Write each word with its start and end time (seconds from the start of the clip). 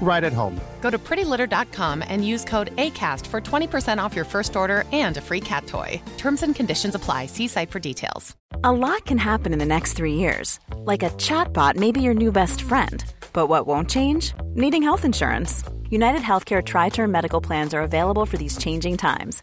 right 0.00 0.22
at 0.22 0.32
home. 0.32 0.60
Go 0.80 0.90
to 0.90 0.98
prettylitter.com 0.98 2.04
and 2.06 2.24
use 2.24 2.44
code 2.44 2.74
ACAST 2.76 3.26
for 3.26 3.40
20% 3.40 3.98
off 3.98 4.14
your 4.14 4.24
first 4.24 4.54
order 4.56 4.84
and 4.92 5.16
a 5.16 5.20
free 5.20 5.40
cat 5.40 5.66
toy. 5.66 6.00
Terms 6.16 6.42
and 6.42 6.54
conditions 6.54 6.94
apply. 6.94 7.26
See 7.26 7.48
site 7.48 7.70
for 7.70 7.80
details. 7.80 8.36
A 8.64 8.72
lot 8.72 9.04
can 9.04 9.18
happen 9.18 9.52
in 9.52 9.58
the 9.58 9.64
next 9.66 9.94
three 9.94 10.14
years. 10.14 10.60
Like 10.78 11.02
a 11.02 11.10
chatbot 11.10 11.76
may 11.76 11.92
be 11.92 12.00
your 12.00 12.14
new 12.14 12.32
best 12.32 12.62
friend. 12.62 13.04
But 13.32 13.48
what 13.48 13.66
won't 13.66 13.90
change? 13.90 14.32
Needing 14.54 14.82
health 14.82 15.04
insurance. 15.04 15.62
United 15.90 16.22
Healthcare 16.22 16.64
Tri 16.64 16.88
Term 16.88 17.10
Medical 17.12 17.40
Plans 17.40 17.74
are 17.74 17.82
available 17.82 18.26
for 18.26 18.36
these 18.36 18.58
changing 18.58 18.96
times. 18.96 19.42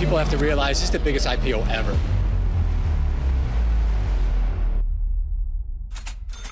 People 0.00 0.18
have 0.18 0.30
to 0.30 0.44
realize 0.44 0.68
this 0.68 0.82
is 0.82 0.90
the 0.90 0.98
biggest 0.98 1.26
IPO 1.26 1.62
ever. 1.70 1.94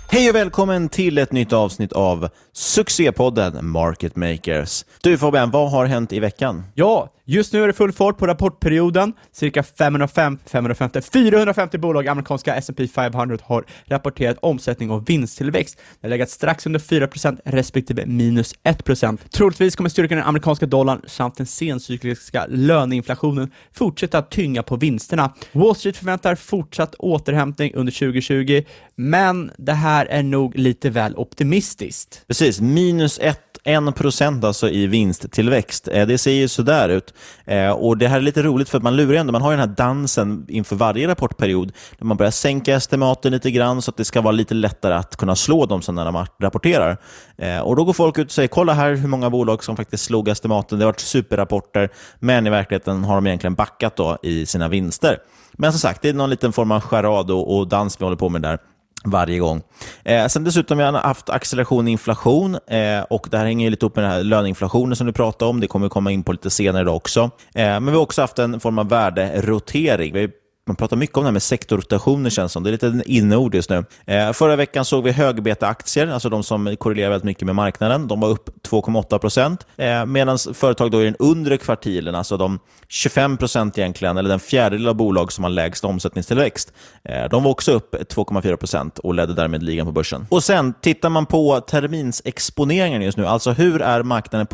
Hej 0.08 0.30
och 0.30 0.34
välkommen 0.34 0.88
till 0.88 1.19
ett 1.19 1.32
nytt 1.32 1.52
avsnitt 1.52 1.92
av 1.92 2.28
succépodden 2.52 3.66
Market 3.66 4.16
Makers. 4.16 4.84
Du 5.02 5.19
Fabian, 5.19 5.50
vad 5.50 5.70
har 5.70 5.86
hänt 5.86 6.12
i 6.12 6.20
veckan? 6.20 6.64
Ja, 6.74 7.08
just 7.26 7.53
nu 7.53 7.62
är 7.62 7.66
det 7.66 7.72
full 7.72 7.92
fart 7.92 8.19
på 8.19 8.26
rapportperioden. 8.26 9.12
Cirka 9.32 9.62
505, 9.62 10.38
550, 10.47 11.00
450 11.00 11.78
bolag 11.78 12.04
i 12.04 12.09
amerikanska 12.09 12.54
S&P 12.54 12.88
500 12.88 13.38
har 13.42 13.64
rapporterat 13.87 14.38
omsättning 14.42 14.91
och 14.91 15.10
vinsttillväxt. 15.10 15.78
Det 16.00 16.06
har 16.06 16.10
legat 16.10 16.31
strax 16.31 16.66
under 16.66 16.81
4% 16.81 17.38
respektive 17.44 18.06
minus 18.06 18.54
1%. 18.65 19.19
Troligtvis 19.31 19.76
kommer 19.76 19.91
styrkan 19.91 20.19
i 20.19 20.20
den 20.20 20.28
amerikanska 20.28 20.66
dollarn 20.66 21.00
samt 21.06 21.36
den 21.36 21.47
sencykliska 21.47 22.47
löneinflationen 22.48 23.50
fortsätta 23.72 24.19
att 24.19 24.31
tynga 24.31 24.62
på 24.62 24.76
vinsterna. 24.76 25.34
Wall 25.53 25.76
Street 25.76 25.97
förväntar 25.97 26.34
fortsatt 26.34 26.94
återhämtning 26.94 27.75
under 27.75 27.92
2020, 27.92 28.62
men 28.94 29.50
det 29.59 29.72
här 29.72 30.06
är 30.06 30.22
nog 30.22 30.56
lite 30.59 30.91
väl 30.91 31.16
optimistiskt. 31.16 32.25
Precis, 32.28 32.60
minus 32.60 33.19
1 33.19 33.41
1% 33.66 34.47
alltså 34.47 34.71
i 34.71 34.87
vinsttillväxt. 34.87 35.88
Eh, 35.93 36.06
det 36.06 36.19
ser 36.19 36.32
ju 36.32 36.49
sådär 36.49 36.88
ut. 36.88 37.15
Eh, 37.44 37.71
och 37.71 37.99
Det 37.99 38.09
här 38.09 38.16
är 38.16 38.21
lite 38.21 38.43
roligt 38.43 38.69
för 38.69 38.78
att 38.78 38.84
man 38.84 38.97
lurar 38.97 39.21
ändå. 39.21 39.32
Man 39.32 39.43
har 39.43 39.50
ju 39.50 39.56
den 39.56 39.69
här 39.69 39.77
dansen 39.77 40.47
inför 40.49 40.77
varje 40.77 41.09
rapportperiod 41.09 41.72
där 41.99 42.06
man 42.06 42.16
börjar 42.16 42.31
sänka 42.31 42.75
estimaten 42.75 43.32
lite 43.32 43.50
grann 43.50 43.82
så 43.82 43.91
att 43.91 43.97
det 43.97 44.04
ska 44.04 44.21
vara 44.21 44.32
lite 44.32 44.54
lättare 44.54 44.94
att 44.94 45.16
kunna 45.16 45.37
slå 45.37 45.66
dem 45.66 45.82
sen 45.82 45.94
när 45.94 46.04
de 46.04 46.27
rapporterar. 46.43 46.97
Eh, 47.38 47.59
och 47.59 47.77
Då 47.77 47.84
går 47.84 47.93
folk 47.93 48.19
ut 48.19 48.27
och 48.27 48.32
säger 48.32 48.49
kolla 48.49 48.72
här 48.72 48.94
hur 48.94 49.09
många 49.09 49.31
bolag 49.31 49.65
som 49.65 49.77
faktiskt 49.77 50.04
slog 50.04 50.28
estimaten. 50.28 50.78
Det 50.78 50.84
har 50.84 50.93
varit 50.93 51.00
superrapporter, 51.00 51.88
men 52.19 52.47
i 52.47 52.50
verkligheten 52.50 53.04
har 53.04 53.15
de 53.15 53.27
egentligen 53.27 53.54
backat 53.54 53.97
då 53.97 54.19
i 54.22 54.47
sina 54.47 54.69
vinster. 54.69 55.19
Men 55.53 55.72
som 55.72 55.81
sagt, 55.81 56.03
det 56.03 56.09
är 56.09 56.15
någon 56.15 56.31
liten 56.31 56.53
form 56.53 56.71
av 56.71 56.81
charad 56.81 57.31
och, 57.31 57.56
och 57.56 57.69
dans 57.69 58.00
vi 58.00 58.04
håller 58.04 58.16
på 58.16 58.28
med 58.28 58.43
där 58.43 58.59
varje 59.10 59.38
gång. 59.38 59.62
Eh, 60.04 60.26
sen 60.26 60.44
dessutom 60.44 60.78
har 60.78 60.92
vi 60.92 60.98
haft 60.98 61.30
acceleration 61.30 61.88
i 61.88 61.90
inflation 61.90 62.54
eh, 62.54 63.02
och 63.10 63.28
det 63.30 63.38
här 63.38 63.44
hänger 63.44 63.70
lite 63.70 63.86
upp 63.86 63.96
med 63.96 64.04
den 64.04 64.12
här 64.12 64.22
löneinflationen 64.22 64.96
som 64.96 65.06
du 65.06 65.12
pratade 65.12 65.48
om. 65.48 65.60
Det 65.60 65.66
kommer 65.66 65.86
vi 65.86 65.90
komma 65.90 66.10
in 66.12 66.22
på 66.22 66.32
lite 66.32 66.50
senare 66.50 66.82
idag 66.82 66.96
också. 66.96 67.20
Eh, 67.54 67.64
men 67.64 67.86
vi 67.86 67.92
har 67.92 68.00
också 68.00 68.20
haft 68.20 68.38
en 68.38 68.60
form 68.60 68.78
av 68.78 68.88
värderotering. 68.88 70.14
Vi 70.14 70.28
man 70.66 70.77
pratar 70.77 70.97
mycket 70.97 71.16
om 71.16 71.22
det 71.22 71.28
här 71.28 71.32
med 71.32 71.43
sektorrotationer 71.43 72.31
känns 72.31 72.53
som. 72.53 72.62
Det 72.62 72.71
är 72.71 72.72
lite 72.72 73.03
inneord 73.06 73.54
just 73.54 73.71
nu. 73.71 73.84
Eh, 74.06 74.32
förra 74.32 74.56
veckan 74.56 74.84
såg 74.84 75.04
vi 75.04 75.12
högbeteaktier, 75.12 76.06
alltså 76.06 76.28
de 76.28 76.43
som 76.43 76.77
korrelerar 76.77 77.10
väldigt 77.10 77.25
mycket 77.25 77.47
med 77.47 77.54
marknaden. 77.54 78.09
De 78.09 78.21
var 78.21 78.28
upp 78.28 78.50
2,8 78.69 79.19
procent. 79.19 79.66
Eh, 79.77 80.06
Medan 80.06 80.38
företag 80.54 80.91
då 80.91 81.03
i 81.03 81.04
den 81.04 81.16
undre 81.19 81.59
kvartilen, 81.59 82.15
alltså 82.15 82.37
de 82.37 82.59
25 82.88 83.37
procent 83.37 83.78
egentligen, 83.78 84.16
eller 84.16 84.28
den 84.28 84.41
fjärdedel 84.41 84.88
av 84.88 84.94
bolag 84.94 85.32
som 85.32 85.44
har 85.44 85.50
lägst 85.50 85.84
omsättningstillväxt, 85.84 86.72
eh, 87.04 87.28
de 87.31 87.43
var 87.43 87.50
också 87.50 87.72
upp 87.72 87.94
2,4 87.94 88.56
procent 88.56 88.98
och 88.98 89.15
ledde 89.15 89.34
därmed 89.34 89.62
ligan 89.62 89.87
på 89.87 89.93
börsen. 89.93 90.27
Och 90.31 90.44
sen 90.44 90.75
tittar 90.81 91.09
man 91.09 91.27
på 91.27 91.60
terminsexponeringen 91.60 93.03
just 93.03 93.19
nu, 93.19 93.27
alltså 93.27 93.50
hur 93.53 93.83
är 93.83 94.03
marknaden 94.03 94.47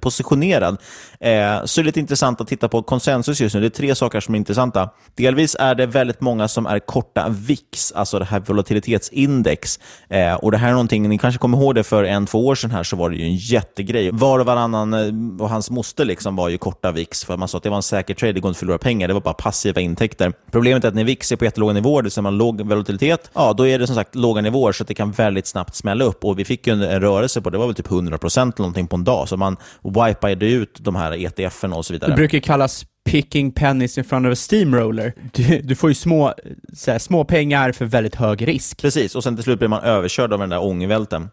positionerad, 0.00 0.76
eh, 1.20 1.64
så 1.64 1.80
är 1.80 1.82
det 1.82 1.86
lite 1.86 2.00
intressant 2.00 2.40
att 2.40 2.48
titta 2.48 2.68
på 2.68 2.82
konsensus 2.82 3.40
just 3.40 3.54
nu. 3.54 3.60
Det 3.60 3.66
är 3.66 3.70
tre 3.70 3.94
saker 3.94 4.20
som 4.20 4.34
är 4.34 4.38
intressanta. 4.38 4.90
Delvis 5.16 5.37
Exempelvis 5.38 5.56
är 5.58 5.74
det 5.74 5.86
väldigt 5.86 6.20
många 6.20 6.48
som 6.48 6.66
är 6.66 6.78
korta 6.78 7.28
VIX, 7.28 7.92
alltså 7.92 8.18
det 8.18 8.24
här 8.24 8.40
volatilitetsindex. 8.40 9.78
Eh, 10.08 10.34
och 10.34 10.50
Det 10.50 10.58
här 10.58 10.68
är 10.68 10.72
någonting, 10.72 11.08
ni 11.08 11.18
kanske 11.18 11.38
kommer 11.38 11.58
ihåg 11.58 11.74
det 11.74 11.84
för 11.84 12.04
en, 12.04 12.26
två 12.26 12.46
år 12.46 12.54
sedan 12.54 12.70
här 12.70 12.82
så 12.82 12.96
var 12.96 13.10
det 13.10 13.16
ju 13.16 13.24
en 13.24 13.36
jättegrej. 13.36 14.10
Var 14.12 14.38
och 14.38 14.46
varannan 14.46 14.94
eh, 14.94 15.42
och 15.42 15.48
hans 15.48 15.70
moster 15.70 16.04
liksom 16.04 16.36
var 16.36 16.48
ju 16.48 16.58
korta 16.58 16.92
VIX 16.92 17.24
för 17.24 17.36
man 17.36 17.48
sa 17.48 17.58
att 17.58 17.62
det 17.62 17.70
var 17.70 17.76
en 17.76 17.82
säker 17.82 18.14
trade, 18.14 18.32
det 18.32 18.40
går 18.40 18.48
inte 18.48 18.56
att 18.56 18.58
förlora 18.58 18.78
pengar, 18.78 19.08
det 19.08 19.14
var 19.14 19.20
bara 19.20 19.34
passiva 19.34 19.80
intäkter. 19.80 20.32
Problemet 20.50 20.84
är 20.84 20.88
att 20.88 20.94
när 20.94 21.04
VIX 21.04 21.32
är 21.32 21.36
på 21.36 21.44
jättelåga 21.44 21.72
nivåer, 21.72 22.02
det 22.02 22.06
vill 22.06 22.12
säga 22.12 22.22
man 22.22 22.38
låg 22.38 22.60
volatilitet, 22.60 23.30
ja 23.34 23.52
då 23.52 23.66
är 23.66 23.78
det 23.78 23.86
som 23.86 23.96
sagt 23.96 24.14
låga 24.14 24.40
nivåer 24.40 24.72
så 24.72 24.82
att 24.82 24.88
det 24.88 24.94
kan 24.94 25.12
väldigt 25.12 25.46
snabbt 25.46 25.74
smälla 25.74 26.04
upp. 26.04 26.24
Och 26.24 26.38
Vi 26.38 26.44
fick 26.44 26.66
ju 26.66 26.72
en, 26.72 26.82
en 26.82 27.00
rörelse 27.00 27.40
på 27.40 27.50
det 27.50 27.58
var 27.58 27.66
väl 27.66 27.74
typ 27.74 27.90
100 27.90 28.18
eller 28.22 28.58
någonting 28.58 28.86
på 28.86 28.96
en 28.96 29.04
dag, 29.04 29.28
så 29.28 29.36
man 29.36 29.56
wipade 29.82 30.46
ut 30.46 30.78
de 30.80 30.96
här 30.96 31.40
ETFen 31.40 31.72
och 31.72 31.86
så 31.86 31.92
vidare. 31.92 32.10
Det 32.10 32.16
brukar 32.16 32.38
kallas 32.38 32.84
picking 33.10 33.52
pennies 33.52 33.98
in 33.98 34.04
front 34.04 34.26
of 34.26 34.32
a 34.32 34.36
steamroller. 34.36 35.12
Du, 35.32 35.60
du 35.60 35.74
får 35.74 35.90
ju 35.90 35.94
små, 35.94 36.34
så 36.72 36.90
här, 36.90 36.98
små 36.98 37.24
pengar 37.24 37.72
för 37.72 37.84
väldigt 37.84 38.14
hög 38.14 38.48
risk. 38.48 38.82
Precis, 38.82 39.14
och 39.14 39.24
sen 39.24 39.36
till 39.36 39.44
slut 39.44 39.58
blir 39.58 39.68
man 39.68 39.82
överkörd 39.82 40.32
av 40.32 40.38
den 40.38 40.48
där 40.48 40.62
ångvälten. 40.62 41.30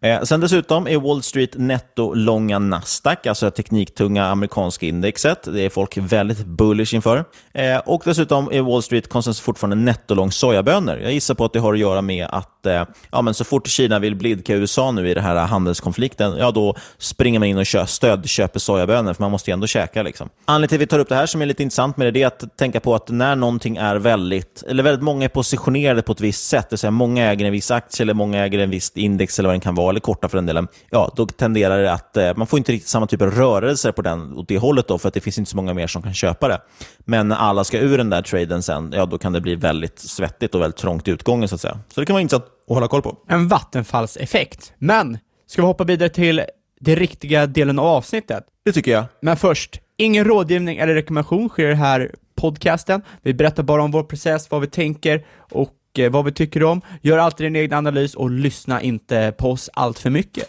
Eh, 0.00 0.22
sen 0.22 0.40
dessutom 0.40 0.86
är 0.86 0.96
Wall 0.96 1.22
Street 1.22 1.50
netto 1.54 2.14
långa 2.14 2.58
Nasdaq, 2.58 3.26
alltså 3.26 3.46
det 3.46 3.50
tekniktunga 3.50 4.26
amerikanska 4.26 4.86
indexet. 4.86 5.42
Det 5.42 5.60
är 5.60 5.70
folk 5.70 5.96
väldigt 5.96 6.46
bullish 6.46 6.94
inför. 6.94 7.24
Eh, 7.52 7.78
och 7.78 8.02
dessutom 8.04 8.48
är 8.52 8.62
Wall 8.62 8.82
Street 8.82 9.08
konsensus 9.08 9.40
fortfarande 9.40 9.76
nettolång 9.76 10.32
sojabönor. 10.32 10.98
Jag 10.98 11.12
gissar 11.12 11.34
på 11.34 11.44
att 11.44 11.52
det 11.52 11.58
har 11.58 11.72
att 11.72 11.78
göra 11.78 12.02
med 12.02 12.26
att 12.30 12.66
eh, 12.66 12.84
ja, 13.10 13.22
men 13.22 13.34
så 13.34 13.44
fort 13.44 13.66
Kina 13.66 13.98
vill 13.98 14.16
blidka 14.16 14.54
USA 14.54 14.90
nu 14.90 15.10
i 15.10 15.14
den 15.14 15.24
här 15.24 15.36
handelskonflikten, 15.36 16.36
ja 16.38 16.50
då 16.50 16.76
springer 16.98 17.38
man 17.38 17.48
in 17.48 17.58
och 17.58 17.66
kör, 17.66 17.86
stödköper 17.86 18.60
sojabönor, 18.60 19.14
för 19.14 19.22
man 19.22 19.30
måste 19.30 19.50
ju 19.50 19.52
ändå 19.52 19.66
käka. 19.66 20.02
Liksom. 20.02 20.28
Anledningen 20.44 20.68
till 20.68 20.76
att 20.76 20.80
vi 20.80 20.86
tar 20.86 20.98
upp 20.98 21.08
det 21.08 21.15
här 21.16 21.26
som 21.26 21.42
är 21.42 21.46
lite 21.46 21.62
intressant 21.62 21.96
med 21.96 22.06
det, 22.06 22.10
det 22.10 22.22
är 22.22 22.26
att 22.26 22.56
tänka 22.56 22.80
på 22.80 22.94
att 22.94 23.08
när 23.08 23.36
någonting 23.36 23.76
är 23.76 23.96
väldigt, 23.96 24.62
eller 24.68 24.82
väldigt 24.82 25.02
många 25.02 25.24
är 25.24 25.28
positionerade 25.28 26.02
på 26.02 26.12
ett 26.12 26.20
visst 26.20 26.48
sätt, 26.48 26.70
det 26.70 26.72
vill 26.72 26.78
säga 26.78 26.90
många 26.90 27.24
äger 27.24 27.46
en 27.46 27.52
viss 27.52 27.70
aktie 27.70 28.04
eller 28.04 28.14
många 28.14 28.44
äger 28.44 28.58
en 28.58 28.70
viss 28.70 28.92
index 28.94 29.38
eller 29.38 29.48
vad 29.48 29.54
den 29.54 29.60
kan 29.60 29.74
vara, 29.74 29.90
eller 29.90 30.00
korta 30.00 30.28
för 30.28 30.38
den 30.38 30.46
delen, 30.46 30.68
ja, 30.90 31.12
då 31.16 31.26
tenderar 31.26 31.82
det 31.82 31.92
att 31.92 32.16
eh, 32.16 32.36
man 32.36 32.46
får 32.46 32.58
inte 32.58 32.72
riktigt 32.72 32.88
samma 32.88 33.06
typ 33.06 33.22
av 33.22 33.30
rörelser 33.30 33.92
på 33.92 34.02
den, 34.02 34.32
åt 34.32 34.48
det 34.48 34.58
hållet 34.58 34.88
då, 34.88 34.98
för 34.98 35.08
att 35.08 35.14
det 35.14 35.20
finns 35.20 35.38
inte 35.38 35.50
så 35.50 35.56
många 35.56 35.74
mer 35.74 35.86
som 35.86 36.02
kan 36.02 36.14
köpa 36.14 36.48
det. 36.48 36.60
Men 36.98 37.28
när 37.28 37.36
alla 37.36 37.64
ska 37.64 37.78
ur 37.78 37.98
den 37.98 38.10
där 38.10 38.22
traden 38.22 38.62
sen, 38.62 38.92
ja, 38.96 39.06
då 39.06 39.18
kan 39.18 39.32
det 39.32 39.40
bli 39.40 39.54
väldigt 39.54 39.98
svettigt 39.98 40.54
och 40.54 40.60
väldigt 40.60 40.80
trångt 40.80 41.08
i 41.08 41.10
utgången, 41.10 41.48
så 41.48 41.54
att 41.54 41.60
säga. 41.60 41.78
Så 41.94 42.00
det 42.00 42.06
kan 42.06 42.14
vara 42.14 42.22
intressant 42.22 42.44
att 42.68 42.74
hålla 42.74 42.88
koll 42.88 43.02
på. 43.02 43.16
En 43.28 43.48
vattenfallseffekt. 43.48 44.72
Men, 44.78 45.18
ska 45.46 45.62
vi 45.62 45.66
hoppa 45.66 45.84
vidare 45.84 46.08
till 46.08 46.42
den 46.80 46.96
riktiga 46.96 47.46
delen 47.46 47.78
av 47.78 47.86
avsnittet? 47.86 48.44
Det 48.64 48.72
tycker 48.72 48.90
jag. 48.90 49.04
Men 49.20 49.36
först, 49.36 49.80
ingen 49.96 50.24
rådgivning 50.24 50.78
eller 50.78 50.94
rekommendation 50.94 51.48
sker 51.48 51.72
här 51.72 52.10
podcasten. 52.34 53.02
Vi 53.22 53.34
berättar 53.34 53.62
bara 53.62 53.82
om 53.82 53.90
vår 53.90 54.02
process, 54.02 54.50
vad 54.50 54.60
vi 54.60 54.66
tänker 54.66 55.26
och 55.38 55.74
eh, 55.98 56.10
vad 56.10 56.24
vi 56.24 56.32
tycker 56.32 56.62
om. 56.62 56.80
Gör 57.02 57.18
alltid 57.18 57.46
din 57.46 57.56
egen 57.56 57.72
analys 57.72 58.14
och 58.14 58.30
lyssna 58.30 58.82
inte 58.82 59.34
på 59.38 59.50
oss 59.50 59.70
allt 59.72 59.98
för 59.98 60.10
mycket. 60.10 60.46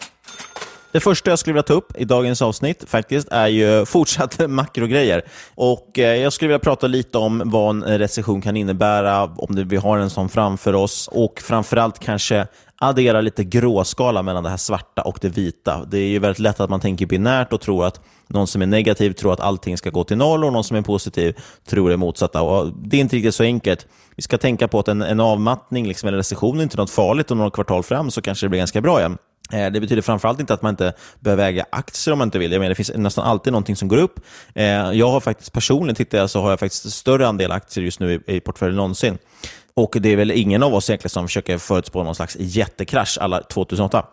Det 0.98 1.02
första 1.02 1.30
jag 1.30 1.38
skulle 1.38 1.52
vilja 1.52 1.62
ta 1.62 1.74
upp 1.74 2.00
i 2.00 2.04
dagens 2.04 2.42
avsnitt 2.42 2.84
faktiskt 2.86 3.28
är 3.30 3.46
ju 3.46 3.84
fortsatt 3.86 4.50
makrogrejer. 4.50 5.22
Och 5.54 5.98
eh, 5.98 6.16
jag 6.16 6.32
skulle 6.32 6.48
vilja 6.48 6.58
prata 6.58 6.86
lite 6.86 7.18
om 7.18 7.42
vad 7.44 7.70
en 7.70 7.98
recession 7.98 8.42
kan 8.42 8.56
innebära, 8.56 9.24
om 9.24 9.64
vi 9.68 9.76
har 9.76 9.98
en 9.98 10.10
sån 10.10 10.28
framför 10.28 10.74
oss 10.74 11.08
och 11.12 11.40
framförallt 11.40 11.98
kanske 11.98 12.46
addera 12.80 13.20
lite 13.20 13.44
gråskala 13.44 14.22
mellan 14.22 14.44
det 14.44 14.50
här 14.50 14.56
svarta 14.56 15.02
och 15.02 15.18
det 15.20 15.28
vita. 15.28 15.84
Det 15.84 15.98
är 15.98 16.08
ju 16.08 16.18
väldigt 16.18 16.38
lätt 16.38 16.60
att 16.60 16.70
man 16.70 16.80
tänker 16.80 17.06
binärt 17.06 17.52
och 17.52 17.60
tror 17.60 17.86
att 17.86 18.00
någon 18.26 18.46
som 18.46 18.62
är 18.62 18.66
negativ 18.66 19.12
tror 19.12 19.32
att 19.32 19.40
allting 19.40 19.78
ska 19.78 19.90
gå 19.90 20.04
till 20.04 20.16
noll 20.16 20.44
och 20.44 20.52
någon 20.52 20.64
som 20.64 20.76
är 20.76 20.82
positiv 20.82 21.36
tror 21.68 21.90
det 21.90 21.96
motsatta. 21.96 22.42
Och 22.42 22.72
det 22.82 22.96
är 22.96 23.00
inte 23.00 23.16
riktigt 23.16 23.34
så 23.34 23.42
enkelt. 23.42 23.86
Vi 24.16 24.22
ska 24.22 24.38
tänka 24.38 24.68
på 24.68 24.78
att 24.78 24.88
en, 24.88 25.02
en 25.02 25.20
avmattning 25.20 25.88
liksom, 25.88 26.08
eller 26.08 26.18
recession 26.18 26.58
är 26.58 26.62
inte 26.62 26.76
något 26.76 26.90
farligt. 26.90 27.30
Om 27.30 27.38
några 27.38 27.50
kvartal 27.50 27.82
fram 27.82 28.10
så 28.10 28.22
kanske 28.22 28.46
det 28.46 28.50
blir 28.50 28.58
ganska 28.58 28.80
bra 28.80 28.98
igen. 28.98 29.18
Eh, 29.52 29.70
det 29.70 29.80
betyder 29.80 30.02
framförallt 30.02 30.40
inte 30.40 30.54
att 30.54 30.62
man 30.62 30.70
inte 30.70 30.92
behöver 31.20 31.44
äga 31.44 31.66
aktier 31.70 32.12
om 32.12 32.18
man 32.18 32.28
inte 32.28 32.38
vill. 32.38 32.52
Jag 32.52 32.58
menar, 32.58 32.68
det 32.68 32.74
finns 32.74 32.92
nästan 32.94 33.24
alltid 33.24 33.52
någonting 33.52 33.76
som 33.76 33.88
går 33.88 33.96
upp. 33.96 34.20
Eh, 34.54 34.64
jag 34.92 35.10
har 35.10 35.20
faktiskt 35.20 35.52
personligen, 35.52 35.94
tittar 35.94 36.18
jag, 36.18 36.30
så 36.30 36.40
har 36.40 36.50
jag 36.50 36.60
faktiskt 36.60 36.92
större 36.92 37.28
andel 37.28 37.52
aktier 37.52 37.84
just 37.84 38.00
nu 38.00 38.22
i, 38.26 38.36
i 38.36 38.40
portföljen 38.40 38.76
någonsin. 38.76 39.18
Och 39.74 39.96
det 40.00 40.12
är 40.12 40.16
väl 40.16 40.30
ingen 40.30 40.62
av 40.62 40.74
oss 40.74 40.90
egentligen 40.90 41.10
som 41.10 41.26
försöker 41.26 41.58
förutspå 41.58 42.02
någon 42.02 42.14
slags 42.14 42.36
jättekrasch 42.40 43.18
alla 43.20 43.42
2008. 43.42 44.06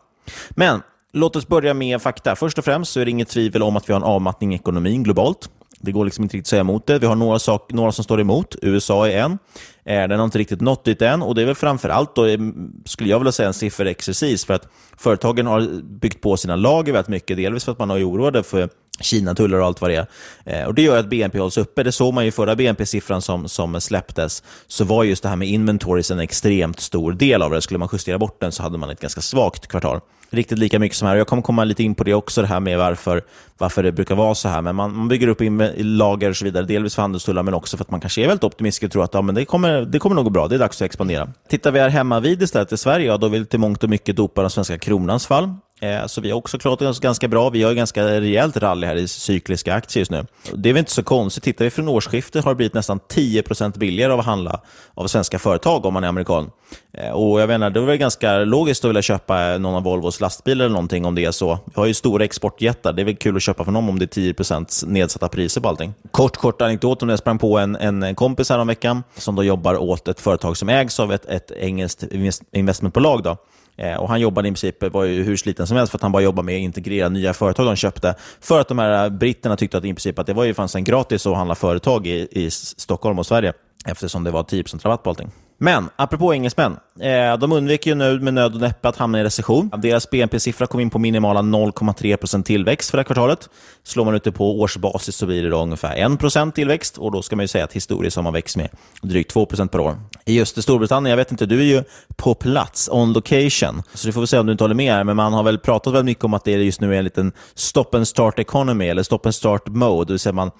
Men 0.50 0.82
låt 1.14 1.36
oss 1.36 1.48
börja 1.48 1.74
med 1.74 2.02
fakta. 2.02 2.36
Först 2.36 2.58
och 2.58 2.66
främst 2.66 2.92
så 2.92 3.00
är 3.00 3.06
det 3.06 3.12
inget 3.12 3.30
tvivel 3.30 3.64
om 3.64 3.78
att 3.78 3.90
vi 3.90 3.94
har 3.94 4.00
en 4.00 4.06
avmattning 4.08 4.54
i 4.54 4.56
ekonomin 4.56 5.04
globalt. 5.04 5.50
Det 5.80 5.92
går 5.92 6.06
liksom 6.06 6.24
inte 6.24 6.38
riktigt 6.38 6.48
att 6.48 6.50
säga 6.50 6.60
emot 6.60 6.88
det. 6.88 7.00
Vi 7.00 7.08
har 7.08 7.16
några, 7.16 7.40
sak, 7.40 7.74
några 7.74 7.92
som 7.92 8.04
står 8.04 8.22
emot. 8.22 8.56
USA 8.62 9.08
är 9.08 9.18
en. 9.18 9.38
Eh, 9.86 10.08
den 10.08 10.20
har 10.20 10.26
inte 10.26 10.38
riktigt 10.38 10.62
nått 10.62 10.86
dit 10.86 11.02
än 11.02 11.22
och 11.22 11.36
det 11.36 11.42
är 11.42 11.46
väl 11.46 11.56
framför 11.56 11.90
allt, 11.90 12.16
då, 12.16 12.26
eh, 12.26 12.40
skulle 12.86 13.10
jag 13.10 13.20
vilja 13.20 13.32
säga, 13.32 13.48
en 13.48 13.54
sifferexercis 13.54 14.46
för 14.46 14.54
att 14.54 14.68
företagen 14.98 15.48
har 15.48 15.82
byggt 15.84 16.22
på 16.22 16.38
sina 16.38 16.56
lager 16.56 16.94
väldigt 16.94 17.10
mycket, 17.10 17.38
delvis 17.38 17.64
för 17.66 17.72
att 17.72 17.80
man 17.80 17.90
har 17.90 17.98
oroade 17.98 18.44
för 18.44 18.70
Kina-tullar 19.00 19.60
och 19.60 19.66
allt 19.66 19.82
vad 19.82 19.90
det 19.90 19.96
är. 19.96 20.08
Eh, 20.46 20.68
och 20.68 20.74
Det 20.74 20.82
gör 20.82 21.00
att 21.00 21.10
BNP 21.10 21.40
hålls 21.40 21.58
uppe. 21.58 21.84
Det 21.84 21.92
såg 21.92 22.14
man 22.14 22.26
ju 22.26 22.32
förra 22.32 22.56
BNP-siffran 22.56 23.22
som, 23.22 23.48
som 23.48 23.82
släpptes, 23.82 24.44
så 24.68 24.84
var 24.84 25.04
just 25.04 25.24
det 25.24 25.30
här 25.30 25.36
med 25.36 25.48
inventories 25.48 26.12
en 26.12 26.20
extremt 26.20 26.80
stor 26.80 27.14
del 27.14 27.42
av 27.42 27.52
det. 27.52 27.62
Skulle 27.62 27.78
man 27.78 27.90
justera 27.92 28.18
bort 28.18 28.40
den 28.40 28.52
så 28.52 28.64
hade 28.64 28.78
man 28.78 28.90
ett 28.90 29.00
ganska 29.00 29.22
svagt 29.22 29.68
kvartal. 29.68 30.00
Riktigt 30.36 30.60
lika 30.60 30.80
mycket 30.80 30.98
som 30.98 31.08
här. 31.08 31.16
Jag 31.16 31.28
kommer 31.28 31.42
komma 31.42 31.64
lite 31.64 31.84
in 31.84 31.96
på 31.96 32.04
det 32.04 32.14
också, 32.14 32.42
det 32.42 32.48
här 32.48 32.60
med 32.60 32.78
varför, 32.78 33.22
varför 33.58 33.84
det 33.84 33.92
brukar 33.92 34.16
vara 34.16 34.36
så 34.36 34.50
här. 34.50 34.62
Men 34.62 34.76
man, 34.76 34.96
man 34.96 35.08
bygger 35.08 35.28
upp 35.28 35.42
in, 35.42 35.72
lager 35.78 36.30
och 36.30 36.36
så 36.36 36.46
vidare, 36.46 36.66
delvis 36.66 36.96
för 36.96 37.02
handelstullar, 37.02 37.44
men 37.44 37.54
också 37.54 37.78
för 37.78 37.84
att 37.84 37.92
man 37.92 38.00
kanske 38.00 38.24
är 38.24 38.28
väldigt 38.28 38.44
optimistisk 38.44 38.84
och 38.84 38.92
tror 38.92 39.04
att 39.04 39.14
ja, 39.14 39.22
men 39.22 39.36
det, 39.36 39.46
kommer, 39.46 39.82
det 39.82 40.00
kommer 40.00 40.16
nog 40.16 40.26
gå 40.26 40.30
bra, 40.30 40.48
det 40.48 40.56
är 40.56 40.60
dags 40.60 40.82
att 40.82 40.86
expandera. 40.86 41.30
Tittar 41.50 41.72
vi 41.72 41.80
här 41.80 41.90
hemma 41.90 42.20
vid 42.20 42.42
istället 42.42 42.72
i 42.72 42.78
Sverige, 42.78 43.08
ja, 43.08 43.18
då 43.18 43.28
vill 43.28 43.46
till 43.46 43.60
mångt 43.60 43.84
och 43.84 43.90
mycket 43.90 44.16
dopa 44.16 44.42
den 44.42 44.50
svenska 44.50 44.78
kronans 44.78 45.28
fall. 45.28 45.54
Eh, 45.82 46.06
så 46.06 46.22
vi 46.22 46.32
har 46.32 46.38
också 46.38 46.58
klarat 46.58 46.82
oss 46.82 47.00
ganska 47.00 47.28
bra. 47.28 47.50
Vi 47.50 47.64
har 47.64 47.70
ju 47.70 47.76
ganska 47.76 48.06
rejält 48.06 48.58
rally 48.58 48.88
här 48.88 48.96
i 48.96 49.08
cykliska 49.08 49.74
aktier 49.74 50.02
just 50.02 50.12
nu. 50.12 50.26
Det 50.54 50.70
är 50.70 50.74
väl 50.74 50.80
inte 50.80 50.92
så 50.92 51.04
konstigt. 51.04 51.44
Tittar 51.44 51.66
vi 51.66 51.72
från 51.72 51.88
årsskiftet 51.88 52.44
har 52.44 52.52
det 52.52 52.56
blivit 52.56 52.74
nästan 52.74 53.00
10% 53.00 53.78
billigare 53.78 54.14
av 54.14 54.20
att 54.20 54.26
handla 54.26 54.62
av 54.94 55.08
svenska 55.08 55.40
företag 55.40 55.86
om 55.86 55.94
man 55.94 56.04
är 56.04 56.08
amerikan. 56.08 56.52
Eh, 56.94 57.12
och 57.12 57.42
jag 57.42 57.48
menar, 57.48 57.70
det 57.70 57.80
är 57.80 57.86
väl 57.86 57.98
ganska 57.98 58.38
logiskt 58.38 58.86
att 58.86 58.90
vilja 58.90 59.02
köpa 59.02 59.58
någon 59.58 59.76
av 59.76 59.84
Volvos 59.84 60.22
lastbilar 60.22 60.66
eller 60.66 60.74
någonting 60.74 61.06
om 61.06 61.16
det 61.16 61.26
är 61.26 61.32
så. 61.32 61.60
Vi 61.66 61.72
har 61.76 61.86
ju 61.86 61.94
stora 61.94 62.24
exportjättar. 62.24 62.94
Det 62.94 63.02
är 63.02 63.06
väl 63.06 63.16
kul 63.16 63.36
att 63.36 63.44
köpa 63.44 63.64
från 63.64 63.74
dem 63.74 63.90
om 63.90 64.00
det 64.00 64.18
är 64.18 64.22
10% 64.22 64.88
nedsatta 64.88 65.30
priser 65.30 65.62
på 65.62 65.70
allting. 65.70 65.94
Kort, 66.12 66.38
kort 66.38 66.62
anekdot 66.62 67.02
om 67.02 67.08
det. 67.08 67.12
Jag 67.12 67.20
sprang 67.20 67.38
på 67.38 67.58
en, 67.58 67.76
en 67.76 68.16
kompis 68.16 68.50
här 68.50 68.60
om 68.60 68.68
veckan 68.68 69.04
som 69.18 69.36
då 69.36 69.44
jobbar 69.44 69.78
åt 69.78 70.08
ett 70.08 70.20
företag 70.20 70.58
som 70.58 70.70
ägs 70.70 71.00
av 71.00 71.14
ett, 71.14 71.26
ett 71.26 71.52
engelskt 71.52 72.04
investmentbolag. 72.52 73.24
Då. 73.24 73.38
Eh, 73.78 73.96
och 73.96 74.10
han 74.10 74.22
jobbade 74.22 74.48
i 74.48 74.52
princip, 74.52 74.94
var 74.94 75.04
ju 75.04 75.24
hur 75.24 75.38
sliten 75.38 75.68
som 75.68 75.78
helst 75.78 75.92
för 75.92 75.98
att 75.98 76.02
han 76.02 76.12
bara 76.12 76.24
jobbade 76.24 76.46
med 76.46 76.56
att 76.56 76.62
integrera 76.62 77.10
nya 77.10 77.34
företag 77.34 77.66
de 77.66 77.76
köpte. 77.76 78.16
För 78.42 78.62
att 78.62 78.68
de 78.68 78.80
här 78.80 79.10
britterna 79.10 79.58
tyckte 79.58 79.78
att 79.78 79.86
i 79.86 79.88
princip 79.88 80.20
att 80.20 80.28
det 80.28 80.34
var 80.34 80.44
ju 80.44 80.54
fanns 80.54 80.76
en 80.76 80.84
gratis 80.84 81.28
att 81.28 81.36
handla 81.36 81.56
företag 81.56 82.08
i, 82.08 82.28
i 82.32 82.52
Stockholm 82.52 83.20
och 83.20 83.26
Sverige 83.26 83.54
eftersom 83.86 84.24
det 84.24 84.32
var 84.32 84.44
10% 84.44 84.84
rabatt 84.84 85.04
på 85.04 85.10
allting. 85.10 85.32
Men 85.58 85.90
apropå 85.96 86.34
engelsmän, 86.34 86.78
eh, 87.00 87.38
de 87.38 87.52
undviker 87.52 87.92
ju 87.92 87.96
nu 87.96 88.20
med 88.20 88.34
nöd 88.34 88.54
och 88.54 88.62
näppe 88.62 88.90
att 88.90 88.98
hamna 88.98 89.20
i 89.20 89.24
recession. 89.24 89.72
Deras 89.78 90.10
BNP-siffra 90.10 90.68
kom 90.68 90.80
in 90.80 90.90
på 90.90 91.00
minimala 91.00 91.42
0,3% 91.42 92.44
tillväxt 92.44 92.90
för 92.90 92.98
det 92.98 93.00
här 93.00 93.06
kvartalet. 93.06 93.50
Slår 93.84 94.06
man 94.06 94.16
ut 94.16 94.24
det 94.24 94.32
på 94.32 94.60
årsbasis 94.60 95.16
så 95.16 95.26
blir 95.26 95.44
det 95.44 95.50
då 95.50 95.62
ungefär 95.62 95.96
1 95.96 96.56
tillväxt 96.56 96.98
och 96.98 97.12
då 97.12 97.22
ska 97.22 97.36
man 97.36 97.44
ju 97.44 97.48
säga 97.48 97.64
att 97.64 97.74
historiskt 97.74 98.16
har 98.16 98.24
man 98.24 98.34
växt 98.34 98.58
med 98.58 98.70
drygt 99.02 99.36
2% 99.36 99.68
per 99.68 99.80
år. 99.80 99.96
I 100.28 100.36
just 100.36 100.64
Storbritannien, 100.64 101.10
jag 101.10 101.18
vet 101.18 101.32
inte, 101.32 101.46
du 101.46 101.60
är 101.60 101.64
ju 101.64 101.84
på 102.16 102.36
plats, 102.36 102.90
on 102.92 103.14
location, 103.14 103.84
så 103.94 104.08
du 104.08 104.14
får 104.14 104.22
väl 104.22 104.28
se 104.28 104.38
om 104.38 104.46
du 104.46 104.52
inte 104.52 104.64
håller 104.64 104.76
med 104.76 104.94
här, 104.94 105.04
men 105.04 105.16
man 105.16 105.34
har 105.34 105.44
väl 105.44 105.60
pratat 105.60 105.94
väldigt 105.94 106.06
mycket 106.06 106.24
om 106.24 106.34
att 106.34 106.44
det 106.44 106.52
just 106.52 106.82
nu 106.82 106.94
är 106.94 106.98
en 106.98 107.04
liten 107.04 107.32
stop 107.56 107.86
and 107.94 108.08
start 108.08 108.40
economy, 108.40 108.88
eller 108.88 109.04
stop 109.04 109.20
and 109.24 109.36
start 109.36 109.68
mode, 109.68 110.06
det 110.06 110.14
vill 110.14 110.20
säga 110.20 110.34
man 110.34 110.52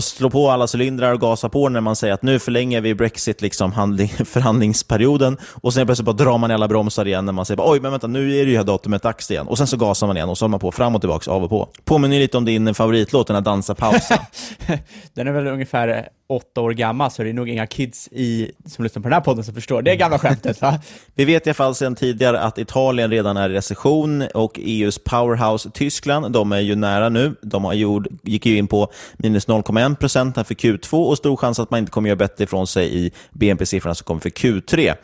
slår 0.00 0.30
på 0.30 0.50
alla 0.50 0.66
cylindrar 0.74 1.12
och 1.12 1.20
gasar 1.20 1.48
på 1.48 1.68
när 1.68 1.80
man 1.80 1.96
säger 1.96 2.14
att 2.14 2.22
nu 2.22 2.38
förlänger 2.38 2.80
vi 2.80 2.94
Brexit 2.94 3.42
liksom 3.42 3.72
handling 3.72 4.08
förhandlingsperioden 4.24 5.38
och 5.62 5.74
sen 5.74 5.86
plötsligt 5.86 6.06
bara 6.06 6.16
drar 6.16 6.38
man 6.38 6.50
i 6.50 6.54
alla 6.54 6.68
bromsar 6.68 7.06
igen 7.06 7.24
när 7.24 7.32
man 7.32 7.46
säger 7.46 7.62
oj, 7.64 7.80
men 7.80 7.90
vänta, 7.90 8.06
nu 8.06 8.36
är 8.36 8.44
det 8.44 8.50
ju 8.50 8.56
här 8.56 8.64
datumet 8.64 9.02
dags 9.02 9.30
igen. 9.30 9.46
Och 9.46 9.58
sen 9.58 9.66
så 9.66 9.76
gasar 9.76 10.06
man 10.06 10.16
igen 10.16 10.28
och 10.28 10.38
så 10.38 10.44
håller 10.44 10.50
man 10.50 10.60
på 10.60 10.72
fram 10.72 10.94
och 10.94 11.00
tillbaka, 11.00 11.30
av 11.30 11.44
och 11.44 11.50
på. 11.50 11.68
Påminner 11.84 12.18
lite 12.18 12.36
om 12.36 12.44
din 12.44 12.74
favoritlåt, 12.74 13.26
den 13.26 13.36
här 13.36 13.42
Dansa 13.42 13.74
pausa. 13.74 14.20
den 15.14 15.28
är 15.28 15.32
väl 15.32 15.46
ungefär 15.46 15.88
eh, 15.88 16.02
åtta 16.26 16.60
år 16.60 16.70
gammal, 16.70 17.10
så 17.10 17.22
det 17.22 17.28
är 17.28 17.32
nog 17.32 17.48
inga 17.48 17.66
kids 17.66 18.08
i, 18.12 18.50
som 18.66 18.84
lyssnar 18.84 19.02
på 19.02 19.08
den 19.08 19.14
här 19.14 19.20
podden 19.20 19.44
som 19.44 19.54
förstår 19.54 19.82
det 19.82 19.96
gamla 19.96 20.18
skämtet. 20.18 20.60
Va? 20.60 20.80
Vi 21.14 21.24
vet 21.24 21.46
i 21.46 21.50
alla 21.50 21.54
fall 21.54 21.74
sedan 21.74 21.94
tidigare 21.94 22.40
att 22.40 22.58
Italien 22.58 23.10
redan 23.10 23.36
är 23.36 23.50
i 23.50 23.52
recession 23.52 24.22
och 24.34 24.58
EUs 24.62 24.98
powerhouse 24.98 25.70
Tyskland, 25.70 26.32
de 26.32 26.52
är 26.52 26.60
ju 26.60 26.74
nära 26.74 27.08
nu. 27.08 27.34
De 27.42 27.64
har 27.64 27.72
gjort, 27.72 28.06
gick 28.22 28.46
ju 28.46 28.56
in 28.56 28.66
på 28.66 28.88
minus 29.16 29.48
0,1 29.48 29.96
procent 29.96 30.34
för 30.34 30.54
Q2 30.54 31.04
och 31.04 31.18
stor 31.18 31.36
chans 31.36 31.58
att 31.58 31.70
man 31.70 31.80
inte 31.80 31.92
kommer 31.92 32.08
göra 32.08 32.16
bättre 32.16 32.44
ifrån 32.44 32.66
sig 32.66 33.06
i 33.06 33.10
BNP-siffrorna 33.32 33.94
som 33.94 34.04
kommer 34.04 34.20
för 34.20 34.30
Q3. 34.30 34.94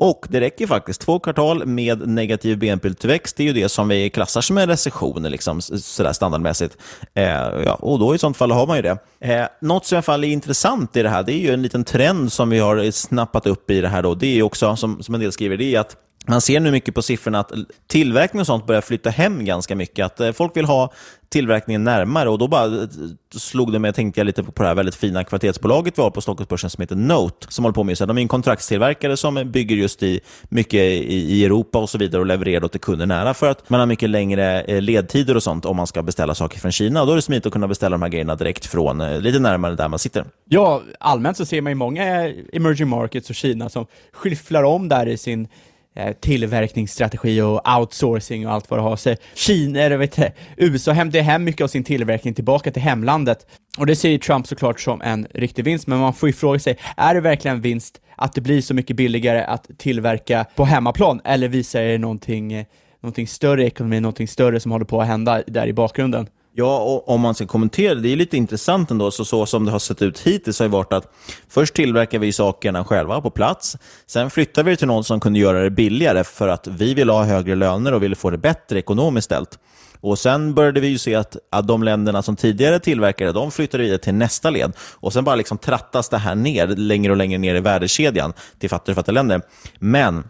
Och 0.00 0.26
det 0.28 0.40
räcker 0.40 0.66
faktiskt. 0.66 1.00
Två 1.00 1.18
kvartal 1.18 1.66
med 1.66 2.08
negativ 2.08 2.58
BNP-tillväxt, 2.58 3.36
det 3.36 3.42
är 3.42 3.46
ju 3.46 3.52
det 3.52 3.68
som 3.68 3.88
vi 3.88 4.10
klassar 4.10 4.40
som 4.40 4.58
en 4.58 4.68
recession 4.68 5.22
liksom, 5.22 5.60
sådär 5.60 6.12
standardmässigt. 6.12 6.76
Eh, 7.14 7.24
ja, 7.64 7.74
och 7.74 7.98
då 7.98 8.14
i 8.14 8.18
sånt 8.18 8.36
fall 8.36 8.50
har 8.50 8.66
man 8.66 8.76
ju 8.76 8.82
det. 8.82 8.98
Eh, 9.20 9.46
något 9.60 9.86
som 9.86 9.94
i 9.94 9.96
alla 9.96 10.02
fall 10.02 10.24
är 10.24 10.28
intressant 10.28 10.96
i 10.96 11.02
det 11.02 11.08
här, 11.08 11.22
det 11.22 11.32
är 11.32 11.38
ju 11.38 11.54
en 11.54 11.62
liten 11.62 11.84
trend 11.84 12.32
som 12.32 12.50
vi 12.50 12.58
har 12.58 12.90
snappat 12.90 13.46
upp 13.46 13.70
i 13.70 13.80
det 13.80 13.88
här. 13.88 14.02
Då. 14.02 14.14
Det 14.14 14.38
är 14.38 14.42
också, 14.42 14.76
som, 14.76 15.02
som 15.02 15.14
en 15.14 15.20
del 15.20 15.32
skriver, 15.32 15.56
det 15.56 15.74
är 15.74 15.80
att 15.80 15.96
man 16.28 16.40
ser 16.40 16.60
nu 16.60 16.70
mycket 16.70 16.94
på 16.94 17.02
siffrorna 17.02 17.40
att 17.40 17.52
tillverkning 17.86 18.40
och 18.40 18.46
sånt 18.46 18.66
börjar 18.66 18.80
flytta 18.80 19.10
hem 19.10 19.44
ganska 19.44 19.76
mycket. 19.76 20.06
Att 20.06 20.20
eh, 20.20 20.32
folk 20.32 20.56
vill 20.56 20.64
ha 20.64 20.92
tillverkningen 21.28 21.84
närmare 21.84 22.28
och 22.28 22.38
då 22.38 22.48
bara 22.48 22.64
eh, 22.64 22.88
slog 23.34 23.72
det 23.72 23.78
mig, 23.78 23.92
tänkte 23.92 24.20
jag 24.20 24.24
lite 24.24 24.42
på 24.42 24.62
det 24.62 24.68
här 24.68 24.74
väldigt 24.74 24.94
fina 24.94 25.24
kvalitetsbolaget 25.24 25.98
vi 25.98 26.02
har 26.02 26.10
på 26.10 26.20
Stockholmsbörsen 26.20 26.70
som 26.70 26.82
heter 26.82 26.96
Note, 26.96 27.46
som 27.48 27.64
håller 27.64 27.74
på 27.74 27.84
med 27.84 27.98
så 27.98 28.06
De 28.06 28.18
är 28.18 28.22
en 28.22 28.28
kontraktstillverkare 28.28 29.16
som 29.16 29.50
bygger 29.52 29.76
just 29.76 30.02
i 30.02 30.20
mycket 30.48 30.80
i, 30.80 31.44
Europa 31.44 31.78
och 31.78 31.90
så 31.90 31.98
vidare 31.98 32.20
och 32.20 32.26
levererar 32.26 32.60
då 32.60 32.68
till 32.68 32.80
kunder 32.80 33.06
nära 33.06 33.34
för 33.34 33.50
att 33.50 33.70
man 33.70 33.80
har 33.80 33.86
mycket 33.86 34.10
längre 34.10 34.62
eh, 34.62 34.82
ledtider 34.82 35.36
och 35.36 35.42
sånt 35.42 35.64
om 35.64 35.76
man 35.76 35.86
ska 35.86 36.02
beställa 36.02 36.34
saker 36.34 36.60
från 36.60 36.72
Kina. 36.72 37.00
Och 37.00 37.06
då 37.06 37.12
är 37.12 37.16
det 37.16 37.22
smidigt 37.22 37.46
att 37.46 37.52
kunna 37.52 37.68
beställa 37.68 37.94
de 37.94 38.02
här 38.02 38.08
grejerna 38.08 38.34
direkt 38.34 38.66
från 38.66 39.20
lite 39.20 39.38
närmare 39.38 39.74
där 39.74 39.88
man 39.88 39.98
sitter. 39.98 40.24
Ja, 40.44 40.82
allmänt 41.00 41.36
så 41.36 41.46
ser 41.46 41.62
man 41.62 41.70
ju 41.70 41.76
många 41.76 42.04
emerging 42.52 42.88
markets 42.88 43.30
och 43.30 43.36
Kina 43.36 43.68
som 43.68 43.86
skyfflar 44.12 44.62
om 44.62 44.88
där 44.88 45.06
i 45.08 45.16
sin 45.16 45.48
Eh, 45.98 46.12
tillverkningsstrategi 46.12 47.40
och 47.40 47.78
outsourcing 47.78 48.46
och 48.46 48.52
allt 48.52 48.70
vad 48.70 48.78
det 48.78 48.82
har 48.82 48.96
sig. 48.96 49.16
Kina, 49.34 49.80
eller 49.80 49.96
vet 49.96 50.18
jag, 50.18 50.32
USA 50.56 50.92
hämtar 50.92 51.20
hem 51.20 51.44
mycket 51.44 51.64
av 51.64 51.68
sin 51.68 51.84
tillverkning 51.84 52.34
tillbaka 52.34 52.70
till 52.70 52.82
hemlandet. 52.82 53.46
Och 53.78 53.86
det 53.86 53.96
ser 53.96 54.08
ju 54.08 54.18
Trump 54.18 54.46
såklart 54.46 54.80
som 54.80 55.02
en 55.02 55.26
riktig 55.34 55.64
vinst, 55.64 55.86
men 55.86 55.98
man 55.98 56.14
får 56.14 56.28
ju 56.28 56.32
fråga 56.32 56.58
sig, 56.58 56.78
är 56.96 57.14
det 57.14 57.20
verkligen 57.20 57.60
vinst 57.60 58.00
att 58.16 58.32
det 58.32 58.40
blir 58.40 58.60
så 58.60 58.74
mycket 58.74 58.96
billigare 58.96 59.42
att 59.42 59.70
tillverka 59.78 60.44
på 60.56 60.64
hemmaplan, 60.64 61.20
eller 61.24 61.48
visar 61.48 61.82
det 61.82 61.98
någonting, 61.98 62.52
eh, 62.52 62.66
någonting 63.00 63.26
större 63.26 63.62
i 63.62 63.66
ekonomin, 63.66 64.02
någonting 64.02 64.28
större 64.28 64.60
som 64.60 64.72
håller 64.72 64.84
på 64.84 65.00
att 65.00 65.06
hända 65.06 65.42
där 65.46 65.66
i 65.66 65.72
bakgrunden? 65.72 66.26
Ja, 66.60 66.78
och 66.78 67.08
om 67.08 67.20
man 67.20 67.34
ska 67.34 67.46
kommentera 67.46 67.94
det, 67.94 68.00
det 68.00 68.12
är 68.12 68.16
lite 68.16 68.36
intressant 68.36 68.90
ändå, 68.90 69.10
så, 69.10 69.24
så 69.24 69.46
som 69.46 69.64
det 69.64 69.70
har 69.70 69.78
sett 69.78 70.02
ut 70.02 70.18
hittills 70.18 70.58
har 70.58 70.66
det 70.66 70.72
varit 70.72 70.92
att 70.92 71.12
först 71.48 71.74
tillverkar 71.74 72.18
vi 72.18 72.32
sakerna 72.32 72.84
själva 72.84 73.20
på 73.20 73.30
plats, 73.30 73.76
sen 74.06 74.30
flyttar 74.30 74.62
vi 74.62 74.70
det 74.70 74.76
till 74.76 74.86
någon 74.86 75.04
som 75.04 75.20
kunde 75.20 75.38
göra 75.38 75.62
det 75.62 75.70
billigare 75.70 76.24
för 76.24 76.48
att 76.48 76.66
vi 76.66 76.94
vill 76.94 77.10
ha 77.10 77.24
högre 77.24 77.54
löner 77.54 77.94
och 77.94 78.02
vill 78.02 78.16
få 78.16 78.30
det 78.30 78.38
bättre 78.38 78.78
ekonomiskt 78.78 79.24
ställt. 79.24 79.58
Och 80.00 80.18
Sen 80.18 80.54
började 80.54 80.80
vi 80.80 80.88
ju 80.88 80.98
se 80.98 81.14
att, 81.14 81.36
att 81.50 81.68
de 81.68 81.82
länderna 81.82 82.22
som 82.22 82.36
tidigare 82.36 82.78
tillverkade, 82.78 83.32
de 83.32 83.50
flyttade 83.50 83.82
vidare 83.82 83.98
till 83.98 84.14
nästa 84.14 84.50
led. 84.50 84.72
Och 84.78 85.12
Sen 85.12 85.24
bara 85.24 85.36
liksom 85.36 85.58
trattas 85.58 86.08
det 86.08 86.18
här 86.18 86.34
ner, 86.34 86.66
längre 86.66 87.12
och 87.12 87.16
längre 87.16 87.38
ner 87.38 87.54
i 87.54 87.60
värdekedjan 87.60 88.32
till 88.58 88.70
fattigare 88.70 88.92
och 88.92 88.96
fattiga 88.96 89.12
länder. 89.12 89.42
Men 89.78 90.24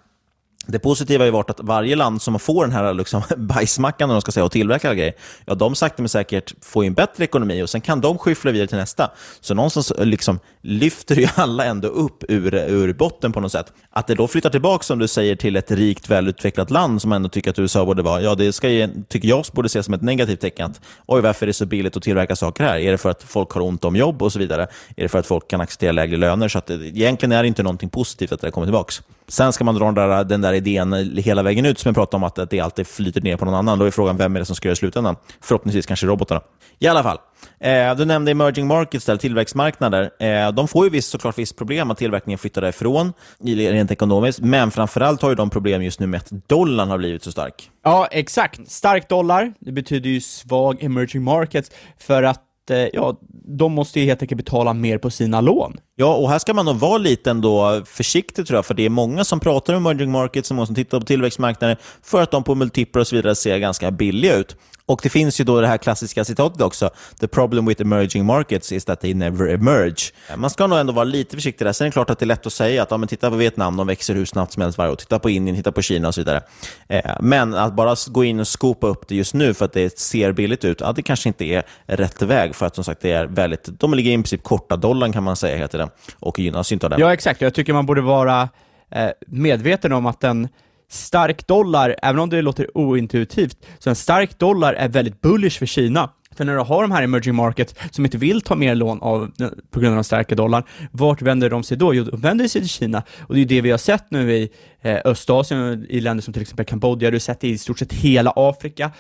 det 0.73 0.79
positiva 0.79 1.23
har 1.23 1.27
ju 1.27 1.33
varit 1.33 1.51
att 1.51 1.61
varje 1.61 1.97
land 1.97 2.23
som 2.23 2.39
får 2.39 2.65
den 2.65 2.73
här 2.73 2.95
liksom, 2.95 3.23
bajsmackan 3.37 4.09
de 4.09 4.21
ska 4.21 4.33
säga, 4.33 4.45
och 4.45 4.53
tillverka 4.53 4.95
grejer, 4.95 5.13
ja, 5.45 5.55
de 5.55 5.75
sakta 5.75 6.03
men 6.03 6.09
säkert 6.09 6.55
får 6.63 6.85
en 6.85 6.95
bättre 6.95 7.25
ekonomi 7.25 7.63
och 7.63 7.71
sen 7.71 7.81
kan 7.81 8.01
de 8.01 8.19
skyffla 8.19 8.51
vidare 8.51 8.69
till 8.69 8.77
nästa. 8.77 9.11
Så 9.41 9.55
någonstans 9.55 9.93
liksom, 9.99 10.39
lyfter 10.63 11.17
ju 11.17 11.29
alla 11.35 11.65
ändå 11.65 11.89
upp 11.89 12.25
ur, 12.29 12.55
ur 12.55 12.93
botten 12.93 13.33
på 13.33 13.41
något 13.41 13.53
sätt. 13.53 13.73
Att 13.91 14.07
det 14.07 14.15
då 14.15 14.29
flyttar 14.29 14.51
tillbaka, 14.51 14.83
som 14.83 14.99
du 14.99 15.09
säger, 15.09 15.37
till 15.37 15.57
ett 15.57 15.71
rikt, 15.71 16.11
välutvecklat 16.11 16.71
land 16.71 17.03
som 17.03 17.13
ändå 17.13 17.29
tycker 17.29 17.51
att 17.51 17.59
USA 17.59 17.85
borde 17.85 18.03
vara, 18.03 18.21
ja, 18.21 18.35
det 18.35 18.53
ska 18.53 18.69
ju, 18.69 18.89
tycker 19.09 19.29
jag 19.29 19.45
borde 19.53 19.67
ses 19.67 19.85
som 19.85 19.95
ett 19.95 20.03
negativt 20.03 20.41
tecken. 20.41 20.71
Att, 20.71 20.81
oj, 21.07 21.21
varför 21.21 21.45
är 21.45 21.47
det 21.47 21.53
så 21.53 21.67
billigt 21.67 21.97
att 21.97 22.03
tillverka 22.03 22.37
saker 22.37 22.65
här? 22.65 22.79
Är 22.79 22.93
det 22.93 22.99
för 22.99 23.11
att 23.11 23.23
folk 23.23 23.51
har 23.51 23.61
ont 23.61 23.85
om 23.85 23.97
jobb 23.97 24.23
och 24.23 24.33
så 24.33 24.39
vidare? 24.39 24.63
Är 24.97 25.03
det 25.03 25.09
för 25.09 25.19
att 25.19 25.27
folk 25.27 25.51
kan 25.51 25.61
acceptera 25.61 25.93
lägre 25.93 26.17
löner? 26.17 26.49
Så 26.49 26.59
att 26.59 26.67
det, 26.67 26.75
egentligen 26.75 27.33
är 27.33 27.43
det 27.43 27.49
inte 27.49 27.63
någonting 27.63 27.91
positivt 27.91 28.33
att 28.33 28.41
det 28.41 28.51
kommer 28.51 28.67
tillbaka. 28.67 28.93
Sen 29.29 29.53
ska 29.53 29.65
man 29.65 29.75
dra 29.75 29.85
den 29.85 29.95
där, 29.95 30.25
den 30.25 30.41
där 30.41 30.53
idén 30.53 30.93
hela 31.17 31.43
vägen 31.43 31.67
ut, 31.67 31.79
som 31.79 31.89
jag 31.89 31.95
pratade 31.95 32.17
om, 32.17 32.25
att, 32.25 32.39
att 32.39 32.51
det 32.51 32.61
alltid 32.61 32.87
flyter 32.87 33.21
ner 33.21 33.37
på 33.37 33.45
någon 33.45 33.55
annan. 33.55 33.79
Då 33.79 33.85
är 33.85 33.91
frågan, 33.91 34.17
vem 34.17 34.37
är 34.37 34.41
det 34.41 34.47
som 34.47 34.57
ska 34.57 34.69
göra 34.69 34.73
det 34.73 34.77
i 34.77 34.79
slutändan? 34.79 35.17
Förhoppningsvis 35.41 35.87
kanske 35.87 36.07
robotarna. 36.07 36.41
I 36.79 36.87
alla 36.87 37.03
fall, 37.03 37.19
eh, 37.61 37.95
du 37.97 38.05
nämnde 38.05 38.31
emerging 38.31 38.67
markets, 38.67 39.05
där, 39.05 39.17
tillväxtmarknader. 39.17 40.11
Eh, 40.21 40.53
de 40.53 40.69
får 40.69 40.85
ju 40.85 40.91
visst, 40.91 41.11
såklart 41.11 41.39
visst 41.39 41.57
problem 41.57 41.91
att 41.91 41.99
tillverkningen 41.99 42.39
flyttar 42.39 42.61
därifrån, 42.61 43.13
rent 43.45 43.91
ekonomiskt, 43.91 44.41
men 44.41 44.71
framförallt 44.71 45.23
har 45.23 45.29
ju 45.29 45.35
de 45.35 45.51
problem 45.51 45.83
just 45.83 46.01
nu 46.01 46.07
med 46.07 46.19
att 46.19 46.49
dollarn 46.49 46.89
har 46.89 46.99
blivit 46.99 47.23
så 47.23 47.33
stark. 47.33 47.71
Ja, 47.85 48.09
exakt. 48.11 48.71
Stark 48.71 49.09
dollar, 49.09 49.53
det 49.61 49.73
betyder 49.73 50.11
ju 50.11 50.21
svag 50.21 50.83
emerging 50.83 51.23
markets, 51.23 51.71
för 51.99 52.23
att 52.23 52.48
Eh, 52.71 52.89
ja, 52.93 53.21
de 53.45 53.73
måste 53.73 54.01
ju 54.01 54.07
helt 54.07 54.23
enkelt 54.23 54.37
betala 54.37 54.73
mer 54.73 54.99
på 54.99 55.11
sina 55.11 55.41
lån. 55.41 55.77
Ja, 55.97 56.15
och 56.15 56.31
här 56.31 56.39
ska 56.39 56.55
man 56.55 56.65
nog 56.65 56.77
vara 56.77 56.99
lite 56.99 57.31
ändå 57.31 57.83
försiktig 57.87 58.47
tror 58.47 58.57
jag, 58.57 58.67
för 58.67 58.75
det 58.75 58.85
är 58.85 58.91
många 58.91 59.25
som 59.25 59.41
pratar 59.41 59.75
om 59.75 59.87
emerging 59.87 60.11
markets, 60.11 60.51
många 60.51 60.67
som 60.67 60.75
tittar 60.75 61.01
på 61.01 61.07
tillväxtmarknader, 61.07 61.77
för 62.03 62.23
att 62.23 62.31
de 62.31 62.45
på 62.45 62.55
multiplar 62.55 63.01
och 63.01 63.07
så 63.07 63.17
vidare 63.17 63.35
ser 63.35 63.59
ganska 63.59 63.91
billiga 63.91 64.37
ut. 64.37 64.57
Och 64.89 65.01
det 65.03 65.09
finns 65.09 65.41
ju 65.41 65.45
då 65.45 65.61
det 65.61 65.67
här 65.67 65.79
klassiska 65.79 66.25
citatet 66.25 66.61
också. 66.61 66.91
The 67.21 67.29
problem 67.29 67.67
with 67.67 67.83
emerging 67.83 68.25
markets 68.25 68.73
is 68.73 68.85
that 68.85 69.01
they 69.01 69.15
never 69.15 69.49
emerge. 69.49 70.13
Man 70.37 70.51
ska 70.51 70.67
nog 70.67 70.79
ändå 70.79 70.93
vara 70.93 71.05
lite 71.05 71.37
försiktig 71.37 71.67
där. 71.67 71.73
Sen 71.73 71.85
är 71.85 71.89
det 71.89 71.93
klart 71.93 72.11
att 72.11 72.19
det 72.19 72.25
är 72.25 72.27
lätt 72.27 72.47
att 72.47 72.53
säga 72.53 72.83
att 72.83 72.91
ja, 72.91 72.97
men 72.97 73.09
titta 73.09 73.31
på 73.31 73.37
Vietnam, 73.37 73.77
de 73.77 73.87
växer 73.87 74.15
hur 74.15 74.25
snabbt 74.25 74.53
som 74.53 74.63
helst 74.63 74.79
varje 74.79 74.93
år. 74.93 74.97
Titta 74.97 75.19
på 75.19 75.31
Indien, 75.31 75.57
titta 75.57 75.73
på 75.73 75.83
Kina 75.83 76.09
och 76.09 76.15
så 76.15 76.21
vidare. 76.21 76.43
Eh, 76.89 77.17
men 77.21 77.55
att 77.55 77.75
bara 77.75 77.97
gå 78.09 78.25
in 78.25 78.41
och 78.41 78.49
skopa 78.49 78.87
upp 78.87 79.09
det 79.09 79.15
just 79.15 79.35
nu 79.35 79.55
för 79.55 79.65
att 79.65 79.73
det 79.73 79.99
ser 79.99 80.33
billigt 80.33 80.65
ut, 80.65 80.81
ja, 80.81 80.93
det 80.93 81.03
kanske 81.03 81.29
inte 81.29 81.45
är 81.45 81.63
rätt 81.87 82.23
väg. 82.23 82.55
För 82.59 82.67
att 82.67 82.75
som 82.75 82.85
sagt, 82.85 83.01
det 83.01 83.13
är 83.13 83.27
väldigt, 83.27 83.65
de 83.65 83.95
ligger 83.95 84.11
i 84.11 84.15
princip 84.15 84.43
korta 84.43 84.77
dollarn 84.77 85.13
kan 85.13 85.23
man 85.23 85.37
säga, 85.37 85.57
heter 85.57 85.79
det. 85.79 85.89
Och 86.19 86.39
gynnas 86.39 86.73
inte 86.73 86.87
av 86.87 86.91
den. 86.91 87.01
Ja, 87.01 87.13
exakt. 87.13 87.41
Jag 87.41 87.55
tycker 87.55 87.73
man 87.73 87.87
borde 87.87 88.01
vara 88.01 88.49
eh, 88.91 89.11
medveten 89.27 89.93
om 89.93 90.07
att 90.07 90.25
en 90.25 90.49
stark 90.91 91.47
dollar, 91.47 91.97
även 92.03 92.19
om 92.19 92.31
det 92.31 92.43
låter 92.43 92.79
ointuitivt, 92.79 93.67
så 93.79 93.91
en 93.91 93.97
stark 93.97 94.39
dollar 94.39 94.75
är 94.75 94.89
väldigt 94.89 95.21
bullish 95.21 95.59
för 95.59 95.67
Kina. 95.67 96.11
För 96.37 96.45
när 96.45 96.55
du 96.55 96.61
har 96.61 96.83
de 96.83 96.91
här 96.91 97.03
emerging 97.03 97.35
markets 97.35 97.75
som 97.91 98.05
inte 98.05 98.19
vill 98.19 98.41
ta 98.41 98.55
mer 98.55 98.75
lån 98.75 99.03
av, 99.03 99.31
på 99.71 99.81
grund 99.81 99.93
av 99.93 99.97
den 99.97 100.05
starka 100.05 100.35
dollarn, 100.35 100.63
vart 100.91 101.23
vänder 101.23 101.51
de 101.51 101.63
sig 101.63 101.77
då? 101.77 101.95
Jo, 101.95 102.05
de 102.05 102.21
vänder 102.21 102.49
sig 102.49 102.61
till 102.61 102.71
Kina. 102.71 103.03
Och 103.21 103.35
det 103.35 103.41
är 103.41 103.45
det 103.45 103.61
vi 103.61 103.71
har 103.71 103.79
sett 103.79 104.11
nu 104.11 104.33
i 104.33 104.51
eh, 104.83 104.99
Östasien, 105.05 105.87
i 105.89 106.01
länder 106.01 106.23
som 106.23 106.33
till 106.33 106.43
exempel 106.43 106.67
Kambodja, 106.67 107.11
du 107.11 107.15
har 107.15 107.21
sett 107.21 107.41
det 107.41 107.49
i 107.49 107.59
stort 107.59 107.79
sett 107.79 107.93
hela 107.93 108.33
Afrika. 108.37 108.91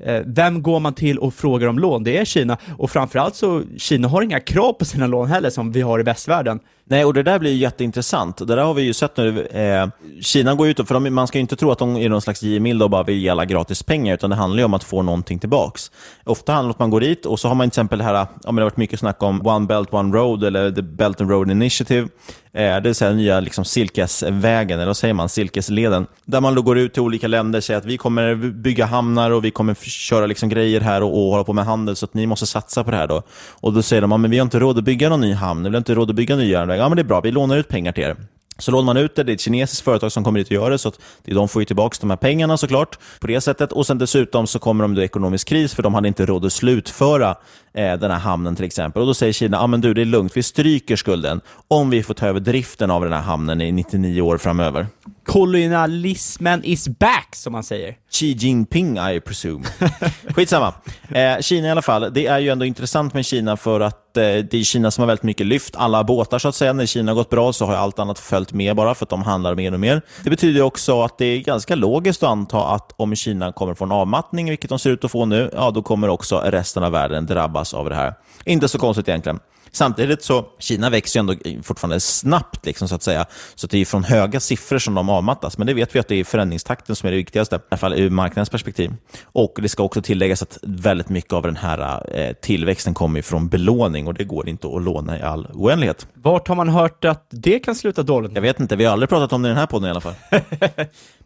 Eh, 0.00 0.22
vem 0.26 0.62
går 0.62 0.80
man 0.80 0.94
till 0.94 1.18
och 1.18 1.34
frågar 1.34 1.66
om 1.66 1.78
lån? 1.78 2.04
Det 2.04 2.16
är 2.16 2.24
Kina. 2.24 2.58
Och 2.78 2.90
framförallt 2.90 3.34
så, 3.34 3.62
Kina 3.78 4.08
har 4.08 4.22
inga 4.22 4.40
krav 4.40 4.72
på 4.72 4.84
sina 4.84 5.06
lån 5.06 5.28
heller, 5.28 5.50
som 5.50 5.72
vi 5.72 5.80
har 5.80 6.00
i 6.00 6.02
västvärlden. 6.02 6.60
Nej, 6.88 7.04
och 7.04 7.14
det 7.14 7.22
där 7.22 7.38
blir 7.38 7.54
jätteintressant. 7.54 8.36
Det 8.36 8.44
där 8.44 8.56
har 8.56 8.74
vi 8.74 8.82
ju 8.82 8.92
sett 8.92 9.16
nu. 9.16 9.46
Eh, 9.46 9.88
Kina 10.20 10.54
går 10.54 10.68
ut, 10.68 10.88
för 10.88 10.94
de, 10.94 11.10
man 11.10 11.26
ska 11.26 11.38
ju 11.38 11.40
inte 11.40 11.56
tro 11.56 11.70
att 11.70 11.78
de 11.78 11.96
är 11.96 12.08
någon 12.08 12.22
slags 12.22 12.42
givmild 12.42 12.82
och 12.82 12.90
bara 12.90 13.02
vill 13.02 13.18
ge 13.18 13.28
alla 13.28 13.44
gratis 13.44 13.82
pengar, 13.82 14.14
utan 14.14 14.30
det 14.30 14.36
handlar 14.36 14.58
ju 14.58 14.64
om 14.64 14.74
att 14.74 14.84
få 14.84 15.02
någonting 15.02 15.38
tillbaks. 15.38 15.90
Ofta 16.24 16.52
handlar 16.52 16.68
det 16.68 16.70
om 16.70 16.70
att 16.70 16.78
man 16.78 16.90
går 16.90 17.00
dit 17.00 17.26
och 17.26 17.40
så 17.40 17.48
har 17.48 17.54
man 17.54 17.64
till 17.64 17.68
exempel 17.68 17.98
det 17.98 18.04
här, 18.04 18.14
ja, 18.14 18.28
men 18.44 18.54
det 18.54 18.62
har 18.62 18.70
varit 18.70 18.76
mycket 18.76 19.00
snack 19.00 19.22
om 19.22 19.46
One 19.46 19.66
Belt 19.66 19.94
One 19.94 20.16
Road 20.16 20.44
eller 20.44 20.70
The 20.70 20.82
Belt 20.82 21.20
and 21.20 21.30
Road 21.30 21.50
Initiative. 21.50 22.08
Eh, 22.52 22.82
det 22.82 23.02
är 23.02 23.04
den 23.04 23.16
nya 23.16 23.40
liksom, 23.40 23.64
silkesvägen, 23.64 24.78
eller 24.78 24.86
vad 24.86 24.96
säger 24.96 25.14
man, 25.14 25.28
silkesleden. 25.28 26.06
Där 26.24 26.40
man 26.40 26.54
då 26.54 26.62
går 26.62 26.78
ut 26.78 26.92
till 26.92 27.02
olika 27.02 27.28
länder 27.28 27.58
och 27.58 27.64
säger 27.64 27.78
att 27.78 27.84
vi 27.84 27.96
kommer 27.96 28.34
bygga 28.34 28.86
hamnar 28.86 29.30
och 29.30 29.44
vi 29.44 29.50
kommer 29.50 29.74
köra 29.74 30.26
liksom, 30.26 30.48
grejer 30.48 30.80
här 30.80 31.02
och, 31.02 31.08
och 31.08 31.30
hålla 31.30 31.44
på 31.44 31.52
med 31.52 31.64
handel, 31.64 31.96
så 31.96 32.04
att 32.04 32.14
ni 32.14 32.26
måste 32.26 32.46
satsa 32.46 32.84
på 32.84 32.90
det 32.90 32.96
här. 32.96 33.06
Då. 33.06 33.22
Och 33.50 33.72
då 33.72 33.82
säger 33.82 34.02
de, 34.02 34.12
att 34.12 34.30
vi 34.30 34.38
har 34.38 34.44
inte 34.44 34.58
råd 34.58 34.78
att 34.78 34.84
bygga 34.84 35.08
någon 35.08 35.20
ny 35.20 35.32
hamn, 35.32 35.62
vi 35.62 35.70
har 35.70 35.76
inte 35.76 35.94
råd 35.94 36.10
att 36.10 36.16
bygga 36.16 36.36
nya 36.36 36.66
järnväg. 36.76 36.84
Ja, 36.84 36.88
men 36.88 36.96
det 36.96 37.02
är 37.02 37.04
bra, 37.04 37.20
vi 37.20 37.30
lånar 37.30 37.56
ut 37.56 37.68
pengar 37.68 37.92
till 37.92 38.04
er. 38.04 38.16
Så 38.58 38.70
lånar 38.70 38.84
man 38.84 38.96
ut 38.96 39.16
det, 39.16 39.22
det 39.22 39.32
är 39.32 39.34
ett 39.34 39.40
kinesiskt 39.40 39.84
företag 39.84 40.12
som 40.12 40.24
kommer 40.24 40.38
dit 40.38 40.46
och 40.46 40.52
gör 40.52 40.70
det, 40.70 40.78
så 40.78 40.88
att 40.88 41.00
de 41.24 41.48
får 41.48 41.62
ju 41.62 41.66
tillbaka 41.66 41.96
de 42.00 42.10
här 42.10 42.16
pengarna 42.16 42.56
såklart 42.56 42.98
på 43.20 43.26
det 43.26 43.40
sättet. 43.40 43.72
Och 43.72 43.86
sen 43.86 43.98
dessutom 43.98 44.46
så 44.46 44.58
kommer 44.58 44.84
de 44.84 44.94
då 44.94 45.02
ekonomisk 45.02 45.48
kris, 45.48 45.74
för 45.74 45.82
de 45.82 45.94
hade 45.94 46.08
inte 46.08 46.26
råd 46.26 46.44
att 46.44 46.52
slutföra 46.52 47.36
eh, 47.74 47.94
den 47.94 48.10
här 48.10 48.18
hamnen 48.18 48.56
till 48.56 48.64
exempel. 48.64 49.02
Och 49.02 49.06
Då 49.06 49.14
säger 49.14 49.32
Kina, 49.32 49.60
ah, 49.60 49.66
men 49.66 49.80
du, 49.80 49.94
det 49.94 50.00
är 50.00 50.04
lugnt, 50.04 50.36
vi 50.36 50.42
stryker 50.42 50.96
skulden 50.96 51.40
om 51.68 51.90
vi 51.90 52.02
får 52.02 52.14
ta 52.14 52.26
över 52.26 52.40
driften 52.40 52.90
av 52.90 53.02
den 53.02 53.12
här 53.12 53.22
hamnen 53.22 53.60
i 53.60 53.72
99 53.72 54.22
år 54.22 54.38
framöver. 54.38 54.86
Kolonialismen 55.26 56.64
is 56.64 56.88
back, 56.88 57.28
som 57.32 57.52
man 57.52 57.62
säger. 57.64 57.94
Xi 58.16 58.32
Jinping, 58.32 58.98
I 58.98 59.20
presume. 59.20 59.64
Skitsamma. 60.34 60.74
Eh, 61.08 61.40
Kina 61.40 61.68
i 61.68 61.70
alla 61.70 61.82
fall. 61.82 62.12
Det 62.12 62.26
är 62.26 62.38
ju 62.38 62.48
ändå 62.48 62.64
intressant 62.64 63.14
med 63.14 63.26
Kina 63.26 63.56
för 63.56 63.80
att 63.80 64.16
eh, 64.16 64.22
det 64.22 64.54
är 64.54 64.62
Kina 64.62 64.90
som 64.90 65.02
har 65.02 65.06
väldigt 65.06 65.22
mycket 65.22 65.46
lyft 65.46 65.76
alla 65.76 66.04
båtar 66.04 66.38
så 66.38 66.48
att 66.48 66.54
säga. 66.54 66.72
När 66.72 66.86
Kina 66.86 67.12
har 67.12 67.16
gått 67.16 67.30
bra 67.30 67.52
så 67.52 67.66
har 67.66 67.74
allt 67.74 67.98
annat 67.98 68.18
följt 68.18 68.52
med 68.52 68.76
bara 68.76 68.94
för 68.94 69.04
att 69.04 69.10
de 69.10 69.22
handlar 69.22 69.54
mer 69.54 69.74
och 69.74 69.80
mer. 69.80 70.02
Det 70.24 70.30
betyder 70.30 70.62
också 70.62 71.02
att 71.02 71.18
det 71.18 71.24
är 71.24 71.38
ganska 71.38 71.74
logiskt 71.74 72.22
att 72.22 72.28
anta 72.28 72.66
att 72.66 72.92
om 72.96 73.14
Kina 73.14 73.52
kommer 73.52 73.74
få 73.74 73.84
en 73.84 73.92
avmattning, 73.92 74.48
vilket 74.48 74.70
de 74.70 74.78
ser 74.78 74.90
ut 74.90 75.04
att 75.04 75.10
få 75.10 75.24
nu, 75.24 75.50
ja 75.54 75.70
då 75.70 75.82
kommer 75.82 76.08
också 76.08 76.42
resten 76.44 76.82
av 76.82 76.92
världen 76.92 77.26
drabbas 77.26 77.74
av 77.74 77.88
det 77.88 77.94
här. 77.94 78.14
Inte 78.44 78.68
så 78.68 78.78
konstigt 78.78 79.08
egentligen. 79.08 79.38
Samtidigt 79.76 80.22
så, 80.22 80.44
Kina 80.58 80.90
växer 80.90 81.20
ju 81.20 81.20
ändå 81.20 81.62
fortfarande 81.62 82.00
snabbt, 82.00 82.66
liksom, 82.66 82.88
så 82.88 82.94
att 82.94 83.02
säga. 83.02 83.26
Så 83.54 83.66
det 83.66 83.78
är 83.78 83.84
från 83.84 84.04
höga 84.04 84.40
siffror 84.40 84.78
som 84.78 84.94
de 84.94 85.08
avmattas. 85.08 85.58
Men 85.58 85.66
det 85.66 85.74
vet 85.74 85.94
vi 85.94 85.98
att 85.98 86.08
det 86.08 86.20
är 86.20 86.24
förändringstakten 86.24 86.96
som 86.96 87.06
är 87.06 87.10
det 87.10 87.16
viktigaste, 87.16 87.56
i 87.56 87.58
alla 87.68 87.78
fall 87.78 87.94
ur 87.94 88.10
marknadens 88.10 88.50
perspektiv. 88.50 88.94
Och 89.24 89.58
det 89.62 89.68
ska 89.68 89.82
också 89.82 90.02
tilläggas 90.02 90.42
att 90.42 90.58
väldigt 90.62 91.08
mycket 91.08 91.32
av 91.32 91.42
den 91.42 91.56
här 91.56 92.06
eh, 92.18 92.32
tillväxten 92.32 92.94
kommer 92.94 93.22
från 93.22 93.48
belåning 93.48 94.06
och 94.06 94.14
det 94.14 94.24
går 94.24 94.48
inte 94.48 94.66
att 94.66 94.82
låna 94.82 95.18
i 95.18 95.22
all 95.22 95.46
oändlighet. 95.52 96.06
Vart 96.14 96.48
har 96.48 96.54
man 96.54 96.68
hört 96.68 97.04
att 97.04 97.26
det 97.30 97.58
kan 97.58 97.74
sluta 97.74 98.02
dåligt? 98.02 98.32
Jag 98.34 98.42
vet 98.42 98.60
inte, 98.60 98.76
vi 98.76 98.84
har 98.84 98.92
aldrig 98.92 99.08
pratat 99.08 99.32
om 99.32 99.42
det 99.42 99.46
i 99.46 99.50
den 99.50 99.58
här 99.58 99.66
podden 99.66 99.88
i 99.88 99.90
alla 99.90 100.00
fall. 100.00 100.14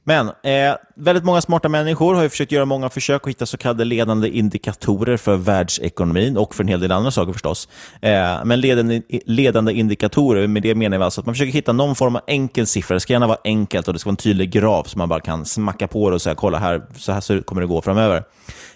Men 0.05 0.29
eh, 0.29 0.77
väldigt 0.97 1.25
många 1.25 1.41
smarta 1.41 1.69
människor 1.69 2.15
har 2.15 2.23
ju 2.23 2.29
försökt 2.29 2.53
göra 2.53 2.65
många 2.65 2.89
försök 2.89 3.23
att 3.23 3.29
hitta 3.29 3.47
så 3.47 3.57
kallade 3.57 3.85
ledande 3.85 4.29
indikatorer 4.29 5.17
för 5.17 5.37
världsekonomin 5.37 6.37
och 6.37 6.55
för 6.55 6.65
en 6.65 6.69
hel 6.69 6.81
del 6.81 6.93
andra 6.93 7.11
saker 7.11 7.33
förstås. 7.33 7.69
Eh, 8.03 8.45
men 8.45 8.61
ledande, 8.61 9.03
ledande 9.25 9.73
indikatorer, 9.73 10.47
med 10.47 10.63
det 10.63 10.75
menar 10.75 10.99
vi 10.99 11.05
alltså 11.05 11.21
att 11.21 11.27
man 11.27 11.35
försöker 11.35 11.53
hitta 11.53 11.73
någon 11.73 11.95
form 11.97 12.17
av 12.17 12.23
enkel 12.27 12.67
siffra. 12.67 12.95
Det 12.95 13.01
ska 13.01 13.13
gärna 13.13 13.27
vara 13.27 13.39
enkelt 13.45 13.89
och 13.89 13.95
det 13.95 14.01
ska 14.01 14.09
vara 14.09 14.13
en 14.13 14.17
tydlig 14.17 14.51
graf 14.51 14.89
som 14.89 14.99
man 14.99 15.09
bara 15.09 15.21
kan 15.21 15.45
smacka 15.45 15.89
på 15.89 16.11
det 16.11 16.15
och 16.15 16.23
säga 16.23 16.35
kolla 16.35 16.59
här, 16.59 16.83
så 16.97 17.13
här 17.13 17.43
kommer 17.43 17.63
det 17.63 17.69
gå 17.69 17.83
framöver. 17.83 18.23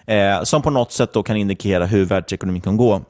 Eh, 0.07 0.43
som 0.43 0.63
på 0.63 0.71
något 0.71 0.93
sätt 0.93 1.13
då 1.13 1.23
kan 1.23 1.37
indikera 1.37 1.87
hur 1.87 2.05
världsekonomin 2.05 2.63
kan 2.63 2.77
gå. 2.77 3.03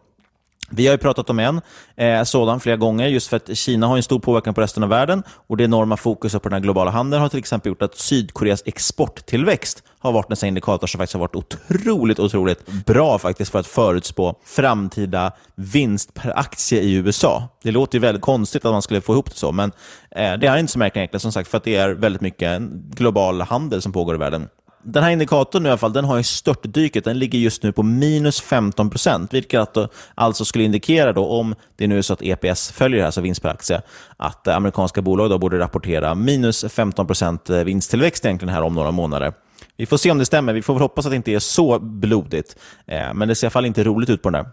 Vi 0.77 0.87
har 0.87 0.95
ju 0.95 0.99
pratat 0.99 1.31
om 1.31 1.39
en 1.39 1.61
eh, 1.97 2.23
sådan 2.23 2.61
flera 2.61 2.77
gånger, 2.77 3.09
just 3.09 3.29
för 3.29 3.37
att 3.37 3.57
Kina 3.57 3.87
har 3.87 3.97
en 3.97 4.03
stor 4.03 4.19
påverkan 4.19 4.55
på 4.55 4.61
resten 4.61 4.83
av 4.83 4.89
världen 4.89 5.23
och 5.47 5.57
det 5.57 5.65
enorma 5.65 5.97
fokuset 5.97 6.43
på 6.43 6.49
den 6.49 6.63
globala 6.63 6.91
handeln 6.91 7.23
har 7.23 7.29
till 7.29 7.39
exempel 7.39 7.71
gjort 7.71 7.83
att 7.83 7.97
Sydkoreas 7.97 8.63
exporttillväxt 8.67 9.83
har 9.99 10.13
varit 10.13 10.43
en 10.43 10.49
indikator 10.49 10.87
som 10.87 10.99
faktiskt 10.99 11.15
har 11.15 11.21
varit 11.21 11.37
otroligt, 11.37 12.19
otroligt 12.19 12.67
bra 12.87 13.19
faktiskt 13.19 13.53
för 13.53 13.59
att 13.59 13.67
förutspå 13.67 14.35
framtida 14.45 15.33
vinst 15.55 16.15
per 16.15 16.39
aktie 16.39 16.81
i 16.81 16.95
USA. 16.95 17.49
Det 17.63 17.71
låter 17.71 17.99
ju 17.99 18.01
väldigt 18.01 18.23
konstigt 18.23 18.65
att 18.65 18.73
man 18.73 18.83
skulle 18.83 19.01
få 19.01 19.13
ihop 19.13 19.31
det 19.31 19.37
så, 19.37 19.53
men 19.53 19.73
eh, 20.11 20.33
det 20.33 20.47
är 20.47 20.57
inte 20.57 20.73
så 20.73 20.79
märkligt 20.79 20.97
egentligen, 20.97 21.21
som 21.21 21.33
sagt, 21.33 21.51
för 21.51 21.59
att 21.59 21.65
det 21.65 21.77
är 21.77 21.89
väldigt 21.89 22.23
mycket 22.23 22.61
global 22.71 23.41
handel 23.41 23.83
som 23.83 23.93
pågår 23.93 24.15
i 24.15 24.19
världen. 24.19 24.49
Den 24.87 25.03
här 25.03 25.11
indikatorn 25.11 25.67
i 25.67 25.69
alla 25.69 25.79
fall, 25.79 25.93
den 25.93 26.05
har 26.05 26.17
ju 26.17 26.23
störtdyket. 26.23 27.05
Den 27.05 27.19
ligger 27.19 27.39
just 27.39 27.63
nu 27.63 27.73
på 27.73 27.83
minus 27.83 28.41
15 28.41 28.91
procent, 28.91 29.35
vilket 29.35 29.77
alltså 30.15 30.45
skulle 30.45 30.65
indikera, 30.65 31.13
då, 31.13 31.27
om 31.27 31.55
det 31.77 31.87
nu 31.87 31.99
är 31.99 32.03
så 32.03 32.13
att 32.13 32.23
EPS 32.23 32.73
följer 32.73 32.97
det 32.97 33.03
här, 33.03 33.07
alltså 33.07 33.21
vinst 33.21 33.43
per 33.43 33.49
aktie, 33.49 33.83
att 34.17 34.47
eh, 34.47 34.57
amerikanska 34.57 35.03
bolag 35.03 35.31
då 35.31 35.39
borde 35.39 35.59
rapportera 35.59 36.15
minus 36.15 36.65
15 36.69 37.07
procent 37.07 37.51
eh, 37.51 37.65
vinsttillväxt 37.65 38.25
egentligen 38.25 38.55
här 38.55 38.63
om 38.63 38.75
några 38.75 38.91
månader. 38.91 39.33
Vi 39.77 39.87
får 39.87 39.97
se 39.97 40.11
om 40.11 40.19
det 40.19 40.27
stämmer. 40.27 40.53
Vi 40.53 40.63
får 40.63 40.75
väl 40.75 40.83
hoppas 40.83 41.07
att 41.07 41.13
det 41.13 41.17
inte 41.17 41.33
är 41.33 41.39
så 41.39 41.79
blodigt, 41.79 42.57
eh, 42.87 43.15
men 43.15 43.29
det 43.29 43.35
ser 43.35 43.45
i 43.45 43.47
alla 43.47 43.51
fall 43.51 43.67
inte 43.67 43.85
roligt 43.85 44.11
ut 44.11 44.23
på 44.23 44.31
den 44.31 44.45
där. 44.45 44.51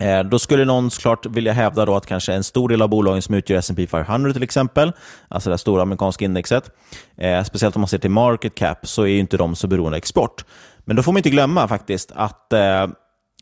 Eh, 0.00 0.22
då 0.22 0.38
skulle 0.38 0.64
någon 0.64 0.90
såklart 0.90 1.26
vilja 1.26 1.52
hävda 1.52 1.86
då 1.86 1.96
att 1.96 2.06
kanske 2.06 2.32
en 2.32 2.44
stor 2.44 2.68
del 2.68 2.82
av 2.82 2.88
bolagen 2.88 3.22
som 3.22 3.34
utgör 3.34 3.58
S&P 3.58 3.86
500 3.86 4.32
till 4.32 4.42
exempel, 4.42 4.92
alltså 5.28 5.50
det 5.50 5.58
stora 5.58 5.82
amerikanska 5.82 6.24
indexet, 6.24 6.70
eh, 7.16 7.44
speciellt 7.44 7.76
om 7.76 7.80
man 7.80 7.88
ser 7.88 7.98
till 7.98 8.10
market 8.10 8.54
cap, 8.54 8.86
så 8.86 9.02
är 9.02 9.18
inte 9.18 9.36
de 9.36 9.56
så 9.56 9.66
beroende 9.66 9.96
av 9.96 9.98
export. 9.98 10.44
Men 10.84 10.96
då 10.96 11.02
får 11.02 11.12
man 11.12 11.18
inte 11.18 11.30
glömma 11.30 11.68
faktiskt 11.68 12.12
att 12.14 12.52
eh, 12.52 12.86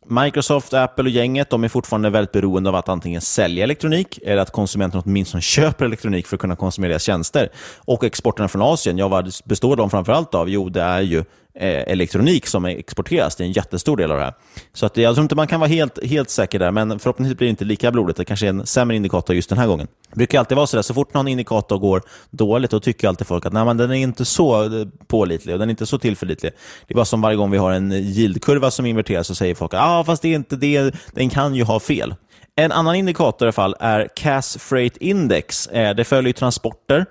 Microsoft, 0.09 0.75
Apple 0.75 1.05
och 1.05 1.11
gänget 1.11 1.51
de 1.51 1.65
är 1.65 1.69
fortfarande 1.69 2.11
väldigt 2.11 2.33
beroende 2.33 2.71
av 2.71 2.77
att 2.77 2.89
antingen 2.89 3.21
sälja 3.21 3.65
elektronik 3.65 4.19
eller 4.23 4.43
att 4.43 4.51
konsumenterna 4.51 5.03
åtminstone 5.07 5.41
köper 5.41 5.85
elektronik 5.85 6.27
för 6.27 6.37
att 6.37 6.41
kunna 6.41 6.57
konsumera 6.57 6.89
deras 6.89 7.03
tjänster. 7.03 7.49
Och 7.79 8.05
exporterna 8.05 8.49
från 8.49 8.63
Asien, 8.63 8.99
ja 8.99 9.09
vad 9.09 9.33
består 9.45 9.77
de 9.77 9.91
framförallt 9.91 10.35
av? 10.35 10.49
Jo, 10.49 10.69
det 10.69 10.83
är 10.83 11.01
ju 11.01 11.25
Eh, 11.59 11.93
elektronik 11.93 12.47
som 12.47 12.65
exporteras. 12.65 13.37
Det 13.37 13.45
är 13.45 13.47
en 13.47 13.53
jättestor 13.53 13.97
del 13.97 14.11
av 14.11 14.19
det 14.19 14.25
här. 14.25 14.35
Så 14.73 14.87
att, 14.87 14.97
jag 14.97 15.15
tror 15.15 15.23
inte 15.23 15.35
man 15.35 15.47
kan 15.47 15.61
vara 15.61 15.69
helt, 15.69 16.05
helt 16.05 16.31
säker 16.31 16.59
där, 16.59 16.71
men 16.71 16.99
förhoppningsvis 16.99 17.39
blir 17.39 17.47
det 17.47 17.51
inte 17.51 17.65
lika 17.65 17.93
blodigt. 17.93 18.17
Det 18.17 18.25
kanske 18.25 18.47
är 18.47 18.51
en 18.51 18.67
sämre 18.67 18.97
indikator 18.97 19.37
just 19.37 19.49
den 19.49 19.59
här 19.59 19.67
gången. 19.67 19.87
Det 20.11 20.17
brukar 20.17 20.39
alltid 20.39 20.57
vara 20.57 20.67
så 20.67 20.77
där, 20.77 20.83
så 20.83 20.95
fort 20.95 21.15
någon 21.15 21.29
indikator 21.29 21.79
går 21.79 22.03
dåligt, 22.31 22.71
då 22.71 22.81
tycker 22.81 23.09
alltid 23.09 23.27
folk 23.27 23.47
att 23.47 23.53
Nej, 23.53 23.65
men 23.65 23.77
den 23.77 23.91
är 23.91 23.95
inte 23.95 24.25
så 24.25 24.63
eh, 24.65 24.87
pålitlig 25.07 25.55
och 25.55 25.59
den 25.59 25.69
är 25.69 25.71
inte 25.71 25.87
så 25.87 25.99
tillförlitlig. 25.99 26.53
Det 26.87 26.93
är 26.93 26.97
bara 26.97 27.05
som 27.05 27.21
varje 27.21 27.37
gång 27.37 27.51
vi 27.51 27.59
har 27.59 27.73
en 27.73 27.93
yieldkurva 27.93 28.71
som 28.71 28.87
inverteras 28.87 29.27
så 29.27 29.35
säger 29.35 29.55
folk 29.55 29.75
att 29.75 29.81
ah, 29.83 30.05
fast 30.05 30.23
det 30.23 30.29
är 30.29 30.35
inte 30.35 30.57
det, 30.57 30.95
den 31.13 31.31
kan 31.31 31.55
ju 31.55 31.65
ha 31.65 31.81
fel. 31.81 32.15
En 32.59 32.73
annan 32.73 32.95
indikator 32.95 33.43
i 33.43 33.49
alla 33.49 33.53
fall 33.53 33.77
är 33.81 34.09
Cass 34.17 34.57
Freight 34.61 34.97
Index. 34.97 35.67
Eh, 35.67 35.95
det 35.95 36.05
följer 36.05 36.33
transporter. 36.33 37.07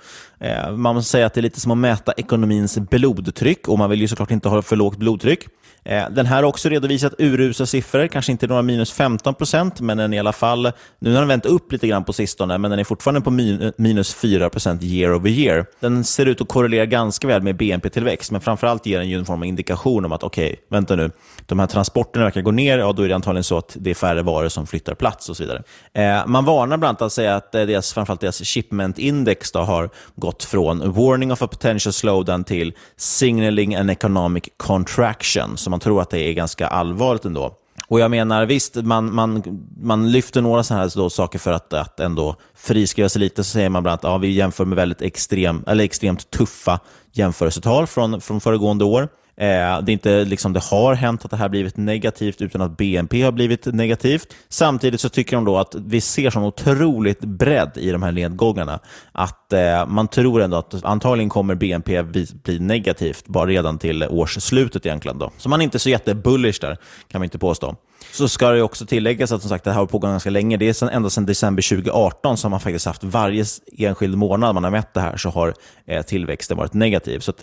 Eh, 0.46 0.72
man 0.72 0.96
måste 0.96 1.12
säga 1.12 1.26
att 1.26 1.34
det 1.34 1.40
är 1.40 1.42
lite 1.42 1.60
som 1.60 1.72
att 1.72 1.78
mäta 1.78 2.14
ekonomins 2.18 2.78
blodtryck 2.80 3.68
och 3.68 3.78
man 3.78 3.90
vill 3.90 4.02
ju 4.02 4.08
såklart 4.08 4.32
inte 4.32 4.50
ha 4.50 4.62
för 4.62 4.76
lågt 4.76 4.98
blodtryck. 4.98 5.48
Eh, 5.86 6.10
den 6.10 6.26
här 6.26 6.36
har 6.36 6.44
också 6.44 6.70
redovisat 6.70 7.14
urusla 7.18 7.66
siffror, 7.66 8.08
kanske 8.08 8.32
inte 8.32 8.48
några 8.48 8.62
minus 8.62 8.92
15 8.92 9.36
procent, 9.36 9.82
men 9.82 9.98
den 9.98 10.14
i 10.14 10.20
alla 10.20 10.34
fall, 10.34 10.72
nu 11.00 11.14
har 11.14 11.20
den 11.20 11.28
vänt 11.28 11.46
upp 11.46 11.72
lite 11.72 11.88
grann 11.88 12.04
på 12.04 12.14
sistone, 12.14 12.58
men 12.58 12.72
den 12.72 12.80
är 12.80 12.84
fortfarande 12.84 13.22
på 13.22 13.32
minus 13.78 14.14
4 14.14 14.50
procent 14.50 14.84
year 14.84 15.16
over 15.16 15.30
year. 15.30 15.66
Den 15.80 16.04
ser 16.04 16.26
ut 16.26 16.42
att 16.42 16.48
korrelera 16.48 16.86
ganska 16.86 17.28
väl 17.28 17.42
med 17.42 17.56
BNP-tillväxt, 17.56 18.32
men 18.32 18.42
framförallt 18.42 18.86
ger 18.86 19.00
den 19.00 19.10
ju 19.10 19.20
en 19.20 19.26
form 19.26 19.42
av 19.42 19.46
indikation 19.46 20.06
om 20.06 20.12
att 20.12 20.24
okej, 20.24 20.46
okay, 20.46 20.58
vänta 20.70 20.96
nu, 20.96 21.12
de 21.46 21.60
här 21.60 21.68
transporterna 21.68 22.26
verkar 22.26 22.42
gå 22.42 22.52
ner, 22.52 22.78
ja 22.78 22.94
då 22.94 23.04
är 23.04 23.08
det 23.08 23.16
antagligen 23.16 23.44
så 23.44 23.58
att 23.58 23.78
det 23.80 23.90
är 23.90 23.96
färre 23.96 24.22
varor 24.22 24.50
som 24.50 24.68
flyttar 24.68 24.96
plats 24.96 25.30
och 25.30 25.38
så 25.38 25.44
vidare. 25.44 25.64
Eh, 25.94 26.28
man 26.28 26.46
varnar 26.46 26.78
bland 26.78 26.90
annat 26.90 27.02
att 27.02 27.14
säga 27.14 27.36
att 27.36 27.56
eh, 27.56 27.62
deras, 27.62 27.94
framförallt 27.94 28.22
deras 28.22 28.42
shipment 28.44 29.00
index 29.00 29.54
har 29.54 29.90
gått 30.16 30.44
från 30.44 30.94
warning 30.94 31.32
of 31.32 31.42
a 31.42 31.48
potential 31.48 31.94
slowdown 31.94 32.44
till 32.44 32.74
signaling 32.98 33.76
an 33.76 33.90
economic 33.90 34.44
contraction, 34.58 35.58
som 35.58 35.75
man 35.76 35.80
tror 35.80 36.02
att 36.02 36.10
det 36.10 36.20
är 36.20 36.34
ganska 36.34 36.68
allvarligt 36.68 37.26
ändå. 37.26 37.56
Och 37.88 38.00
jag 38.00 38.12
menar, 38.12 38.46
visst, 38.46 38.76
man, 38.76 39.14
man, 39.14 39.44
man 39.82 40.12
lyfter 40.12 40.42
några 40.42 40.64
sådana 40.64 40.84
här 40.84 40.92
då 40.96 41.10
saker 41.10 41.40
för 41.40 41.52
att, 41.52 41.74
att 41.74 42.00
ändå 42.00 42.36
friskriva 42.56 43.10
sig 43.10 43.20
lite. 43.20 43.44
Så 43.44 43.50
säger 43.50 43.70
man 43.70 43.84
bland 43.84 43.92
annat 43.92 44.06
att 44.06 44.12
ja, 44.12 44.18
vi 44.18 44.32
jämför 44.32 44.66
med 44.66 44.76
väldigt 44.76 45.02
extrem, 45.02 45.64
eller 45.68 45.84
extremt 45.84 46.32
tuffa 46.32 46.80
jämförelsetal 47.12 47.88
från, 47.88 48.22
från 48.22 48.42
föregående 48.42 48.86
år. 48.86 49.10
Eh, 49.38 49.82
det, 49.82 49.92
är 49.92 49.94
inte, 49.94 50.26
liksom, 50.26 50.54
det 50.54 50.64
har 50.64 50.94
hänt 50.94 51.26
att 51.26 51.32
det 51.32 51.38
här 51.38 51.50
blivit 51.50 51.78
negativt 51.78 52.42
utan 52.42 52.62
att 52.62 52.78
BNP 52.78 53.22
har 53.22 53.32
blivit 53.32 53.66
negativt. 53.66 54.36
Samtidigt 54.50 55.02
så 55.02 55.10
tycker 55.10 55.36
de 55.36 55.46
då 55.46 55.58
att 55.58 55.76
vi 55.76 56.02
ser 56.02 56.30
sån 56.30 56.44
otroligt 56.44 57.20
bredd 57.20 57.72
i 57.76 57.92
de 57.92 58.04
här 58.04 58.12
nedgångarna 58.12 58.80
att 59.12 59.54
eh, 59.54 59.88
man 59.88 60.08
tror 60.08 60.42
ändå 60.42 60.58
att 60.58 60.84
antagligen 60.84 61.30
kommer 61.30 61.56
BNP 61.56 62.04
bli, 62.04 62.60
negativt 62.60 63.28
bara 63.28 63.46
redan 63.46 63.78
till 63.78 64.04
årsslutet 64.04 64.86
egentligen. 64.86 65.20
Då. 65.20 65.32
Så 65.38 65.50
man 65.50 65.62
är 65.62 65.64
inte 65.64 65.80
så 65.80 65.90
jättebullish 65.90 66.62
där, 66.62 66.78
kan 67.08 67.20
man 67.20 67.24
inte 67.24 67.40
påstå. 67.40 67.76
Så 68.12 68.28
ska 68.28 68.50
det 68.50 68.62
också 68.62 68.86
tilläggas 68.86 69.32
att 69.32 69.42
som 69.42 69.50
sagt, 69.50 69.64
det 69.64 69.72
här 69.72 69.80
har 69.80 69.86
pågått 69.86 70.10
ganska 70.10 70.30
länge. 70.30 70.58
Det 70.58 70.70
är 70.70 70.74
sedan, 70.74 70.90
ända 70.90 71.10
sedan 71.10 71.26
december 71.26 71.70
2018 71.70 72.38
som 72.38 72.52
man 72.52 72.60
faktiskt 72.60 72.86
haft 72.86 73.04
varje 73.04 73.46
enskild 73.78 74.18
månad 74.18 74.54
man 74.54 74.64
har 74.64 74.72
mätt 74.72 74.94
det 74.94 75.02
här 75.02 75.18
så 75.18 75.30
har 75.30 75.54
eh, 75.88 76.02
tillväxten 76.02 76.58
varit 76.58 76.74
negativ. 76.74 77.20
Så 77.20 77.34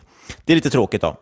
det 0.45 0.53
är 0.53 0.55
lite 0.55 0.71
tråkigt. 0.71 1.01
då. 1.01 1.17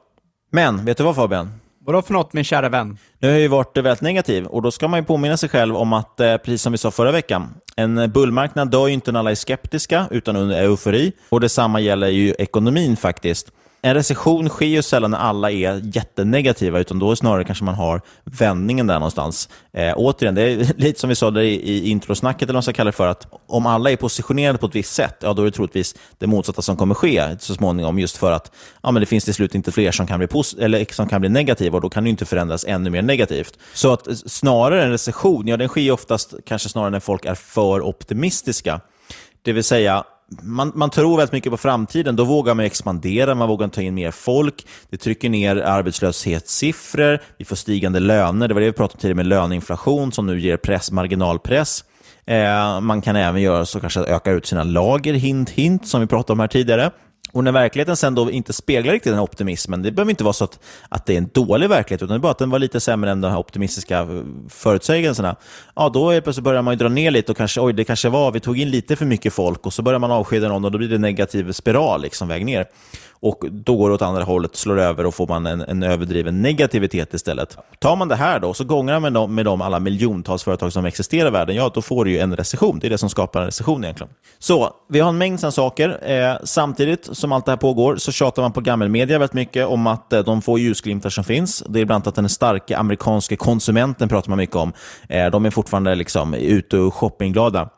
Men, 0.51 0.85
vet 0.85 0.99
du 0.99 1.05
vad 1.05 1.17
Fabian? 1.17 1.53
Vadå 1.85 2.03
för 2.03 2.13
något 2.13 2.33
min 2.33 2.45
kära 2.45 2.69
vän? 2.69 2.99
Nu 3.19 3.29
har 3.29 3.33
jag 3.33 3.41
ju 3.41 3.49
varit 3.49 3.77
väldigt 3.77 4.01
negativ 4.01 4.47
och 4.47 4.63
då 4.63 4.71
ska 4.71 4.89
man 4.89 5.01
ju 5.01 5.07
påminna 5.07 5.37
sig 5.37 5.49
själv 5.49 5.77
om 5.77 5.93
att, 5.93 6.21
eh, 6.21 6.37
precis 6.37 6.63
som 6.63 6.73
vi 6.73 6.79
sa 6.79 6.91
förra 6.91 7.13
veckan, 7.13 7.55
en 7.77 8.13
bullmarknad 8.13 8.71
dör 8.71 8.87
ju 8.87 8.93
inte 8.95 9.13
när 9.13 9.21
alla 9.21 9.31
är 9.31 9.35
skeptiska, 9.35 10.07
utan 10.11 10.37
under 10.37 10.63
eufori. 10.63 11.13
Och 11.29 11.41
detsamma 11.41 11.81
gäller 11.81 12.09
ju 12.09 12.35
ekonomin 12.39 12.97
faktiskt 12.97 13.53
en 13.83 13.95
recession 13.95 14.49
sker 14.49 14.67
ju 14.67 14.83
sällan 14.83 15.11
när 15.11 15.19
alla 15.19 15.51
är 15.51 15.81
jättenegativa, 15.97 16.79
utan 16.79 16.99
då 16.99 17.17
snarare 17.17 17.45
kanske 17.45 17.65
man 17.65 17.75
har 17.75 18.01
vändningen 18.25 18.87
där 18.87 18.95
någonstans. 18.95 19.49
Eh, 19.73 19.93
återigen, 19.97 20.35
det 20.35 20.43
är 20.43 20.57
lite 20.77 21.01
som 21.01 21.09
vi 21.09 21.15
sa 21.15 21.31
där 21.31 21.41
i, 21.41 21.55
i 21.55 21.91
introsnacket, 21.91 22.43
eller 22.43 22.53
vad 22.53 22.57
man 22.57 22.63
ska 22.63 22.73
kalla 22.73 22.91
det 22.91 22.97
för, 22.97 23.07
att 23.07 23.27
om 23.47 23.67
alla 23.67 23.91
är 23.91 23.97
positionerade 23.97 24.59
på 24.59 24.67
ett 24.67 24.75
visst 24.75 24.95
sätt, 24.95 25.17
ja, 25.21 25.33
då 25.33 25.43
är 25.43 25.47
det 25.47 25.53
troligtvis 25.53 25.95
det 26.19 26.27
motsatta 26.27 26.63
som 26.63 26.77
kommer 26.77 26.95
ske 26.95 27.37
så 27.39 27.55
småningom, 27.55 27.99
just 27.99 28.17
för 28.17 28.33
att 28.33 28.53
ja, 28.83 28.91
men 28.91 29.01
det 29.01 29.07
finns 29.07 29.25
till 29.25 29.35
slut 29.35 29.55
inte 29.55 29.73
fler 29.73 29.93
som 29.93 30.07
kan 30.07 30.19
bli, 30.19 30.29
eller, 30.59 30.95
som 30.95 31.09
kan 31.09 31.21
bli 31.21 31.31
negativa, 31.31 31.77
och 31.77 31.83
då 31.83 31.91
kan 31.91 32.05
det 32.05 32.11
inte 32.11 32.25
förändras 32.25 32.65
ännu 32.65 32.91
mer 32.91 33.03
negativt. 33.03 33.59
Så 33.75 33.93
att 33.93 34.09
eh, 34.09 34.15
snarare 34.15 34.85
en 34.85 34.91
recession, 34.91 35.49
ja, 35.49 35.57
den 35.57 35.69
sker 35.69 35.91
oftast 35.91 36.35
kanske 36.47 36.69
snarare 36.69 36.91
när 36.91 37.01
folk 37.01 37.25
är 37.25 37.35
för 37.35 37.83
optimistiska. 37.83 38.81
Det 39.43 39.53
vill 39.53 39.65
säga, 39.65 40.05
man, 40.43 40.73
man 40.75 40.91
tror 40.91 41.17
väldigt 41.17 41.33
mycket 41.33 41.53
på 41.53 41.57
framtiden. 41.57 42.17
Då 42.17 42.25
vågar 42.25 42.55
man 42.55 42.65
expandera, 42.65 43.35
man 43.35 43.49
vågar 43.49 43.69
ta 43.69 43.83
in 43.83 43.95
mer 43.95 44.11
folk. 44.11 44.67
Det 44.91 44.97
trycker 44.97 45.29
ner 45.31 45.57
arbetslöshetssiffror, 45.57 47.23
vi 47.39 47.45
får 47.45 47.57
stigande 47.57 48.01
löner. 48.01 48.49
Det 48.49 48.55
var 48.55 48.61
det 48.61 48.67
vi 48.67 48.73
pratade 48.73 48.97
om 48.97 49.01
tidigare 49.01 49.17
med 49.17 49.27
löneinflation 49.27 50.13
som 50.13 50.27
nu 50.27 50.41
ger 50.41 50.57
press, 50.57 50.91
marginalpress. 50.91 51.85
Eh, 52.27 52.81
man 52.81 53.03
kan 53.03 53.17
även 53.17 53.43
göra 53.43 53.67
så 53.67 53.81
kanske 53.81 54.01
öka 54.01 54.31
ut 54.31 54.47
sina 54.47 54.65
lager, 54.65 55.15
hint, 55.15 55.51
hint, 55.51 55.89
som 55.89 56.01
vi 56.01 56.07
pratade 56.07 56.33
om 56.33 56.41
här 56.41 56.49
tidigare. 56.49 56.91
Och 57.33 57.45
när 57.45 57.53
verkligheten 57.53 57.97
sen 57.97 58.15
då 58.15 58.31
inte 58.31 58.53
speglar 58.53 58.93
riktigt 58.93 59.13
den 59.13 59.21
optimismen, 59.21 59.83
det 59.83 59.93
behöver 59.93 60.11
inte 60.11 60.25
vara 60.25 60.33
så 60.33 60.45
att, 60.45 60.59
att 60.89 61.07
det 61.07 61.13
är 61.13 61.19
en 61.19 61.31
dålig 61.33 61.69
verklighet, 61.69 62.03
utan 62.03 62.09
det 62.09 62.19
är 62.19 62.23
bara 62.23 62.33
att 62.33 62.39
den 62.39 62.51
var 62.51 62.59
lite 62.59 62.81
sämre 62.81 63.11
än 63.11 63.21
de 63.21 63.31
här 63.31 63.39
optimistiska 63.39 63.99
eh, 63.99 64.07
förutsägelserna. 64.49 65.37
Ja, 65.77 65.89
då 65.89 66.21
plötsligt 66.21 66.45
börjar 66.45 66.63
man 66.63 66.75
ju 66.75 66.79
dra 66.79 66.89
ner 66.89 67.11
lite 67.11 67.33
och 67.33 67.39
kanske, 67.39 67.61
oj, 67.61 67.73
det 67.73 67.85
kanske 67.85 68.09
var, 68.09 68.33
vi 68.33 68.41
tog 68.41 68.59
in 68.59 68.71
lite 68.71 68.97
för 68.97 69.07
mycket 69.07 69.33
folk 69.33 69.67
och 69.67 69.73
så 69.73 69.83
börjar 69.83 69.99
man 69.99 70.11
avskeda 70.11 70.49
någon 70.49 70.65
och 70.65 70.73
då 70.73 70.79
blir 70.79 70.89
det 70.89 70.99
negativ 70.99 71.53
spiral, 71.53 72.03
liksom 72.03 72.29
väg 72.29 72.45
ner 72.45 72.67
och 73.23 73.45
då 73.51 73.77
går 73.77 73.89
det 73.89 73.95
åt 73.95 74.03
andra 74.03 74.25
hållet, 74.25 74.57
slår 74.57 74.79
över 74.79 75.07
och 75.07 75.15
får 75.15 75.27
man 75.27 75.47
en, 75.47 75.61
en 75.61 75.83
överdriven 75.83 76.43
negativitet 76.43 77.15
istället. 77.15 77.59
Tar 77.79 77.97
man 77.97 78.09
det 78.09 78.17
här 78.17 78.41
då, 78.41 78.55
så 78.55 78.65
gångrar 78.65 79.01
man 79.01 79.13
med, 79.13 79.31
med 79.31 79.45
de 79.45 79.61
alla 79.61 79.81
miljontals 79.81 80.43
företag 80.43 80.73
som 80.73 80.85
existerar 80.85 81.29
i 81.29 81.31
världen, 81.31 81.57
ja, 81.57 81.71
då 81.75 81.83
får 81.83 82.05
du 82.05 82.11
ju 82.11 82.19
en 82.19 82.37
recession. 82.37 82.79
Det 82.79 82.87
är 82.87 82.91
det 82.91 82.99
som 82.99 83.11
skapar 83.11 83.41
en 83.41 83.47
recession 83.47 83.85
egentligen. 83.85 84.13
Så, 84.39 84.75
vi 84.89 85.01
har 85.01 85.09
en 85.09 85.19
mängd 85.19 85.41
sådana 85.41 85.53
saker. 85.53 86.11
Eh, 86.11 86.37
samtidigt 86.45 87.09
som 87.13 87.33
allt 87.33 87.47
det 87.47 87.53
här 87.53 87.57
pågår 87.57 87.97
så 87.97 88.13
tjatar 88.13 88.43
man 88.43 88.53
på 88.53 88.61
gammelmedia 88.61 89.19
väldigt 89.19 89.35
mycket 89.35 89.67
om 89.67 89.87
att 89.87 90.13
eh, 90.13 90.21
de 90.21 90.43
få 90.43 90.59
ljusglimtar 90.59 91.11
som 91.11 91.25
finns, 91.25 91.65
det 91.69 91.81
är 91.81 91.85
bland 91.85 91.97
annat 91.97 92.07
att 92.07 92.15
den 92.15 92.29
starka 92.29 92.79
amerikanska 92.79 93.37
konsumenten 93.37 94.09
pratar 94.09 94.29
man 94.29 94.39
mycket 94.39 94.57
om. 94.57 94.73
Eh, 95.09 95.31
de 95.31 95.47
är 95.47 95.51
fortfarande 95.51 95.95
liksom 95.95 96.35
ute 96.35 96.79
och 96.79 96.95
shoppingglada. 96.95 97.69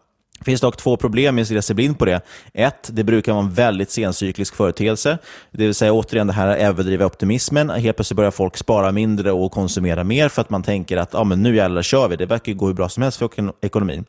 Det 0.43 0.51
finns 0.51 0.61
dock 0.61 0.77
två 0.77 0.97
problem 0.97 1.35
med 1.35 1.43
att 1.43 1.49
stirra 1.49 1.63
sig 1.63 1.77
blind 1.77 1.99
på 1.99 2.05
det. 2.05 2.21
Ett, 2.55 2.91
det 2.93 3.05
brukar 3.05 3.33
vara 3.33 3.45
en 3.45 3.53
väldigt 3.53 3.91
sencyklisk 3.91 4.55
företeelse. 4.55 5.19
Det 5.51 5.65
vill 5.65 5.75
säga 5.75 5.93
återigen 5.93 6.27
det 6.27 6.33
här 6.33 6.57
överdriva 6.57 7.07
optimismen. 7.07 7.71
Helt 7.71 7.97
plötsligt 7.97 8.17
börjar 8.17 8.31
folk 8.31 8.57
spara 8.57 8.93
mindre 8.93 9.33
och 9.33 9.53
konsumera 9.53 10.05
mer 10.05 10.29
för 10.29 10.43
att 10.43 10.51
man 10.51 10.63
tänker 10.63 10.97
att 10.97 11.15
ah, 11.15 11.25
men 11.25 11.43
nu 11.43 11.57
jävlar 11.57 11.83
kör 11.83 12.09
vi. 12.09 12.17
Det 12.17 12.27
verkar 12.27 12.53
gå 12.53 12.67
hur 12.67 12.75
bra 12.75 12.89
som 12.89 13.03
helst 13.03 13.19
för 13.19 13.31
ekonomin. 13.61 14.05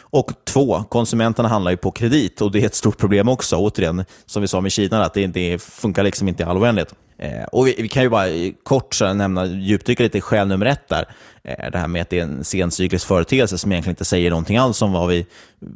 Och 0.00 0.32
två, 0.44 0.84
konsumenterna 0.88 1.48
handlar 1.48 1.70
ju 1.70 1.76
på 1.76 1.90
kredit 1.90 2.40
och 2.40 2.52
det 2.52 2.62
är 2.62 2.66
ett 2.66 2.74
stort 2.74 2.98
problem 2.98 3.28
också. 3.28 3.56
Återigen, 3.56 4.04
som 4.26 4.42
vi 4.42 4.48
sa 4.48 4.60
med 4.60 4.72
Kina, 4.72 5.04
att 5.04 5.14
det, 5.14 5.26
det 5.26 5.62
funkar 5.62 6.02
liksom 6.02 6.28
inte 6.28 6.42
i 6.42 6.46
all 6.46 6.58
oändlighet. 6.58 6.94
Eh, 7.18 7.44
och 7.44 7.66
vi, 7.66 7.74
vi, 7.78 7.88
kan 7.88 8.02
ju 8.02 8.08
bara 8.08 8.26
kort 8.62 8.94
så 8.94 9.12
nämna, 9.12 9.46
djupdyka 9.46 10.02
lite 10.02 10.18
i 10.18 10.20
skäl 10.20 10.48
nummer 10.48 10.66
ett 10.66 10.88
där. 10.88 11.04
Eh, 11.42 11.70
det 11.70 11.78
här 11.78 11.88
med 11.88 12.02
att 12.02 12.10
det 12.10 12.18
är 12.18 12.22
en 12.22 12.44
sencyklisk 12.44 13.06
företeelse 13.06 13.58
som 13.58 13.72
egentligen 13.72 13.92
inte 13.92 14.04
säger 14.04 14.30
någonting 14.30 14.56
alls 14.56 14.82
om, 14.82 14.92
vad 14.92 15.08
vi, 15.08 15.26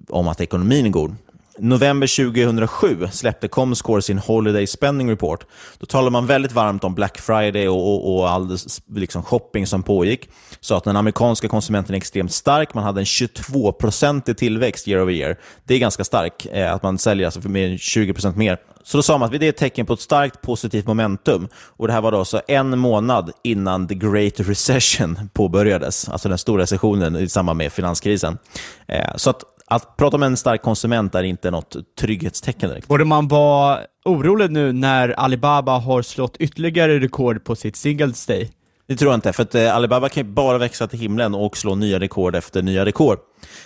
om 0.09 0.28
att 0.28 0.40
ekonomin 0.40 0.87
är 0.87 0.90
god. 0.90 1.16
November 1.58 2.32
2007 2.32 3.08
släppte 3.12 3.48
Comscore 3.48 4.02
sin 4.02 4.18
Holiday 4.18 4.66
Spending 4.66 5.10
Report. 5.10 5.46
Då 5.78 5.86
talade 5.86 6.10
man 6.10 6.26
väldigt 6.26 6.52
varmt 6.52 6.84
om 6.84 6.94
Black 6.94 7.18
Friday 7.18 7.68
och, 7.68 7.94
och, 7.94 8.14
och 8.14 8.30
all 8.30 8.58
liksom 8.94 9.22
shopping 9.22 9.66
som 9.66 9.82
pågick. 9.82 10.28
Så 10.60 10.74
att 10.74 10.84
den 10.84 10.96
amerikanska 10.96 11.48
konsumenten 11.48 11.94
är 11.94 11.96
extremt 11.96 12.32
stark. 12.32 12.74
Man 12.74 12.84
hade 12.84 13.00
en 13.00 13.04
22-procentig 13.04 14.34
tillväxt 14.34 14.88
year 14.88 15.02
over 15.02 15.12
year. 15.12 15.36
Det 15.64 15.74
är 15.74 15.78
ganska 15.78 16.04
starkt, 16.04 16.46
eh, 16.52 16.74
att 16.74 16.82
man 16.82 16.98
säljer 16.98 17.26
alltså 17.26 17.40
för 17.40 17.48
mer 17.48 17.70
än 17.70 17.76
20% 17.76 18.36
mer. 18.36 18.58
Så 18.84 18.98
då 18.98 19.02
sa 19.02 19.18
man 19.18 19.26
att 19.26 19.40
det 19.40 19.46
är 19.46 19.50
ett 19.50 19.56
tecken 19.56 19.86
på 19.86 19.92
ett 19.92 20.00
starkt 20.00 20.40
positivt 20.40 20.86
momentum. 20.86 21.48
Och 21.54 21.86
Det 21.86 21.92
här 21.92 22.00
var 22.00 22.12
då 22.12 22.18
alltså 22.18 22.42
en 22.48 22.78
månad 22.78 23.32
innan 23.44 23.88
the 23.88 23.94
great 23.94 24.40
recession 24.40 25.28
påbörjades, 25.32 26.08
alltså 26.08 26.28
den 26.28 26.38
stora 26.38 26.62
recessionen 26.62 27.16
i 27.16 27.28
samband 27.28 27.56
med 27.56 27.72
finanskrisen. 27.72 28.38
Eh, 28.86 29.16
så 29.16 29.30
att 29.30 29.44
att 29.74 29.96
prata 29.96 30.16
om 30.16 30.22
en 30.22 30.37
stark 30.37 30.62
konsument 30.62 31.14
är 31.14 31.22
inte 31.22 31.50
något 31.50 31.76
trygghetstecken 31.98 32.68
direkt. 32.70 32.88
Borde 32.88 33.04
man 33.04 33.28
vara 33.28 33.78
orolig 34.04 34.50
nu 34.50 34.72
när 34.72 35.08
Alibaba 35.08 35.78
har 35.78 36.02
slått 36.02 36.37
ytterligare 36.37 36.98
rekord 36.98 37.44
på 37.44 37.56
sitt 37.56 37.76
Singles 37.76 38.26
Day? 38.26 38.50
Det 38.88 38.96
tror 38.96 39.11
jag 39.12 39.16
inte, 39.16 39.32
för 39.32 39.42
att 39.42 39.54
eh, 39.54 39.76
Alibaba 39.76 40.08
kan 40.08 40.26
ju 40.26 40.32
bara 40.32 40.58
växa 40.58 40.87
till 40.87 40.98
himlen 40.98 41.35
och 41.35 41.56
slå 41.56 41.74
nya 41.74 42.00
rekord 42.00 42.37
efter 42.37 42.62
nya 42.62 42.85
rekord. 42.85 43.18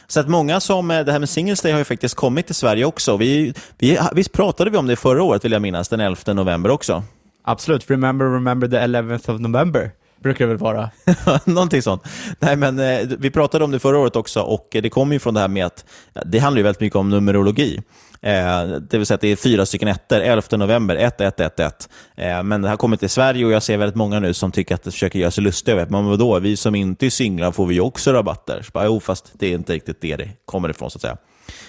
Så 0.07 0.21
att 0.21 0.29
många 0.29 0.61
som, 0.61 0.90
eh, 0.90 1.05
det 1.05 1.12
här 1.12 1.19
med 1.19 1.29
Singles 1.29 1.62
Day 1.62 1.73
har 1.73 1.79
ju 1.79 1.85
faktiskt 1.85 2.14
kommit 2.14 2.47
till 2.47 2.55
Sverige 2.55 2.85
också. 2.85 3.16
Vi, 3.16 3.55
vi, 3.79 3.99
visst 4.12 4.33
pratade 4.33 4.71
vi 4.71 4.77
om 4.77 4.87
det 4.87 4.97
förra 4.97 5.23
året, 5.23 5.45
vill 5.45 5.53
jag 5.53 5.62
minnas, 5.62 5.88
den 5.88 6.01
11 6.01 6.35
november 6.35 6.71
också? 6.71 7.03
Absolut, 7.45 7.90
remember, 7.90 8.27
remember 8.27 8.69
the 8.69 8.77
11th 8.77 9.35
of 9.35 9.40
November 9.40 9.90
brukar 10.23 10.45
det 10.45 10.49
väl 10.49 10.59
vara? 10.59 10.91
Någonting 11.45 11.83
sånt. 11.83 12.03
Nej, 12.39 12.57
men 12.57 12.79
eh, 12.79 13.01
vi 13.19 13.31
pratade 13.31 13.65
om 13.65 13.71
det 13.71 13.79
förra 13.79 13.99
året 13.99 14.17
också 14.17 14.41
och 14.41 14.69
det 14.71 14.91
kommer 14.91 15.15
ju 15.15 15.19
från 15.19 15.35
det 15.35 15.41
här 15.41 15.49
med 15.49 15.67
att 15.67 15.85
det 16.25 16.39
handlar 16.39 16.59
ju 16.59 16.63
väldigt 16.63 16.81
mycket 16.81 16.97
om 16.97 17.11
numerologi. 17.11 17.81
Eh, 18.23 18.67
det 18.67 18.99
vill 18.99 19.07
säga 19.07 19.15
att 19.15 19.21
det 19.21 19.29
är 19.29 19.37
fyra 19.37 19.67
stycken 19.67 19.89
ettor, 19.89 20.21
11 20.21 20.43
november, 20.57 20.97
1, 20.97 21.21
1, 21.21 21.41
1, 21.41 21.61
1. 21.61 21.89
Eh, 22.17 22.43
men 22.43 22.63
det 22.63 22.69
har 22.69 22.77
kommit 22.77 23.01
till 23.01 23.11
Sverige 23.11 23.45
och 23.45 23.53
jag 23.53 23.63
ser 23.63 23.77
väldigt 23.77 23.97
många 23.97 24.21
nu 24.21 24.35
som 24.35 24.53
tycker 24.53 24.75
att 24.75 24.83
det 24.83 24.91
försöker 24.91 25.19
göra 25.19 25.31
sig 25.31 25.45
lustiga 25.45 25.75
över 25.77 25.87
Men 25.91 26.07
vadå, 26.07 26.39
vi 26.39 26.57
som 26.57 26.75
inte 26.75 27.07
är 27.07 27.11
singlar 27.11 27.53
får 27.53 27.67
vi 27.67 27.75
ju 27.75 27.81
också 27.81 28.13
rabatter. 28.13 28.63
Så 28.63 28.71
bara, 28.73 28.85
jo, 28.85 29.01
fast 29.01 29.33
det 29.33 29.47
är 29.47 29.55
inte 29.55 29.73
riktigt 29.73 30.01
det 30.01 30.17
det 30.17 30.29
kommer 30.45 30.69
ifrån 30.69 30.91
så 30.91 30.99
att 30.99 31.03
säga. 31.03 31.17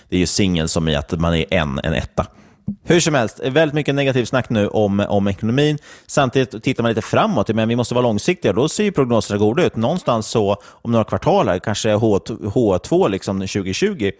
Det 0.10 0.16
är 0.16 0.20
ju 0.20 0.26
singel 0.26 0.68
som 0.68 0.88
i 0.88 0.96
att 0.96 1.20
man 1.20 1.36
är 1.36 1.46
en, 1.54 1.80
en 1.84 1.94
etta. 1.94 2.26
Hur 2.84 3.00
som 3.00 3.14
helst, 3.14 3.40
väldigt 3.40 3.74
mycket 3.74 3.96
negativt 3.96 4.28
snack 4.28 4.50
nu 4.50 4.68
om, 4.68 5.00
om 5.00 5.28
ekonomin. 5.28 5.78
Samtidigt 6.08 6.64
tittar 6.64 6.84
man 6.84 6.90
lite 6.90 7.02
framåt, 7.02 7.50
men 7.50 7.70
vi 7.70 7.76
måste 7.76 7.94
vara 7.94 8.04
långsiktiga. 8.04 8.54
Då 8.54 8.70
ser 8.70 8.84
ju 8.84 8.92
prognoserna 8.92 9.38
goda 9.40 9.66
ut. 9.66 9.76
Någonstans 9.76 10.28
så 10.28 10.58
om 10.64 10.92
några 10.92 11.04
kvartal, 11.04 11.48
här, 11.48 11.60
kanske 11.60 11.94
H, 11.94 12.20
H2 12.28 13.10
liksom 13.10 13.40
2020, 13.40 14.12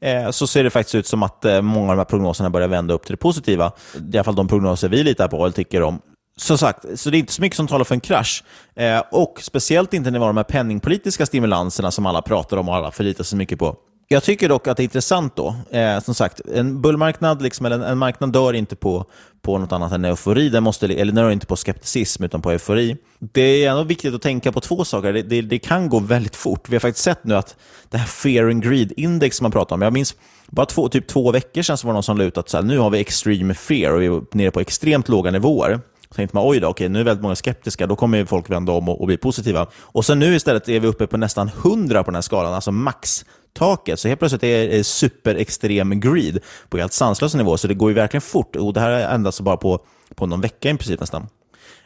eh, 0.00 0.30
så 0.30 0.46
ser 0.46 0.64
det 0.64 0.70
faktiskt 0.70 0.94
ut 0.94 1.06
som 1.06 1.22
att 1.22 1.44
eh, 1.44 1.62
många 1.62 1.90
av 1.90 1.96
de 1.96 1.98
här 1.98 2.04
prognoserna 2.04 2.50
börjar 2.50 2.68
vända 2.68 2.94
upp 2.94 3.02
till 3.02 3.12
det 3.12 3.16
positiva. 3.16 3.72
I 4.12 4.16
alla 4.16 4.24
fall 4.24 4.34
de 4.34 4.48
prognoser 4.48 4.88
vi 4.88 5.02
litar 5.02 5.28
på 5.28 5.36
eller 5.36 5.52
tycker 5.52 5.82
om. 5.82 6.00
Som 6.36 6.58
sagt, 6.58 6.84
så 6.94 7.10
det 7.10 7.16
är 7.16 7.18
inte 7.18 7.32
så 7.32 7.42
mycket 7.42 7.56
som 7.56 7.66
talar 7.66 7.84
för 7.84 7.94
en 7.94 8.00
krasch. 8.00 8.44
Eh, 8.76 9.02
och 9.12 9.38
speciellt 9.42 9.94
inte 9.94 10.10
när 10.10 10.18
det 10.18 10.20
var 10.20 10.26
de 10.26 10.36
här 10.36 10.44
penningpolitiska 10.44 11.26
stimulanserna 11.26 11.90
som 11.90 12.06
alla 12.06 12.22
pratar 12.22 12.56
om 12.56 12.68
och 12.68 12.74
alla 12.74 12.90
förlitar 12.90 13.24
sig 13.24 13.38
mycket 13.38 13.58
på. 13.58 13.76
Jag 14.12 14.22
tycker 14.22 14.48
dock 14.48 14.66
att 14.66 14.76
det 14.76 14.82
är 14.82 14.84
intressant 14.84 15.36
då. 15.36 15.54
Eh, 15.70 16.00
som 16.00 16.14
sagt, 16.14 16.40
en 16.54 16.82
bullmarknad, 16.82 17.42
liksom, 17.42 17.66
eller 17.66 17.76
en, 17.76 17.82
en, 17.82 17.98
marknad 17.98 18.32
dör 18.32 18.52
inte 18.52 18.76
på, 18.76 19.04
på 19.42 19.58
något 19.58 19.72
annat 19.72 19.92
än 19.92 20.04
eufori. 20.04 20.48
Den 20.48 20.62
måste, 20.62 20.86
eller 20.86 21.12
den 21.12 21.14
dör 21.14 21.30
inte 21.30 21.46
på 21.46 21.56
skepticism, 21.56 22.24
utan 22.24 22.42
på 22.42 22.50
eufori. 22.50 22.96
Det 23.18 23.64
är 23.64 23.70
ändå 23.70 23.82
viktigt 23.82 24.14
att 24.14 24.22
tänka 24.22 24.52
på 24.52 24.60
två 24.60 24.84
saker. 24.84 25.12
Det, 25.12 25.22
det, 25.22 25.42
det, 25.42 25.58
kan 25.58 25.88
gå 25.88 25.98
väldigt 25.98 26.36
fort. 26.36 26.68
Vi 26.68 26.74
har 26.74 26.80
faktiskt 26.80 27.04
sett 27.04 27.24
nu 27.24 27.34
att 27.36 27.56
det 27.90 27.98
här 27.98 28.06
fear 28.06 28.44
and 28.50 28.64
greed-index 28.64 29.30
som 29.30 29.44
man 29.44 29.52
pratar 29.52 29.76
om, 29.76 29.82
jag 29.82 29.92
minns 29.92 30.14
bara 30.46 30.66
två, 30.66 30.88
typ 30.88 31.06
två 31.06 31.32
veckor 31.32 31.62
sedan 31.62 31.78
så 31.78 31.86
var 31.86 31.92
det 31.92 31.96
någon 31.96 32.02
som 32.02 32.18
lutade 32.18 32.58
att 32.58 32.64
nu 32.64 32.78
har 32.78 32.90
vi 32.90 33.00
extreme 33.00 33.54
fear 33.54 33.92
och 33.92 34.02
vi 34.02 34.06
är 34.06 34.36
nere 34.36 34.50
på 34.50 34.60
extremt 34.60 35.08
låga 35.08 35.30
nivåer. 35.30 35.80
Så 36.08 36.14
tänkte 36.14 36.36
man, 36.36 36.44
oj 36.46 36.60
då, 36.60 36.68
okej, 36.68 36.88
nu 36.88 37.00
är 37.00 37.04
väldigt 37.04 37.22
många 37.22 37.36
skeptiska, 37.36 37.86
då 37.86 37.96
kommer 37.96 38.24
folk 38.24 38.50
vända 38.50 38.72
om 38.72 38.88
och, 38.88 39.00
och 39.00 39.06
bli 39.06 39.16
positiva. 39.16 39.66
Och 39.74 40.04
sen 40.04 40.18
nu 40.18 40.34
istället 40.34 40.68
är 40.68 40.80
vi 40.80 40.88
uppe 40.88 41.06
på 41.06 41.16
nästan 41.16 41.50
100 41.64 42.04
på 42.04 42.10
den 42.10 42.14
här 42.14 42.22
skalan, 42.22 42.54
alltså 42.54 42.72
max 42.72 43.24
taket. 43.52 44.00
Så 44.00 44.08
helt 44.08 44.20
plötsligt 44.20 44.44
är 44.44 44.68
det 44.68 44.84
superextrem 44.84 46.00
greed 46.00 46.38
på 46.68 46.78
helt 46.78 46.92
sanslösa 46.92 47.38
nivå. 47.38 47.56
Så 47.56 47.68
det 47.68 47.74
går 47.74 47.90
ju 47.90 47.94
verkligen 47.94 48.22
fort. 48.22 48.56
Och 48.56 48.72
det 48.72 48.80
här 48.80 49.14
ändras 49.14 49.40
bara 49.40 49.56
på, 49.56 49.80
på 50.14 50.26
någon 50.26 50.40
vecka 50.40 50.70
i 50.70 50.76
princip 50.76 51.00
nästan. 51.00 51.26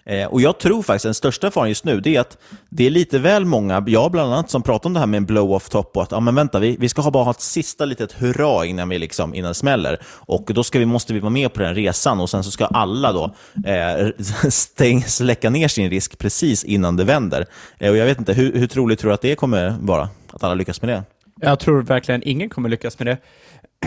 Eh, 0.07 0.27
och 0.27 0.41
Jag 0.41 0.59
tror 0.59 0.83
faktiskt 0.83 1.03
den 1.03 1.15
största 1.15 1.51
faran 1.51 1.69
just 1.69 1.85
nu 1.85 2.01
det 2.01 2.17
är 2.17 2.21
att 2.21 2.39
det 2.69 2.87
är 2.87 2.91
lite 2.91 3.19
väl 3.19 3.45
många, 3.45 3.85
jag 3.87 4.11
bland 4.11 4.33
annat, 4.33 4.51
som 4.51 4.63
pratar 4.63 4.89
om 4.91 4.95
det 4.95 5.01
här 5.01 5.07
med 5.07 5.19
en 5.19 5.27
blow-off 5.27 5.69
top 5.69 5.97
och 5.97 6.03
att 6.03 6.13
ah, 6.13 6.21
men 6.21 6.35
vänta, 6.35 6.59
vi, 6.59 6.77
vi 6.81 6.89
ska 6.89 7.03
ha 7.03 7.11
bara 7.11 7.25
ha 7.25 7.31
ett 7.31 7.41
sista 7.41 7.85
litet 7.85 8.13
hurra 8.13 8.67
innan, 8.67 8.89
vi 8.89 8.99
liksom, 8.99 9.35
innan 9.35 9.49
det 9.49 9.55
smäller. 9.55 9.99
Och 10.07 10.51
då 10.55 10.65
ska 10.65 10.79
vi, 10.79 10.87
måste 10.87 11.13
vi 11.15 11.21
vara 11.21 11.31
med 11.31 11.53
på 11.53 11.61
den 11.63 11.75
resan 11.75 12.21
och 12.21 12.31
sen 12.31 12.45
så 12.45 12.51
ska 12.51 12.67
alla 12.67 13.13
då 13.13 13.35
eh, 13.71 14.09
stäng, 14.49 15.03
släcka 15.03 15.51
ner 15.51 15.69
sin 15.69 15.91
risk 15.91 16.19
precis 16.19 16.65
innan 16.65 16.97
det 16.97 17.05
vänder. 17.05 17.47
Eh, 17.79 17.91
och 17.91 17.97
Jag 17.97 18.07
vet 18.07 18.19
inte, 18.19 18.33
hur, 18.33 18.59
hur 18.59 18.67
troligt 18.67 19.01
tror 19.01 19.09
du 19.11 19.15
att 19.15 19.23
det 19.23 19.35
kommer 19.35 19.77
vara? 19.81 20.09
Att 20.33 20.45
alla 20.45 20.55
lyckas 20.55 20.83
med 20.83 20.89
det? 20.91 21.14
Jag 21.45 21.59
tror 21.59 21.83
verkligen 21.83 22.23
ingen 22.25 22.49
kommer 22.49 22.69
lyckas 22.69 22.99
med 22.99 23.07
det. 23.07 23.19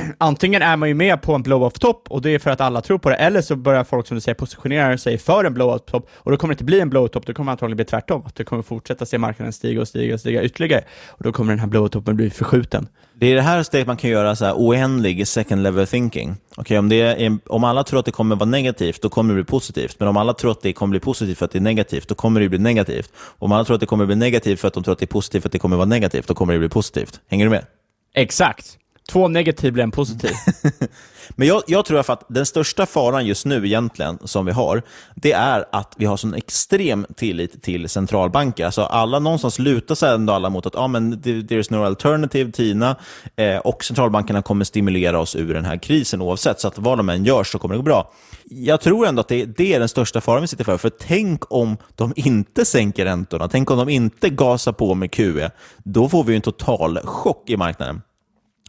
Antingen 0.18 0.62
är 0.62 0.78
man 0.78 0.90
ju 0.90 0.96
med 0.96 1.22
på 1.22 1.34
en 1.34 1.44
blow-off-topp 1.44 2.08
och 2.10 2.22
det 2.22 2.30
är 2.30 2.40
för 2.40 2.52
att 2.52 2.62
alla 2.62 2.82
tror 2.82 2.98
på 2.98 3.10
det, 3.10 3.16
eller 3.16 3.42
så 3.42 3.56
börjar 3.56 3.84
folk 3.84 4.08
som 4.08 4.16
du 4.16 4.22
säger 4.22 4.36
positionera 4.36 4.98
sig 4.98 5.18
för 5.18 5.46
en 5.46 5.54
blow-off-topp 5.54 6.10
och 6.14 6.32
då 6.32 6.38
kommer 6.38 6.54
det 6.54 6.56
inte 6.56 6.64
bli 6.64 6.80
en 6.80 6.90
blow-off-topp, 6.90 7.26
då 7.26 7.34
kommer 7.34 7.50
det 7.50 7.52
antagligen 7.52 7.76
bli 7.76 7.86
tvärtom, 7.86 8.24
att 8.26 8.36
du 8.36 8.44
kommer 8.44 8.64
fortsätta 8.64 9.06
se 9.06 9.18
marknaden 9.18 9.54
stiga 9.54 9.82
och 9.82 9.88
stiga 9.88 10.14
och 10.14 10.20
stiga 10.20 10.44
ytterligare 10.44 10.84
och 11.08 11.24
då 11.24 11.32
kommer 11.32 11.52
den 11.52 11.60
här 11.60 11.68
blow-off-toppen 11.68 12.16
bli 12.16 12.30
förskjuten. 12.30 12.88
Det 13.20 13.28
är 13.28 13.36
det 13.36 13.42
här 13.42 13.64
steget 13.64 13.88
man 13.88 13.98
kan 13.98 14.10
göra 14.10 14.36
så 14.36 14.46
här 14.46 14.54
oändlig 14.54 15.28
second 15.28 15.64
level 15.64 15.88
thinking. 15.88 16.36
Okay, 16.58 16.78
om, 16.78 16.90
det 16.90 17.02
är, 17.02 17.38
om 17.46 17.64
alla 17.64 17.84
tror 17.84 18.00
att 18.00 18.06
det 18.06 18.12
kommer 18.12 18.36
vara 18.36 18.50
negativt, 18.50 19.02
då 19.02 19.10
kommer 19.10 19.34
det 19.34 19.36
bli 19.36 19.46
positivt. 19.46 19.96
Men 20.00 20.08
om 20.08 20.18
alla 20.18 20.34
tror 20.34 20.52
att 20.52 20.62
det 20.62 20.74
kommer 20.74 20.92
bli 20.92 21.00
positivt 21.00 21.38
för 21.38 21.46
att 21.46 21.52
det 21.52 21.58
är 21.58 21.62
negativt, 21.62 22.08
då 22.08 22.16
kommer 22.16 22.42
det 22.42 22.50
bli 22.50 22.60
negativt. 22.60 23.12
Om 23.18 23.52
alla 23.52 23.66
tror 23.66 23.76
att 23.76 23.80
det 23.80 23.86
kommer 23.86 24.06
bli 24.06 24.16
negativt 24.16 24.60
för 24.60 24.68
att 24.68 24.74
de 24.74 24.84
tror 24.84 24.94
att 24.94 25.00
det 25.00 25.06
är 25.06 25.08
positivt 25.08 25.42
för 25.42 25.50
att 25.50 25.54
det 25.54 25.60
kommer 25.60 25.76
vara 25.76 25.86
negativt, 25.86 26.28
då 26.28 26.34
kommer 26.34 26.54
det 26.54 26.60
bli 26.60 26.70
positivt. 26.70 27.20
Hänger 27.30 27.46
du 27.46 27.50
med? 27.50 27.66
Exakt. 28.14 28.78
Två 29.12 29.28
negativ 29.28 29.74
blir 29.74 29.84
en 29.84 29.92
positiv. 29.92 30.32
Men 31.30 31.48
jag, 31.48 31.64
jag 31.68 31.86
tror 31.86 32.00
att 32.00 32.26
den 32.28 32.46
största 32.46 32.86
faran 32.86 33.26
just 33.26 33.46
nu 33.46 33.66
egentligen 33.66 34.20
som 34.24 34.46
vi 34.46 34.52
har, 34.52 34.82
det 35.16 35.32
är 35.32 35.66
att 35.72 35.94
vi 35.98 36.06
har 36.06 36.18
sån 36.18 36.34
extrem 36.34 37.06
tillit 37.16 37.64
till 37.64 37.90
centralbanker. 37.90 38.66
Alltså 38.66 38.82
alla 38.82 39.20
någonstans 39.20 39.60
lutar 39.60 39.96
sig 39.96 40.14
ändå 40.14 40.34
alla 40.34 40.50
mot 40.50 40.66
att 40.66 40.76
ah, 40.76 40.88
men 40.88 41.22
there's 41.22 41.68
no 41.72 41.86
alternative, 41.86 42.52
TINA, 42.52 42.96
eh, 43.36 43.58
och 43.58 43.84
centralbankerna 43.84 44.42
kommer 44.42 44.66
stimulera 44.66 45.20
oss 45.20 45.36
ur 45.36 45.54
den 45.54 45.66
här 45.66 45.78
krisen 45.78 46.22
oavsett. 46.22 46.60
Så 46.60 46.68
att 46.68 46.78
vad 46.78 46.98
de 46.98 47.10
än 47.10 47.26
gör 47.26 47.44
så 47.44 47.60
kommer 47.60 47.76
det 47.76 47.80
gå 47.80 47.84
bra. 47.84 48.12
Jag 48.44 48.82
tror 48.82 49.08
ändå 49.08 49.20
att 49.20 49.28
det, 49.28 49.46
det 49.46 49.74
är 49.74 49.80
den 49.80 49.90
största 49.90 50.22
faran 50.22 50.42
vi 50.42 50.48
sitter 50.48 50.64
för. 50.64 50.78
För 50.78 50.90
tänk 50.90 51.52
om 51.52 51.78
de 51.96 52.14
inte 52.16 52.66
sänker 52.66 53.06
räntorna, 53.06 53.48
tänk 53.48 53.72
om 53.72 53.78
de 53.78 53.90
inte 53.90 54.30
gasar 54.30 54.72
på 54.72 54.96
med 54.96 55.12
QE. 55.12 55.52
Då 55.78 56.10
får 56.10 56.24
vi 56.24 56.36
en 56.36 56.42
total 56.42 57.00
chock 57.04 57.50
i 57.50 57.58
marknaden. 57.58 58.02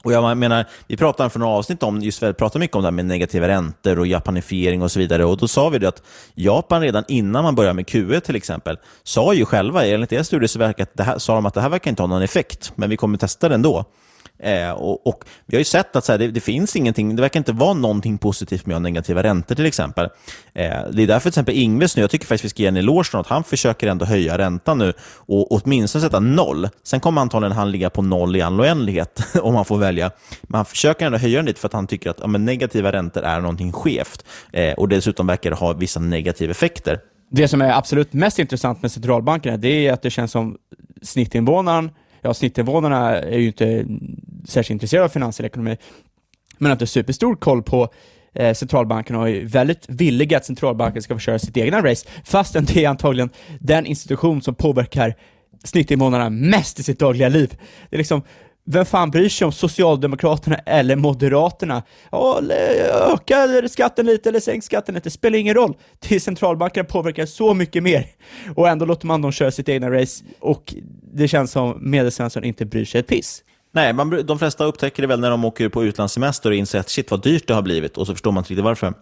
Och 0.03 0.13
jag 0.13 0.37
menar, 0.37 0.65
vi 0.87 0.97
pratade 0.97 1.31
för 1.31 1.39
några 1.39 1.53
avsnitt 1.53 1.83
om, 1.83 2.01
just 2.01 2.21
pratade 2.21 2.59
mycket 2.59 2.77
om 2.77 2.83
det 2.83 2.87
här 2.87 2.93
med 2.93 3.05
negativa 3.05 3.49
räntor 3.49 3.99
och 3.99 4.07
japanifiering 4.07 4.83
och 4.83 4.91
så 4.91 4.99
vidare. 4.99 5.25
Och 5.25 5.37
Då 5.37 5.49
sa 5.49 5.69
vi 5.69 5.79
det 5.79 5.89
att 5.89 6.03
Japan 6.35 6.81
redan 6.81 7.05
innan 7.09 7.45
man 7.45 7.55
började 7.55 7.75
med 7.75 7.87
QE 7.87 8.21
till 8.21 8.37
exempel, 8.37 8.79
sa 9.03 9.35
ju 9.35 9.45
själva, 9.45 9.87
enligt 9.87 10.11
deras 10.11 10.27
studie 10.27 10.49
så 10.49 10.59
verkar 10.59 10.87
det 10.93 11.03
här, 11.03 11.19
sa 11.19 11.35
de 11.35 11.47
att 11.47 11.55
det 11.55 11.61
här 11.61 11.69
verkar 11.69 11.91
inte 11.91 12.03
ha 12.03 12.07
någon 12.07 12.23
effekt, 12.23 12.73
men 12.75 12.91
vi 12.91 12.97
kommer 12.97 13.19
testa 13.19 13.49
det 13.49 13.55
ändå. 13.55 13.85
Eh, 14.43 14.71
och, 14.71 15.07
och, 15.07 15.25
Vi 15.47 15.57
har 15.57 15.59
ju 15.59 15.65
sett 15.65 15.97
att 15.97 16.05
så 16.05 16.13
här, 16.13 16.19
det, 16.19 16.29
det, 16.29 16.41
finns 16.41 16.77
ingenting, 16.77 17.17
det 17.17 17.23
verkar 17.23 17.41
inte 17.41 17.53
vara 17.53 17.75
någonting 17.75 18.19
positivt 18.19 18.67
med 18.67 18.77
att 18.77 18.81
ha 18.81 18.83
negativa 18.83 19.23
räntor 19.23 19.55
till 19.55 19.67
exempel. 19.67 20.05
Eh, 20.55 20.71
det 20.93 21.03
är 21.03 21.07
därför 21.07 21.21
till 21.21 21.29
exempel 21.29 21.55
Ingves 21.55 21.97
nu, 21.97 22.03
jag 22.03 22.11
tycker 22.11 22.27
faktiskt 22.27 22.45
vi 22.45 22.49
ska 22.49 22.63
ge 22.63 22.69
en 22.69 22.77
eloge 22.77 23.19
att 23.19 23.27
han 23.27 23.45
försöker 23.45 23.87
ändå 23.87 24.05
höja 24.05 24.39
räntan 24.39 24.79
nu 24.79 24.93
och 25.17 25.53
åtminstone 25.53 26.03
sätta 26.03 26.21
noll. 26.21 26.69
Sen 26.83 27.01
kommer 27.01 27.21
antagligen 27.21 27.57
han 27.57 27.71
ligga 27.71 27.91
på 27.91 28.03
noll 28.03 28.37
i 28.37 28.43
all 28.43 28.61
oändlighet 28.61 29.23
om 29.43 29.55
han 29.55 29.65
får 29.65 29.79
välja. 29.79 30.11
Men 30.43 30.59
han 30.59 30.65
försöker 30.65 31.07
ändå 31.07 31.19
höja 31.19 31.39
den 31.39 31.47
lite 31.47 31.61
för 31.61 31.69
att 31.69 31.73
han 31.73 31.87
tycker 31.87 32.11
att 32.11 32.19
ja, 32.21 32.27
negativa 32.27 32.93
räntor 32.93 33.23
är 33.23 33.41
någonting 33.41 33.73
skevt 33.73 34.25
eh, 34.53 34.73
och 34.73 34.89
dessutom 34.89 35.27
verkar 35.27 35.51
det 35.51 35.57
ha 35.57 35.73
vissa 35.73 36.01
negativa 36.01 36.51
effekter. 36.51 37.01
Det 37.31 37.49
som 37.49 37.63
är 37.63 37.73
absolut 37.73 38.13
mest 38.13 38.39
intressant 38.39 38.83
med 38.83 38.93
centralbankerna, 38.93 39.57
det 39.57 39.87
är 39.87 39.93
att 39.93 40.03
det 40.03 40.11
känns 40.11 40.33
som 40.33 40.57
snittinvånaren 41.03 41.91
ja, 42.23 42.35
snittinvånarna 42.35 43.19
är 43.19 43.39
ju 43.39 43.47
inte 43.47 43.87
särskilt 44.49 44.75
intresserad 44.75 45.05
av 45.05 45.09
finansiell 45.09 45.47
ekonomi, 45.47 45.77
men 46.59 46.73
att 46.73 46.79
du 46.79 46.83
har 46.83 46.87
superstor 46.87 47.37
koll 47.37 47.63
på 47.63 47.89
eh, 48.35 48.55
centralbankerna 48.55 49.21
och 49.21 49.29
är 49.29 49.45
väldigt 49.45 49.85
villiga 49.89 50.37
att 50.37 50.45
centralbanken 50.45 51.03
ska 51.03 51.15
få 51.15 51.19
köra 51.19 51.39
sitt 51.39 51.57
egna 51.57 51.83
race, 51.85 52.09
fastän 52.25 52.65
det 52.65 52.85
är 52.85 52.89
antagligen 52.89 53.31
den 53.61 53.87
institution 53.87 54.43
som 54.43 54.55
påverkar 54.55 55.15
snittinvånarna 55.65 56.31
mest 56.31 56.79
i 56.79 56.83
sitt 56.83 56.99
dagliga 56.99 57.29
liv. 57.29 57.57
Det 57.91 57.97
är 57.97 57.99
liksom, 57.99 58.23
vem 58.65 58.85
fan 58.85 59.11
bryr 59.11 59.29
sig 59.29 59.45
om 59.45 59.53
Socialdemokraterna 59.53 60.57
eller 60.57 60.97
Moderaterna? 60.97 61.83
Ja, 62.11 62.41
öka 63.13 63.69
skatten 63.69 64.07
lite 64.07 64.29
eller 64.29 64.41
sänk 64.41 64.65
skatten 64.65 64.95
lite, 64.95 65.07
det 65.07 65.11
spelar 65.11 65.39
ingen 65.39 65.55
roll. 65.55 65.77
Till 66.01 66.21
centralbankerna 66.21 66.85
påverkar 66.85 67.27
så 67.27 67.55
mycket 67.55 67.83
mer. 67.83 68.07
Och 68.57 68.69
ändå 68.69 68.85
låter 68.85 69.07
man 69.07 69.23
dem 69.23 69.33
köra 69.33 69.51
sitt 69.51 69.69
egna 69.69 69.91
race 69.91 70.25
och 70.41 70.75
det 71.13 71.29
känns 71.29 71.51
som 71.51 71.91
Medelsvensson 71.91 72.45
inte 72.45 72.67
bryr 72.67 72.85
sig 72.85 73.01
ett 73.01 73.07
piss. 73.07 73.43
Nej, 73.73 73.93
man, 73.93 74.27
de 74.27 74.39
flesta 74.39 74.65
upptäcker 74.65 75.03
det 75.03 75.07
väl 75.07 75.21
när 75.21 75.31
de 75.31 75.45
åker 75.45 75.69
på 75.69 75.85
utlandssemester 75.85 76.51
och 76.51 76.57
inser 76.57 76.81
att 76.81 76.89
shit 76.89 77.11
vad 77.11 77.23
dyrt 77.23 77.49
det 77.49 77.55
har 77.55 77.63
blivit 77.63 77.97
och 77.99 78.07
så 78.07 78.13
förstår 78.13 78.33
man 78.33 78.41
inte 78.41 78.51
riktigt 78.51 78.65
varför. 78.65 78.95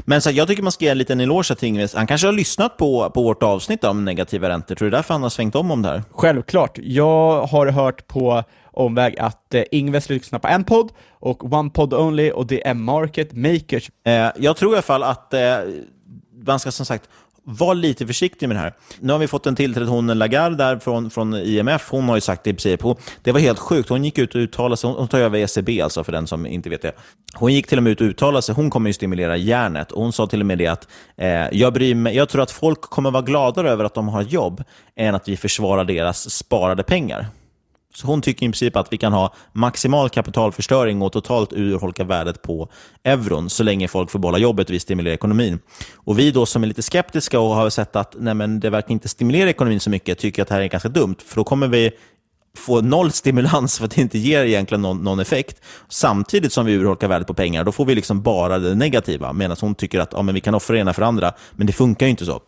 Men 0.00 0.22
så 0.22 0.30
jag 0.30 0.48
tycker 0.48 0.62
man 0.62 0.72
ska 0.72 0.84
ge 0.84 0.90
en 0.90 0.98
liten 0.98 1.20
eloge 1.20 1.54
till 1.54 1.68
Ingves. 1.68 1.94
Han 1.94 2.06
kanske 2.06 2.26
har 2.26 2.32
lyssnat 2.32 2.76
på, 2.76 3.10
på 3.10 3.22
vårt 3.22 3.42
avsnitt 3.42 3.84
om 3.84 4.04
negativa 4.04 4.48
räntor. 4.48 4.74
Tror 4.74 4.86
du 4.86 4.96
därför 4.96 5.14
han 5.14 5.22
har 5.22 5.30
svängt 5.30 5.54
om 5.54 5.70
om 5.70 5.82
det 5.82 5.88
här? 5.88 6.02
Självklart. 6.10 6.78
Jag 6.82 7.46
har 7.46 7.66
hört 7.66 8.06
på 8.06 8.44
omväg 8.72 9.18
att 9.18 9.54
eh, 9.54 9.62
Ingves 9.70 10.08
lyssnar 10.08 10.38
på 10.38 10.48
en 10.48 10.64
podd 10.64 10.92
och 11.10 11.52
One 11.52 11.70
Pod 11.70 11.94
Only 11.94 12.30
och 12.30 12.46
det 12.46 12.66
är 12.66 12.74
Market 12.74 13.32
Makers. 13.32 13.90
Eh, 14.06 14.30
jag 14.36 14.56
tror 14.56 14.72
i 14.72 14.74
alla 14.74 14.82
fall 14.82 15.02
att 15.02 15.34
eh, 15.34 15.56
man 16.46 16.58
ska 16.60 16.72
som 16.72 16.86
sagt 16.86 17.08
var 17.44 17.74
lite 17.74 18.06
försiktig 18.06 18.48
med 18.48 18.56
det 18.56 18.60
här. 18.60 18.72
Nu 19.00 19.12
har 19.12 19.20
vi 19.20 19.28
fått 19.28 19.46
en 19.46 19.56
tillträdd 19.56 19.88
hon 19.88 20.06
Lagarde 20.06 20.56
där 20.56 20.78
från, 20.78 21.10
från 21.10 21.34
IMF. 21.34 21.88
Hon 21.90 22.08
har 22.08 22.16
ju 22.16 22.20
sagt 22.20 22.44
det 22.44 22.50
i 22.50 22.52
princip. 22.52 22.80
Det 23.22 23.32
var 23.32 23.40
helt 23.40 23.58
sjukt. 23.58 23.88
Hon 23.88 24.04
gick 24.04 24.18
ut 24.18 24.34
och 24.34 24.40
uttalade 24.40 24.76
sig. 24.76 24.90
Hon 24.90 25.08
tar 25.08 25.18
över 25.18 25.38
ECB, 25.38 25.80
alltså 25.80 26.04
för 26.04 26.12
den 26.12 26.26
som 26.26 26.46
inte 26.46 26.70
vet 26.70 26.82
det. 26.82 26.92
Hon 27.34 27.52
gick 27.52 27.66
till 27.66 27.78
och 27.78 27.84
med 27.84 27.90
ut 27.90 28.00
och 28.00 28.06
uttalade 28.06 28.42
sig. 28.42 28.54
Hon 28.54 28.70
kommer 28.70 28.90
ju 28.90 28.94
stimulera 28.94 29.36
järnet. 29.36 29.92
Och 29.92 30.02
hon 30.02 30.12
sa 30.12 30.26
till 30.26 30.40
och 30.40 30.46
med 30.46 30.58
det 30.58 30.66
att 30.66 30.88
eh, 31.16 31.28
jag, 31.52 31.72
bryr 31.72 31.94
mig, 31.94 32.16
jag 32.16 32.28
tror 32.28 32.42
att 32.42 32.50
folk 32.50 32.80
kommer 32.80 33.10
vara 33.10 33.22
gladare 33.22 33.70
över 33.70 33.84
att 33.84 33.94
de 33.94 34.08
har 34.08 34.22
jobb 34.22 34.64
än 34.96 35.14
att 35.14 35.28
vi 35.28 35.36
försvarar 35.36 35.84
deras 35.84 36.30
sparade 36.30 36.82
pengar. 36.82 37.26
Så 37.96 38.06
hon 38.06 38.22
tycker 38.22 38.46
i 38.46 38.48
princip 38.48 38.76
att 38.76 38.92
vi 38.92 38.98
kan 38.98 39.12
ha 39.12 39.34
maximal 39.52 40.10
kapitalförstöring 40.10 41.02
och 41.02 41.12
totalt 41.12 41.52
urholka 41.52 42.04
värdet 42.04 42.42
på 42.42 42.68
euron 43.04 43.50
så 43.50 43.62
länge 43.62 43.88
folk 43.88 44.10
får 44.10 44.18
behålla 44.18 44.38
jobbet 44.38 44.68
och 44.68 44.74
vi 44.74 44.80
stimulerar 44.80 45.14
ekonomin. 45.14 45.58
Och 45.94 46.18
vi 46.18 46.30
då 46.30 46.46
som 46.46 46.62
är 46.62 46.66
lite 46.66 46.82
skeptiska 46.82 47.40
och 47.40 47.54
har 47.54 47.70
sett 47.70 47.96
att 47.96 48.14
nej 48.18 48.34
men, 48.34 48.60
det 48.60 48.70
verkar 48.70 48.90
inte 48.90 49.08
stimulera 49.08 49.50
ekonomin 49.50 49.80
så 49.80 49.90
mycket 49.90 50.18
tycker 50.18 50.42
att 50.42 50.48
det 50.48 50.54
här 50.54 50.60
är 50.60 50.66
ganska 50.66 50.88
dumt, 50.88 51.16
för 51.26 51.36
då 51.36 51.44
kommer 51.44 51.68
vi 51.68 51.90
få 52.56 52.80
noll 52.80 53.12
stimulans 53.12 53.78
för 53.78 53.84
att 53.84 53.90
det 53.90 54.00
inte 54.00 54.18
ger 54.18 54.44
egentligen 54.44 54.82
någon, 54.82 55.04
någon, 55.04 55.20
effekt. 55.20 55.60
Samtidigt 55.88 56.52
som 56.52 56.66
vi 56.66 56.72
urholkar 56.72 57.08
värdet 57.08 57.26
på 57.26 57.34
pengar, 57.34 57.64
då 57.64 57.72
får 57.72 57.84
vi 57.84 57.94
liksom 57.94 58.22
bara 58.22 58.58
det 58.58 58.74
negativa. 58.74 59.32
Medan 59.32 59.56
hon 59.60 59.74
tycker 59.74 60.00
att 60.00 60.12
ja, 60.12 60.22
men 60.22 60.34
vi 60.34 60.40
kan 60.40 60.54
offra 60.54 60.74
det 60.74 60.80
ena 60.80 60.92
för 60.92 61.02
andra, 61.02 61.32
men 61.52 61.66
det 61.66 61.72
funkar 61.72 62.06
ju 62.06 62.10
inte 62.10 62.24
så. 62.24 62.40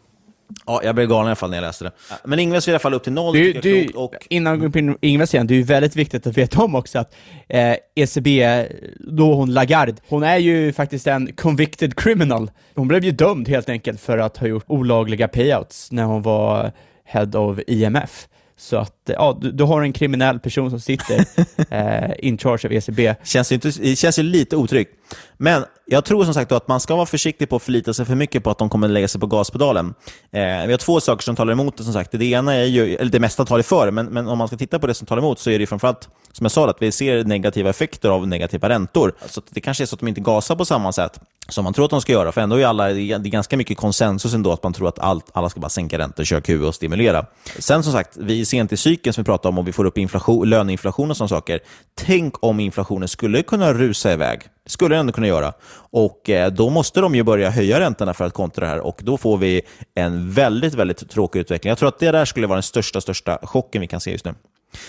Ja, 0.66 0.80
jag 0.84 0.94
blev 0.94 1.08
galen 1.08 1.26
i 1.26 1.28
alla 1.28 1.36
fall 1.36 1.50
när 1.50 1.56
jag 1.56 1.62
läste 1.62 1.84
det. 1.84 1.92
Men 2.24 2.38
Ingves 2.38 2.68
är 2.68 2.72
i 2.72 2.74
alla 2.74 2.78
fall 2.78 2.94
upp 2.94 3.04
till 3.04 3.12
noll. 3.12 3.34
Du, 3.34 3.52
du, 3.52 3.88
och... 3.94 4.14
Innan 4.30 4.60
vi 4.60 4.68
går 4.68 4.78
in 4.78 4.92
på 4.92 4.98
Ingves 5.00 5.34
igen, 5.34 5.46
det 5.46 5.54
är 5.54 5.56
ju 5.56 5.62
väldigt 5.62 5.96
viktigt 5.96 6.26
att 6.26 6.38
veta 6.38 6.62
om 6.62 6.74
också 6.74 6.98
att 6.98 7.14
eh, 7.48 7.76
ECB, 7.94 8.66
då 8.98 9.34
hon 9.34 9.54
Lagarde, 9.54 9.94
hon 10.08 10.22
är 10.22 10.36
ju 10.36 10.72
faktiskt 10.72 11.06
en 11.06 11.32
convicted 11.32 11.96
criminal. 11.96 12.50
Hon 12.74 12.88
blev 12.88 13.04
ju 13.04 13.10
dömd 13.10 13.48
helt 13.48 13.68
enkelt 13.68 14.00
för 14.00 14.18
att 14.18 14.36
ha 14.36 14.46
gjort 14.46 14.64
olagliga 14.66 15.28
payouts 15.28 15.92
när 15.92 16.04
hon 16.04 16.22
var 16.22 16.72
head 17.04 17.30
of 17.34 17.58
IMF. 17.66 18.28
Så 18.58 18.76
att, 18.76 18.94
ja, 19.04 19.38
du, 19.40 19.52
du 19.52 19.64
har 19.64 19.82
en 19.82 19.92
kriminell 19.92 20.38
person 20.38 20.70
som 20.70 20.80
sitter 20.80 21.24
eh, 21.70 22.10
in 22.18 22.38
charge 22.38 22.66
av 22.66 22.72
ECB. 22.72 23.14
Känns 23.24 23.52
inte, 23.52 23.70
det 23.80 23.96
känns 23.96 24.18
ju 24.18 24.22
lite 24.22 24.56
otryggt. 24.56 24.90
Men 25.36 25.64
jag 25.86 26.04
tror 26.04 26.24
som 26.24 26.34
sagt 26.34 26.52
att 26.52 26.68
man 26.68 26.80
ska 26.80 26.96
vara 26.96 27.06
försiktig 27.06 27.48
på 27.48 27.56
att 27.56 27.62
förlita 27.62 27.94
sig 27.94 28.06
för 28.06 28.14
mycket 28.14 28.44
på 28.44 28.50
att 28.50 28.58
de 28.58 28.68
kommer 28.68 28.88
lägga 28.88 29.08
sig 29.08 29.20
på 29.20 29.26
gaspedalen. 29.26 29.94
Eh, 30.32 30.66
vi 30.66 30.72
har 30.72 30.76
två 30.76 31.00
saker 31.00 31.22
som 31.22 31.36
talar 31.36 31.52
emot 31.52 31.76
det. 31.76 31.84
som 31.84 31.92
sagt. 31.92 32.12
Det 32.12 32.24
ena 32.24 32.54
är 32.54 32.64
ju, 32.64 32.96
eller 32.96 33.10
det 33.10 33.20
mesta 33.20 33.44
talar 33.44 33.62
för, 33.62 33.90
men, 33.90 34.06
men 34.06 34.28
om 34.28 34.38
man 34.38 34.48
ska 34.48 34.56
titta 34.56 34.78
på 34.78 34.86
det 34.86 34.94
som 34.94 35.06
talar 35.06 35.22
emot 35.22 35.38
så 35.38 35.50
är 35.50 35.58
det 35.58 35.66
framförallt, 35.66 36.08
som 36.32 36.44
jag 36.44 36.52
sa, 36.52 36.70
att 36.70 36.82
vi 36.82 36.92
ser 36.92 37.24
negativa 37.24 37.70
effekter 37.70 38.08
av 38.08 38.28
negativa 38.28 38.68
räntor. 38.68 39.12
Så 39.26 39.42
det 39.50 39.60
kanske 39.60 39.84
är 39.84 39.86
så 39.86 39.94
att 39.94 40.00
de 40.00 40.08
inte 40.08 40.20
gasar 40.20 40.56
på 40.56 40.64
samma 40.64 40.92
sätt 40.92 41.20
som 41.48 41.64
man 41.64 41.72
tror 41.72 41.84
att 41.84 41.90
de 41.90 42.00
ska 42.00 42.12
göra. 42.12 42.32
För 42.32 42.40
ändå 42.40 42.56
är 42.56 42.66
alla, 42.66 42.88
det 42.88 43.00
är 43.12 43.18
ganska 43.18 43.56
mycket 43.56 43.78
konsensus 43.78 44.34
ändå 44.34 44.52
att 44.52 44.62
man 44.62 44.72
tror 44.72 44.88
att 44.88 44.98
allt, 44.98 45.30
alla 45.32 45.48
ska 45.50 45.60
bara 45.60 45.68
sänka 45.68 45.98
räntor, 45.98 46.24
köra 46.24 46.40
QE 46.40 46.58
och 46.58 46.74
stimulera. 46.74 47.26
Sen 47.58 47.82
som 47.82 47.92
sagt, 47.92 48.16
vi 48.16 48.40
är 48.40 48.44
sent 48.44 48.72
i 48.72 48.76
cykeln 48.76 49.14
som 49.14 49.22
vi 49.22 49.26
pratar 49.26 49.48
om 49.48 49.58
och 49.58 49.68
vi 49.68 49.72
får 49.72 49.84
upp 49.84 49.98
inflation, 49.98 50.50
löneinflation 50.50 51.10
och 51.10 51.16
sådana 51.16 51.28
saker. 51.28 51.60
Tänk 51.94 52.44
om 52.44 52.60
inflationen 52.60 53.08
skulle 53.08 53.42
kunna 53.42 53.72
rusa 53.72 54.12
iväg. 54.12 54.40
Det 54.64 54.70
skulle 54.70 54.94
den 54.94 55.00
ändå 55.00 55.12
kunna 55.12 55.26
göra. 55.26 55.52
Och 55.90 56.30
eh, 56.30 56.52
Då 56.52 56.70
måste 56.70 57.00
de 57.00 57.14
ju 57.14 57.22
börja 57.22 57.50
höja 57.50 57.80
räntorna 57.80 58.14
för 58.14 58.24
att 58.24 58.32
kontra 58.32 58.64
det 58.64 58.70
här 58.70 58.80
och 58.80 59.00
då 59.02 59.16
får 59.16 59.38
vi 59.38 59.62
en 59.94 60.32
väldigt, 60.32 60.74
väldigt 60.74 61.10
tråkig 61.10 61.40
utveckling. 61.40 61.68
Jag 61.68 61.78
tror 61.78 61.88
att 61.88 61.98
det 61.98 62.10
där 62.10 62.24
skulle 62.24 62.46
vara 62.46 62.56
den 62.56 62.62
största, 62.62 63.00
största 63.00 63.38
chocken 63.42 63.80
vi 63.80 63.86
kan 63.86 64.00
se 64.00 64.10
just 64.10 64.24
nu. 64.24 64.34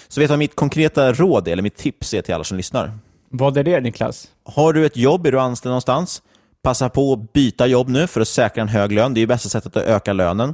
Så 0.07 0.19
vet 0.19 0.27
du 0.27 0.31
vad 0.31 0.39
mitt 0.39 0.55
konkreta 0.55 1.13
råd 1.13 1.47
är, 1.47 1.51
eller 1.51 1.63
mitt 1.63 1.77
tips 1.77 2.13
är 2.13 2.21
till 2.21 2.33
alla 2.33 2.43
som 2.43 2.57
lyssnar? 2.57 2.91
Vad 3.29 3.57
är 3.57 3.63
det 3.63 3.79
Niklas? 3.81 4.27
Har 4.45 4.73
du 4.73 4.85
ett 4.85 4.97
jobb, 4.97 5.25
är 5.25 5.31
du 5.31 5.39
anställd 5.39 5.69
någonstans, 5.69 6.21
passa 6.63 6.89
på 6.89 7.13
att 7.13 7.33
byta 7.33 7.67
jobb 7.67 7.89
nu 7.89 8.07
för 8.07 8.21
att 8.21 8.27
säkra 8.27 8.61
en 8.61 8.67
hög 8.67 8.91
lön. 8.91 9.13
Det 9.13 9.17
är 9.17 9.21
ju 9.21 9.27
bästa 9.27 9.49
sättet 9.49 9.77
att 9.77 9.83
öka 9.83 10.13
lönen. 10.13 10.53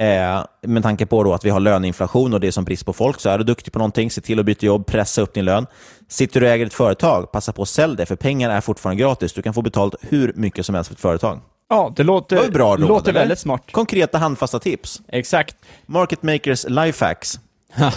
Eh, 0.00 0.44
med 0.62 0.82
tanke 0.82 1.06
på 1.06 1.24
då 1.24 1.34
att 1.34 1.44
vi 1.44 1.50
har 1.50 1.60
löneinflation 1.60 2.34
och 2.34 2.40
det 2.40 2.46
är 2.46 2.50
som 2.50 2.64
brist 2.64 2.86
på 2.86 2.92
folk, 2.92 3.20
så 3.20 3.28
är 3.28 3.38
du 3.38 3.44
duktig 3.44 3.72
på 3.72 3.78
någonting, 3.78 4.10
se 4.10 4.20
till 4.20 4.40
att 4.40 4.46
byta 4.46 4.66
jobb, 4.66 4.86
pressa 4.86 5.22
upp 5.22 5.34
din 5.34 5.44
lön. 5.44 5.66
Sitter 6.08 6.40
du 6.40 6.46
och 6.46 6.52
äger 6.52 6.66
ett 6.66 6.74
företag, 6.74 7.32
passa 7.32 7.52
på 7.52 7.62
att 7.62 7.68
sälja 7.68 7.96
det, 7.96 8.06
för 8.06 8.16
pengar 8.16 8.50
är 8.50 8.60
fortfarande 8.60 9.02
gratis. 9.02 9.32
Du 9.32 9.42
kan 9.42 9.54
få 9.54 9.62
betalt 9.62 9.94
hur 10.00 10.32
mycket 10.36 10.66
som 10.66 10.74
helst 10.74 10.88
för 10.88 10.94
ett 10.94 11.00
företag. 11.00 11.40
Ja, 11.68 11.92
det 11.96 12.02
låter, 12.02 12.42
det 12.42 12.50
bra 12.50 12.76
råd, 12.76 12.88
låter 12.88 13.12
väldigt 13.12 13.38
smart. 13.38 13.62
Konkreta 13.70 14.18
handfasta 14.18 14.58
tips. 14.58 15.00
Exakt. 15.08 15.56
Market 15.86 16.22
Makers 16.22 16.64
Lifehacks. 16.68 17.40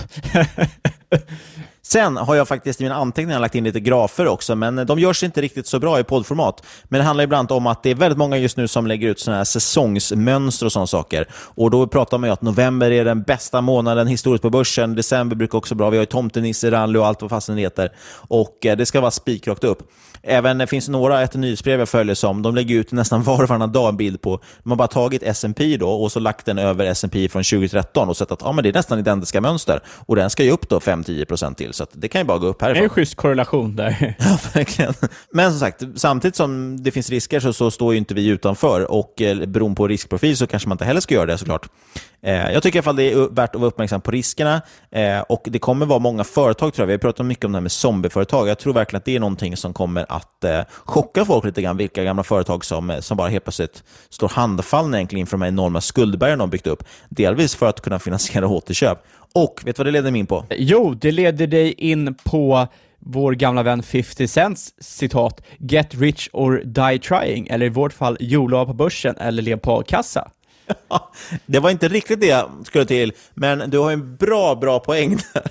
Sen 1.91 2.17
har 2.17 2.35
jag 2.35 2.47
faktiskt 2.47 2.81
i 2.81 2.83
mina 2.83 2.95
anteckningar 2.95 3.39
lagt 3.39 3.55
in 3.55 3.63
lite 3.63 3.79
grafer 3.79 4.27
också, 4.27 4.55
men 4.55 4.75
de 4.75 4.99
görs 4.99 5.23
inte 5.23 5.41
riktigt 5.41 5.67
så 5.67 5.79
bra 5.79 5.99
i 5.99 6.03
poddformat. 6.03 6.63
Men 6.83 6.99
det 6.99 7.05
handlar 7.05 7.23
ibland 7.23 7.51
om 7.51 7.67
att 7.67 7.83
det 7.83 7.89
är 7.89 7.95
väldigt 7.95 8.17
många 8.17 8.37
just 8.37 8.57
nu 8.57 8.67
som 8.67 8.87
lägger 8.87 9.09
ut 9.09 9.19
sådana 9.19 9.37
här 9.37 9.43
säsongsmönster 9.43 10.65
och 10.65 10.71
sådana 10.71 10.87
saker. 10.87 11.27
Och 11.33 11.71
Då 11.71 11.87
pratar 11.87 12.17
man 12.17 12.29
ju 12.29 12.33
att 12.33 12.41
november 12.41 12.91
är 12.91 13.05
den 13.05 13.21
bästa 13.21 13.61
månaden 13.61 14.07
historiskt 14.07 14.41
på 14.41 14.49
börsen. 14.49 14.95
December 14.95 15.35
brukar 15.35 15.57
också 15.57 15.75
vara 15.75 15.77
bra. 15.77 15.89
Vi 15.89 15.97
har 15.97 16.01
ju 16.01 16.05
tomtenisse, 16.05 16.71
rally 16.71 16.99
och 16.99 17.07
allt 17.07 17.21
vad 17.21 17.29
fasen 17.29 17.55
det 17.55 17.61
heter. 17.61 17.91
Och 18.11 18.65
eh, 18.65 18.77
det 18.77 18.85
ska 18.85 19.01
vara 19.01 19.11
spikrakt 19.11 19.63
upp. 19.63 19.91
Även 20.23 20.57
det 20.57 20.67
finns 20.67 20.89
några, 20.89 21.21
ett 21.21 21.33
nyhetsbrev 21.33 21.79
jag 21.79 21.89
följer 21.89 22.15
som, 22.15 22.41
de 22.41 22.55
lägger 22.55 22.75
ut 22.75 22.91
nästan 22.91 23.23
var 23.23 23.43
och 23.43 23.49
varannan 23.49 23.71
dag 23.71 23.89
en 23.89 23.97
bild 23.97 24.21
på, 24.21 24.39
de 24.63 24.69
har 24.69 24.77
bara 24.77 24.87
tagit 24.87 25.23
S&P 25.23 25.77
då 25.77 25.89
och 25.89 26.11
så 26.11 26.19
lagt 26.19 26.45
den 26.45 26.57
över 26.57 26.85
S&P 26.85 27.29
från 27.29 27.43
2013 27.43 28.09
och 28.09 28.17
sett 28.17 28.31
att 28.31 28.41
ja, 28.41 28.51
men 28.51 28.63
det 28.63 28.69
är 28.69 28.73
nästan 28.73 28.99
identiska 28.99 29.41
mönster. 29.41 29.79
Och 30.05 30.15
den 30.15 30.29
ska 30.29 30.43
ju 30.43 30.51
upp 30.51 30.69
då 30.69 30.79
5-10% 30.79 31.53
till, 31.53 31.73
så 31.73 31.85
det 31.93 32.07
kan 32.07 32.21
ju 32.21 32.25
bara 32.25 32.37
gå 32.37 32.47
upp 32.47 32.61
härifrån. 32.61 32.79
Det 32.79 32.81
är 32.81 32.83
en 32.83 32.89
schysst 32.89 33.15
korrelation 33.15 33.75
där. 33.75 34.15
ja, 34.19 34.37
verkligen. 34.53 34.93
Men 35.33 35.51
som 35.51 35.59
sagt, 35.59 35.83
samtidigt 35.95 36.35
som 36.35 36.77
det 36.83 36.91
finns 36.91 37.09
risker 37.09 37.39
så, 37.39 37.53
så 37.53 37.71
står 37.71 37.93
ju 37.93 37.97
inte 37.97 38.13
vi 38.13 38.27
utanför 38.27 38.91
och 38.91 39.21
eh, 39.21 39.45
beroende 39.45 39.75
på 39.75 39.87
riskprofil 39.87 40.37
så 40.37 40.47
kanske 40.47 40.69
man 40.69 40.75
inte 40.75 40.85
heller 40.85 41.01
ska 41.01 41.15
göra 41.15 41.25
det 41.25 41.37
såklart. 41.37 41.69
Eh, 42.23 42.51
jag 42.51 42.63
tycker 42.63 42.77
i 42.77 42.79
alla 42.79 42.83
fall 42.83 42.95
det 42.95 43.11
är 43.11 43.35
värt 43.35 43.55
att 43.55 43.61
vara 43.61 43.67
uppmärksam 43.67 44.01
på 44.01 44.11
riskerna 44.11 44.61
eh, 44.91 45.19
och 45.19 45.41
det 45.45 45.59
kommer 45.59 45.85
vara 45.85 45.99
många 45.99 46.23
företag 46.23 46.73
tror 46.73 46.83
jag. 46.83 46.87
Vi 46.87 46.93
har 46.93 46.97
pratat 46.97 47.25
mycket 47.25 47.45
om 47.45 47.51
det 47.51 47.55
här 47.55 47.61
med 47.61 47.71
zombieföretag. 47.71 48.47
Jag 48.47 48.59
tror 48.59 48.73
verkligen 48.73 48.97
att 48.97 49.05
det 49.05 49.15
är 49.15 49.19
någonting 49.19 49.57
som 49.57 49.73
kommer 49.73 50.10
att 50.11 50.43
eh, 50.43 50.61
chocka 50.85 51.25
folk 51.25 51.45
lite 51.45 51.61
grann. 51.61 51.77
Vilka 51.77 52.03
gamla 52.03 52.23
företag 52.23 52.65
som, 52.65 52.97
som 52.99 53.17
bara 53.17 53.29
helt 53.29 53.43
plötsligt 53.43 53.83
står 54.09 54.29
handfallna 54.29 54.97
egentligen 54.97 55.19
inför 55.19 55.37
de 55.37 55.41
här 55.41 55.49
enorma 55.49 55.81
skuldbergen 55.81 56.39
de 56.39 56.49
byggt 56.49 56.67
upp. 56.67 56.83
Delvis 57.09 57.55
för 57.55 57.65
att 57.69 57.81
kunna 57.81 57.99
finansiera 57.99 58.47
återköp. 58.47 59.03
Och 59.33 59.61
vet 59.65 59.75
du 59.75 59.79
vad 59.79 59.87
det 59.87 59.91
leder 59.91 60.11
mig 60.11 60.19
in 60.19 60.27
på? 60.27 60.45
Jo, 60.49 60.93
det 60.93 61.11
leder 61.11 61.47
dig 61.47 61.73
in 61.73 62.15
på 62.23 62.67
vår 62.99 63.31
gamla 63.33 63.63
vän 63.63 63.83
50 63.83 64.27
Cents 64.27 64.73
citat 64.79 65.41
“Get 65.57 65.95
rich 65.95 66.29
or 66.33 66.61
die 66.65 66.99
trying” 66.99 67.47
eller 67.47 67.65
i 67.65 67.69
vårt 67.69 67.93
fall 67.93 68.17
“Jola 68.19 68.65
på 68.65 68.73
börsen” 68.73 69.17
eller 69.17 69.41
“Lev 69.41 69.57
på 69.57 69.79
a-kassa”. 69.79 70.31
det 71.45 71.59
var 71.59 71.69
inte 71.69 71.87
riktigt 71.87 72.21
det 72.21 72.27
jag 72.27 72.49
skulle 72.63 72.85
till, 72.85 73.13
men 73.33 73.69
du 73.69 73.77
har 73.77 73.91
en 73.91 74.15
bra, 74.15 74.55
bra 74.55 74.79
poäng 74.79 75.17
där. 75.33 75.43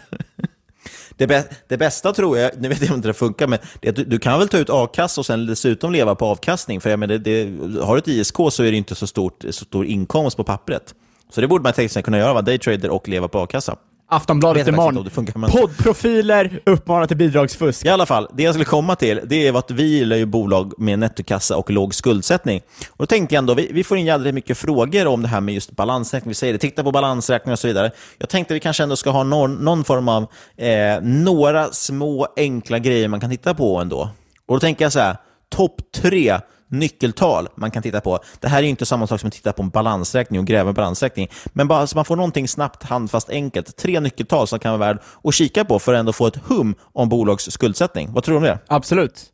Det, 1.17 1.27
bä 1.27 1.45
det, 1.69 1.77
bästa 1.77 2.13
tror 2.13 2.39
jag, 2.39 2.51
nu 2.59 2.69
vet 2.69 2.83
jag 2.83 2.97
inte 2.97 3.09
det 3.09 3.15
funkar, 3.15 3.47
men 3.47 3.59
det 3.81 3.89
är 3.89 3.91
att 3.91 3.97
du, 3.97 4.05
du, 4.05 4.19
kan 4.19 4.39
väl 4.39 4.49
ta 4.49 4.59
ut 4.59 4.71
a-kassa 4.71 5.21
och 5.21 5.27
sen 5.27 5.47
dessutom 5.47 5.93
leva 5.93 6.15
på 6.15 6.27
avkastning. 6.27 6.81
För 6.81 6.91
jag 6.91 6.99
menar, 6.99 7.19
det, 7.19 7.45
det, 7.45 7.83
har 7.85 7.95
du 7.95 7.99
ett 7.99 8.09
ISK 8.09 8.37
så 8.51 8.63
är 8.63 8.71
det 8.71 8.77
inte 8.77 8.95
så, 8.95 9.07
stort, 9.07 9.45
så 9.51 9.65
stor 9.65 9.87
inkomst 9.87 10.37
på 10.37 10.45
pappret. 10.45 10.95
Så 11.31 11.41
det 11.41 11.49
borde 11.49 11.63
man 11.63 11.73
tänka 11.73 11.93
sig 11.93 12.03
kunna 12.03 12.19
göra, 12.19 12.33
vara 12.33 12.43
daytrader 12.43 12.91
och 12.91 13.09
leva 13.09 13.29
på 13.29 13.39
a-kassa. 13.39 13.77
Aftonbladet 14.11 14.69
imorgon. 14.69 15.11
Poddprofiler 15.51 16.61
uppmanar 16.67 17.07
till 17.07 17.17
bidragsfusk. 17.17 17.87
I 17.87 17.89
alla 17.89 18.07
fall, 18.07 18.29
det 18.33 18.43
jag 18.43 18.55
skulle 18.55 18.65
komma 18.65 18.97
till, 18.97 19.21
det 19.25 19.47
är 19.47 19.59
att 19.59 19.71
vi 19.71 19.83
gillar 19.83 20.17
ju 20.17 20.27
bolag 20.27 20.73
med 20.79 20.99
nettokassa 20.99 21.57
och 21.57 21.71
låg 21.71 21.95
skuldsättning. 21.95 22.61
Och 22.89 22.97
då 22.99 23.07
tänkte 23.07 23.35
jag 23.35 23.39
ändå, 23.39 23.55
vi, 23.55 23.71
vi 23.73 23.85
får 23.85 23.99
in 23.99 24.07
jävligt 24.07 24.35
mycket 24.35 24.59
frågor 24.59 25.07
om 25.07 25.23
det 25.23 25.29
här 25.29 25.41
med 25.41 25.55
just 25.55 25.71
balansräkning. 25.71 26.29
Vi 26.29 26.35
säger 26.35 26.53
det, 26.53 26.59
titta 26.59 26.85
på 26.85 26.93
balansräkning 26.93 27.53
och 27.53 27.59
så 27.59 27.67
vidare. 27.67 27.91
Jag 28.19 28.29
tänkte 28.29 28.55
vi 28.55 28.61
kanske 28.61 28.83
ändå 28.83 28.97
ska 28.97 29.11
ha 29.11 29.23
någon, 29.23 29.55
någon 29.55 29.85
form 29.85 30.09
av, 30.09 30.27
eh, 30.57 31.01
några 31.03 31.73
små 31.73 32.27
enkla 32.37 32.79
grejer 32.79 33.09
man 33.09 33.21
kan 33.21 33.31
titta 33.31 33.55
på 33.55 33.79
ändå. 33.79 34.11
Och 34.47 34.57
då 34.57 34.61
tänker 34.61 34.85
jag 34.85 34.93
så 34.93 35.01
här, 35.01 35.17
topp 35.49 35.77
tre 35.95 36.39
nyckeltal 36.71 37.49
man 37.57 37.71
kan 37.71 37.83
titta 37.83 38.01
på. 38.01 38.19
Det 38.41 38.49
här 38.49 38.59
är 38.59 38.63
ju 38.63 38.69
inte 38.69 38.87
samma 38.87 39.07
sak 39.07 39.21
som 39.21 39.27
att 39.29 39.33
titta 39.35 39.53
på 39.53 39.63
en 39.63 39.69
balansräkning 39.71 40.41
och 40.41 40.47
gräva 40.47 40.69
en 40.69 40.75
balansräkning. 40.75 41.29
Men 41.47 41.69
bara 41.69 41.87
så 41.87 41.99
man 41.99 42.05
får 42.05 42.17
någonting 42.17 42.49
snabbt, 42.49 42.83
handfast, 42.83 43.31
enkelt. 43.31 43.77
Tre 43.77 44.01
nyckeltal 44.01 44.47
som 44.47 44.59
kan 44.59 44.79
vara 44.79 44.93
värd 44.93 44.99
att 45.25 45.35
kika 45.35 45.65
på 45.65 45.79
för 45.79 45.95
att 45.95 46.01
ändå 46.01 46.13
få 46.13 46.27
ett 46.27 46.37
hum 46.37 46.75
om 46.93 47.09
bolags 47.09 47.51
skuldsättning. 47.51 48.13
Vad 48.13 48.25
tror 48.25 48.33
du 48.33 48.37
om 48.37 48.43
det? 48.43 48.59
Absolut. 48.67 49.27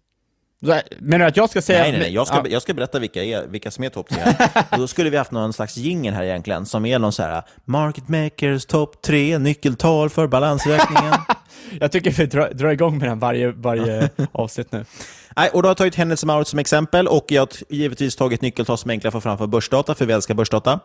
Menar 1.01 1.19
du 1.19 1.25
att 1.25 1.37
jag 1.37 1.51
ska 1.51 1.63
säga... 1.63 1.83
Nej, 1.83 1.91
nej, 1.91 2.01
nej. 2.01 2.15
Jag 2.15 2.27
ska, 2.27 2.37
Ja. 2.37 2.45
jag 2.49 2.63
ska 2.63 2.75
berätta 2.75 2.99
vilka, 2.99 3.25
är, 3.25 3.47
vilka 3.47 3.71
som 3.71 3.85
är 3.85 3.89
topp 3.89 4.09
tre. 4.09 4.23
Och 4.71 4.79
då 4.79 4.87
skulle 4.89 5.11
vi 5.11 5.17
haft 5.17 5.31
någon 5.31 5.53
slags 5.53 5.77
jingel 5.77 6.15
här 6.15 6.23
egentligen, 6.25 6.67
som 6.67 6.87
är 6.87 6.99
någon 6.99 7.13
så 7.13 7.23
här 7.23 7.43
Market 7.65 8.09
Makers 8.09 8.67
topp 8.67 9.03
tre 9.03 9.39
nyckeltal 9.39 10.11
för 10.11 10.27
balansräkningen. 10.27 11.15
Jag 11.81 11.93
tycker 11.93 12.11
vi 12.11 12.27
drar, 12.27 12.51
drar 12.55 12.71
igång 12.71 12.99
med 12.99 13.09
den 13.09 13.19
varje, 13.19 13.53
varje 13.53 14.11
avsnitt 14.33 14.73
nu. 14.73 14.85
Nej, 15.37 15.51
och 15.53 15.63
då 15.63 15.67
har 15.67 15.71
jag 15.71 15.77
tagit 15.77 15.95
Hennes 15.95 16.25
Mauritz 16.25 16.51
som 16.51 16.59
exempel 16.59 17.09
och 17.09 17.25
jag 17.29 17.43
har 17.43 17.49
givetvis 17.69 18.17
tagit 18.17 18.43
nyckeltal 18.43 18.79
som 18.79 18.91
är 18.91 18.95
enkla 18.95 19.09
att 19.09 19.15
få 19.15 19.21
fram 19.21 19.39
för 19.39 19.47
börsdata, 19.47 19.95
för 19.95 20.07
vi 20.07 20.13
älskar 20.13 20.35
börsdata. 20.35 20.81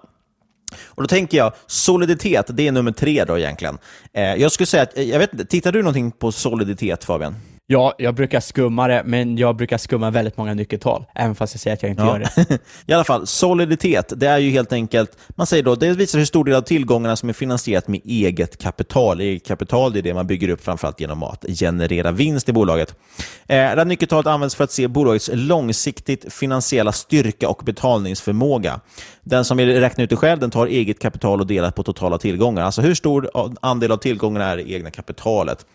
Och 0.86 1.04
då 1.04 1.08
tänker 1.08 1.38
jag, 1.38 1.54
soliditet, 1.68 2.46
det 2.50 2.68
är 2.68 2.72
nummer 2.72 2.92
tre 2.92 3.26
då 3.26 3.38
egentligen. 3.38 3.78
Eh, 4.14 4.36
jag 4.36 4.52
skulle 4.52 4.68
säga 4.68 4.84
att, 4.84 4.98
eh, 4.98 5.04
jag 5.04 5.20
vet 5.20 5.50
tittar 5.50 5.72
du 5.72 5.80
någonting 5.80 6.12
på 6.12 6.32
soliditet 6.32 7.04
Fabian? 7.04 7.36
Ja, 7.72 7.96
jag 7.98 8.16
brukar 8.16 8.40
skumma 8.40 8.88
det, 8.88 9.04
men 9.06 9.38
jag 9.38 9.56
brukar 9.56 9.78
skumma 9.78 10.10
väldigt 10.10 10.38
många 10.38 10.54
nyckeltal, 10.54 11.06
även 11.16 11.36
fast 11.36 11.54
jag 11.54 11.62
säger 11.62 11.74
att 11.76 11.84
jag 11.84 11.92
inte 11.92 12.04
gör 12.04 12.20
det. 12.20 12.60
I 12.86 12.94
alla 12.94 13.04
fall, 13.04 13.28
soliditet, 13.28 14.14
det 14.16 14.28
är 14.28 14.38
ju 14.38 14.50
helt 14.50 14.74
enkelt, 14.74 15.18
man 15.30 15.48
säger 15.48 15.64
då, 15.64 15.76
det 15.76 15.94
visar 15.94 16.20
hur 16.20 16.26
stor 16.26 16.46
del 16.46 16.56
av 16.56 16.62
tillgångarna 16.62 17.16
som 17.16 17.30
är 17.30 17.34
finansierat 17.34 17.88
med 17.88 18.02
eget 18.06 18.58
kapital. 18.58 19.20
Eget 19.20 19.46
kapital 19.46 19.94
det 19.94 20.00
är 20.00 20.04
det 20.04 20.14
man 20.14 20.28
bygger 20.28 20.50
upp 20.50 20.64
framförallt 20.64 21.00
genom 21.00 21.24
att 21.24 21.46
generera 21.60 22.12
vinst 22.12 22.50
i 22.50 22.54
bolaget. 22.54 22.96
Eh, 23.48 23.56
det 23.56 23.58
här 23.58 23.86
nyckeltalet 23.86 24.28
används 24.28 24.56
för 24.56 24.64
att 24.64 24.72
se 24.72 24.88
bolagets 24.88 25.30
långsiktigt 25.34 26.34
finansiella 26.34 26.92
styrka 26.92 27.50
och 27.50 27.62
betalningsförmåga. 27.66 28.80
Den 29.24 29.46
som 29.46 29.58
vill 29.58 29.80
räkna 29.80 30.04
ut 30.04 30.10
det 30.10 30.16
själv, 30.16 30.40
den 30.40 30.52
tar 30.52 30.68
eget 30.68 31.00
kapital 31.00 31.40
och 31.40 31.48
delar 31.48 31.72
på 31.72 31.84
totala 31.84 32.18
tillgångar. 32.18 32.64
Alltså 32.64 32.82
hur 32.82 32.96
stor 32.96 33.30
andel 33.62 33.92
av 33.92 33.98
tillgångarna 33.98 34.46
är 34.46 34.58
det 34.58 34.72
egna 34.72 34.92
kapitalet. 34.92 35.66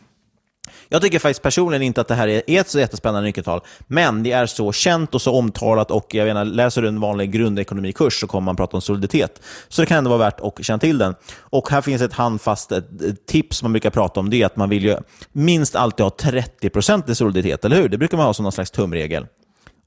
Jag 0.89 1.03
tycker 1.03 1.19
faktiskt 1.19 1.43
personligen 1.43 1.83
inte 1.83 2.01
att 2.01 2.09
det 2.09 2.15
här 2.15 2.29
är 2.29 2.43
ett 2.47 2.69
så 2.69 2.79
jättespännande 2.79 3.27
nyckeltal, 3.27 3.61
men 3.87 4.23
det 4.23 4.33
är 4.33 4.47
så 4.47 4.73
känt 4.73 5.15
och 5.15 5.23
så 5.23 5.33
omtalat 5.33 5.91
och 5.91 6.15
jag 6.15 6.27
menar, 6.27 6.45
läser 6.45 6.83
du 6.83 6.89
en 6.89 7.01
vanlig 7.01 7.31
grundekonomikurs 7.31 8.21
så 8.21 8.27
kommer 8.27 8.45
man 8.45 8.57
prata 8.57 8.77
om 8.77 8.81
soliditet. 8.81 9.41
Så 9.69 9.83
det 9.83 9.87
kan 9.87 9.99
ändå 9.99 10.11
vara 10.11 10.19
värt 10.19 10.41
att 10.41 10.65
känna 10.65 10.79
till 10.79 10.99
den. 10.99 11.15
Och 11.41 11.71
här 11.71 11.81
finns 11.81 12.03
ett 12.03 12.13
handfast 12.13 12.73
ett, 12.73 12.87
tips 13.27 13.63
man 13.63 13.73
brukar 13.73 13.91
prata 13.91 14.21
om, 14.21 14.31
det 14.31 14.43
är 14.43 14.47
att 14.47 14.57
man 14.57 14.69
vill 14.69 14.85
ju 14.85 14.97
minst 15.33 15.77
alltid 15.77 16.05
ha 16.05 16.11
30% 16.11 17.11
i 17.11 17.15
soliditet, 17.15 17.65
eller 17.65 17.77
hur? 17.77 17.89
Det 17.89 17.99
brukar 17.99 18.17
man 18.17 18.27
ha 18.27 18.35
som 18.35 18.43
någon 18.43 18.53
slags 18.53 18.71
tumregel. 18.71 19.27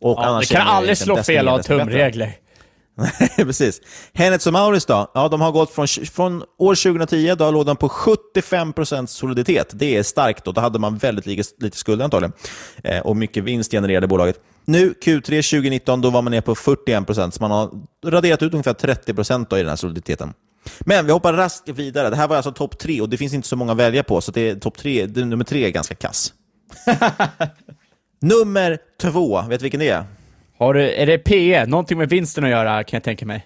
Och 0.02 0.20
Ja, 0.22 0.40
det 0.40 0.46
kan 0.46 0.68
aldrig 0.68 0.98
slå 0.98 1.24
fel 1.24 1.46
mer, 1.46 1.52
av 1.52 1.58
desto 1.58 1.78
bättre. 1.78 2.34
precis. 3.36 3.82
Hennes 4.14 4.48
och 4.48 4.54
Mauritz 4.54 4.86
då? 4.86 5.12
Ja, 5.14 5.28
de 5.28 5.42
har 5.42 5.52
gått 5.52 5.72
från, 5.72 5.88
från 5.88 6.44
år 6.58 6.76
2010, 6.76 7.36
då 7.36 7.52
låg 7.52 7.66
de 7.66 7.76
på 7.76 7.88
75% 7.88 9.06
soliditet. 9.06 9.70
Det 9.74 9.98
är 9.98 10.04
starkt 10.04 10.46
då. 10.46 10.52
Då 10.52 10.62
hade 10.62 10.80
man 10.80 10.98
väldigt 10.98 11.26
lite, 11.26 11.44
lite 11.60 11.78
skulder 11.78 12.06
antagligen. 12.06 12.34
Eh, 12.84 13.00
och 13.00 13.18
mycket 13.18 13.44
vinst 13.44 13.72
genererade 13.72 14.08
bolaget. 14.08 14.40
Nu, 14.66 14.94
Q3 15.04 15.26
2019, 15.26 16.02
då 16.02 16.10
var 16.10 16.22
man 16.22 16.32
ner 16.32 16.42
på 16.42 16.56
41%, 16.56 17.32
så 17.32 17.44
man 17.44 17.52
har 17.52 17.72
raderat 18.06 18.44
ut 18.44 18.54
ungefär 18.54 18.74
30% 18.74 19.46
då 19.50 19.58
i 19.58 19.60
den 19.60 19.70
här 19.70 19.76
soliditeten. 19.76 20.34
Men 20.80 21.06
vi 21.06 21.12
hoppar 21.12 21.34
raskt 21.34 21.70
vidare. 21.70 22.10
Det 22.10 22.16
här 22.16 22.28
var 22.28 22.36
alltså 22.36 22.52
topp 22.52 22.80
tre 22.80 23.02
och 23.02 23.10
det 23.10 23.18
finns 23.18 23.34
inte 23.34 23.48
så 23.48 23.56
många 23.56 23.72
att 23.72 23.78
välja 23.78 24.04
på, 24.04 24.22
så 24.22 24.32
det 24.32 24.50
är 24.50 24.56
topp 24.56 24.78
tre, 24.78 25.08
nummer 25.08 25.46
tre 25.46 25.66
är 25.66 25.70
ganska 25.70 25.96
kass. 25.96 26.34
nummer 28.22 28.78
två, 29.02 29.42
vet 29.42 29.60
du 29.60 29.64
vilken 29.64 29.80
det 29.80 29.90
är? 29.90 30.06
Har 30.60 30.74
du, 30.74 30.92
är 30.92 31.06
det 31.06 31.18
PE? 31.18 31.66
Någonting 31.66 31.98
med 31.98 32.10
vinsten 32.10 32.44
att 32.44 32.50
göra, 32.50 32.84
kan 32.84 32.98
jag 32.98 33.04
tänka 33.04 33.26
mig. 33.26 33.46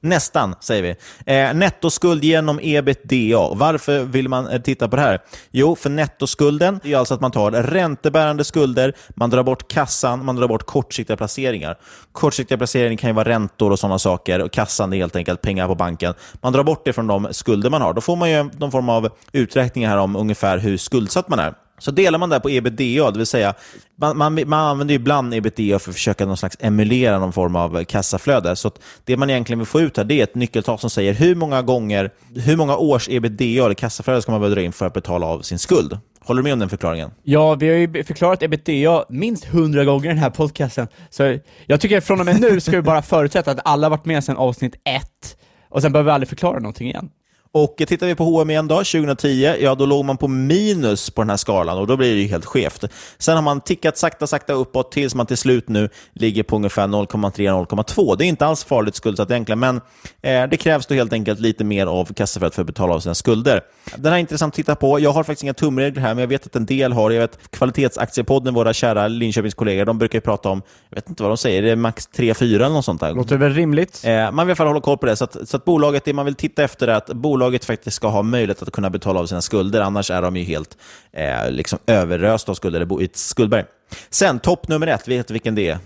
Nästan, 0.00 0.54
säger 0.60 0.82
vi. 0.82 0.96
Eh, 1.34 1.54
nettoskuld 1.54 2.24
genom 2.24 2.60
ebitda. 2.62 3.54
Varför 3.54 4.04
vill 4.04 4.28
man 4.28 4.48
eh, 4.48 4.60
titta 4.60 4.88
på 4.88 4.96
det 4.96 5.02
här? 5.02 5.20
Jo, 5.50 5.76
för 5.76 5.90
nettoskulden 5.90 6.80
är 6.84 6.96
alltså 6.96 7.14
att 7.14 7.20
man 7.20 7.30
tar 7.30 7.50
räntebärande 7.50 8.44
skulder, 8.44 8.94
man 9.08 9.30
drar 9.30 9.42
bort 9.42 9.68
kassan, 9.68 10.24
man 10.24 10.36
drar 10.36 10.48
bort 10.48 10.66
kortsiktiga 10.66 11.16
placeringar. 11.16 11.78
Kortsiktiga 12.12 12.58
placeringar 12.58 12.96
kan 12.96 13.10
ju 13.10 13.14
vara 13.14 13.28
räntor 13.28 13.70
och 13.70 13.78
sådana 13.78 13.98
saker, 13.98 14.42
och 14.42 14.52
kassan 14.52 14.92
är 14.92 14.96
helt 14.96 15.16
enkelt 15.16 15.42
pengar 15.42 15.66
på 15.66 15.74
banken. 15.74 16.14
Man 16.42 16.52
drar 16.52 16.64
bort 16.64 16.84
det 16.84 16.92
från 16.92 17.06
de 17.06 17.28
skulder 17.30 17.70
man 17.70 17.82
har. 17.82 17.94
Då 17.94 18.00
får 18.00 18.16
man 18.16 18.30
ju 18.30 18.50
någon 18.58 18.70
form 18.70 18.88
av 18.88 19.08
uträkning 19.32 19.86
här 19.86 19.96
om 19.96 20.16
ungefär 20.16 20.58
hur 20.58 20.76
skuldsatt 20.76 21.28
man 21.28 21.38
är. 21.38 21.54
Så 21.84 21.90
delar 21.90 22.18
man 22.18 22.30
det 22.30 22.40
på 22.40 22.50
ebitda, 22.50 23.10
det 23.10 23.18
vill 23.18 23.26
säga 23.26 23.54
man, 23.96 24.16
man, 24.16 24.34
man 24.46 24.60
använder 24.60 24.92
ju 24.94 24.96
ibland 24.96 25.34
ebitda 25.34 25.78
för 25.78 25.90
att 25.90 25.94
försöka 25.94 26.26
någon 26.26 26.36
slags 26.36 26.56
emulera 26.60 27.18
någon 27.18 27.32
form 27.32 27.56
av 27.56 27.84
kassaflöde. 27.84 28.56
Så 28.56 28.68
att 28.68 28.80
det 29.04 29.16
man 29.16 29.30
egentligen 29.30 29.58
vill 29.58 29.66
få 29.66 29.80
ut 29.80 29.96
här 29.96 30.04
det 30.04 30.20
är 30.20 30.24
ett 30.24 30.34
nyckeltal 30.34 30.78
som 30.78 30.90
säger 30.90 31.14
hur 31.14 31.34
många 31.34 31.62
gånger, 31.62 32.10
hur 32.34 32.56
många 32.56 32.76
års 32.76 33.08
ebitda 33.08 33.64
eller 33.64 33.74
kassaflöde 33.74 34.22
ska 34.22 34.32
man 34.32 34.40
behöva 34.40 34.54
dra 34.54 34.62
in 34.62 34.72
för 34.72 34.86
att 34.86 34.92
betala 34.92 35.26
av 35.26 35.40
sin 35.40 35.58
skuld. 35.58 35.98
Håller 36.20 36.42
du 36.42 36.44
med 36.44 36.52
om 36.52 36.58
den 36.58 36.68
förklaringen? 36.68 37.10
Ja, 37.22 37.54
vi 37.54 37.68
har 37.68 37.76
ju 37.76 38.04
förklarat 38.04 38.42
ebitda 38.42 39.04
minst 39.08 39.44
hundra 39.44 39.84
gånger 39.84 40.04
i 40.04 40.08
den 40.08 40.18
här 40.18 40.30
podcasten, 40.30 40.88
så 41.10 41.38
jag 41.66 41.80
tycker 41.80 41.98
att 41.98 42.04
från 42.04 42.20
och 42.20 42.26
med 42.26 42.40
nu 42.40 42.60
ska 42.60 42.70
vi 42.70 42.82
bara 42.82 43.02
förutsätta 43.02 43.50
att 43.50 43.60
alla 43.64 43.86
har 43.86 43.90
varit 43.90 44.04
med 44.04 44.24
sedan 44.24 44.36
avsnitt 44.36 44.74
ett, 44.84 45.36
och 45.68 45.82
sen 45.82 45.92
behöver 45.92 46.10
vi 46.10 46.14
aldrig 46.14 46.28
förklara 46.28 46.58
någonting 46.58 46.88
igen. 46.88 47.10
Och 47.56 47.76
tittar 47.76 48.06
vi 48.06 48.14
på 48.14 48.24
H&M 48.24 48.50
igen 48.50 48.68
då, 48.68 48.74
2010, 48.76 49.54
ja 49.60 49.74
då 49.74 49.86
låg 49.86 50.04
man 50.04 50.16
på 50.16 50.28
minus 50.28 51.10
på 51.10 51.22
den 51.22 51.30
här 51.30 51.36
skalan 51.36 51.78
och 51.78 51.86
då 51.86 51.96
blir 51.96 52.14
det 52.14 52.20
ju 52.20 52.28
helt 52.28 52.44
skevt. 52.44 52.84
Sen 53.18 53.34
har 53.34 53.42
man 53.42 53.60
tickat 53.60 53.98
sakta, 53.98 54.26
sakta 54.26 54.52
uppåt 54.52 54.92
tills 54.92 55.14
man 55.14 55.26
till 55.26 55.36
slut 55.36 55.68
nu 55.68 55.88
ligger 56.12 56.42
på 56.42 56.56
ungefär 56.56 56.86
0,3-0,2. 56.86 58.16
Det 58.16 58.24
är 58.24 58.26
inte 58.26 58.46
alls 58.46 58.64
farligt 58.64 58.94
skuldsatt 58.94 59.30
egentligen, 59.30 59.58
men 59.58 59.76
eh, 60.22 60.46
det 60.50 60.56
krävs 60.56 60.86
då 60.86 60.94
helt 60.94 61.12
enkelt 61.12 61.40
lite 61.40 61.64
mer 61.64 61.86
av 61.86 62.12
kassaflödet 62.14 62.54
för 62.54 62.62
att 62.62 62.66
betala 62.66 62.94
av 62.94 63.00
sina 63.00 63.14
skulder. 63.14 63.60
Den 63.96 64.04
här 64.04 64.12
är 64.12 64.20
intressant 64.20 64.52
att 64.52 64.56
titta 64.56 64.74
på. 64.74 65.00
Jag 65.00 65.10
har 65.10 65.24
faktiskt 65.24 65.42
inga 65.42 65.54
tumregler 65.54 66.02
här, 66.02 66.14
men 66.14 66.22
jag 66.22 66.28
vet 66.28 66.46
att 66.46 66.56
en 66.56 66.66
del 66.66 66.92
har. 66.92 67.10
Jag 67.10 67.20
vet 67.20 67.38
Kvalitetsaktiepodden, 67.50 68.54
våra 68.54 68.72
kära 68.72 69.08
Linköpingskollegor, 69.08 69.84
de 69.84 69.98
brukar 69.98 70.16
ju 70.16 70.20
prata 70.20 70.48
om, 70.48 70.62
jag 70.88 70.96
vet 70.96 71.08
inte 71.08 71.22
vad 71.22 71.30
de 71.30 71.36
säger, 71.36 71.62
det 71.62 71.70
är 71.70 71.76
max 71.76 72.08
3-4 72.16 72.54
eller 72.54 72.68
något 72.68 72.84
sånt 72.84 73.00
där. 73.00 73.12
Låter 73.12 73.36
väl 73.36 73.54
rimligt? 73.54 74.00
Eh, 74.04 74.12
man 74.12 74.46
vill 74.46 74.50
i 74.50 74.50
alla 74.50 74.56
fall 74.56 74.66
hålla 74.66 74.80
koll 74.80 74.98
på 74.98 75.06
det, 75.06 75.16
så 75.16 75.24
att, 75.24 75.48
så 75.48 75.56
att 75.56 75.64
bolaget, 75.64 76.04
det 76.04 76.12
man 76.12 76.24
vill 76.24 76.34
titta 76.34 76.62
efter 76.62 76.88
är 76.88 76.94
att 76.94 77.06
bolaget 77.06 77.43
faktiskt 77.64 77.96
ska 77.96 78.08
ha 78.08 78.22
möjlighet 78.22 78.62
att 78.62 78.72
kunna 78.72 78.90
betala 78.90 79.20
av 79.20 79.26
sina 79.26 79.42
skulder, 79.42 79.80
annars 79.80 80.10
är 80.10 80.22
de 80.22 80.36
ju 80.36 80.44
helt 80.44 80.76
eh, 81.12 81.50
liksom 81.50 81.78
överrösta 81.86 82.52
av 82.52 82.54
skulder, 82.54 82.78
eller 82.78 82.86
bo 82.86 83.00
i 83.00 83.04
ett 83.04 83.16
skuldberg. 83.16 83.64
Sen, 84.10 84.38
topp 84.38 84.68
nummer 84.68 84.86
ett, 84.86 85.08
vet 85.08 85.28
du 85.28 85.34
vilken 85.34 85.54
det 85.54 85.68
är? 85.68 85.78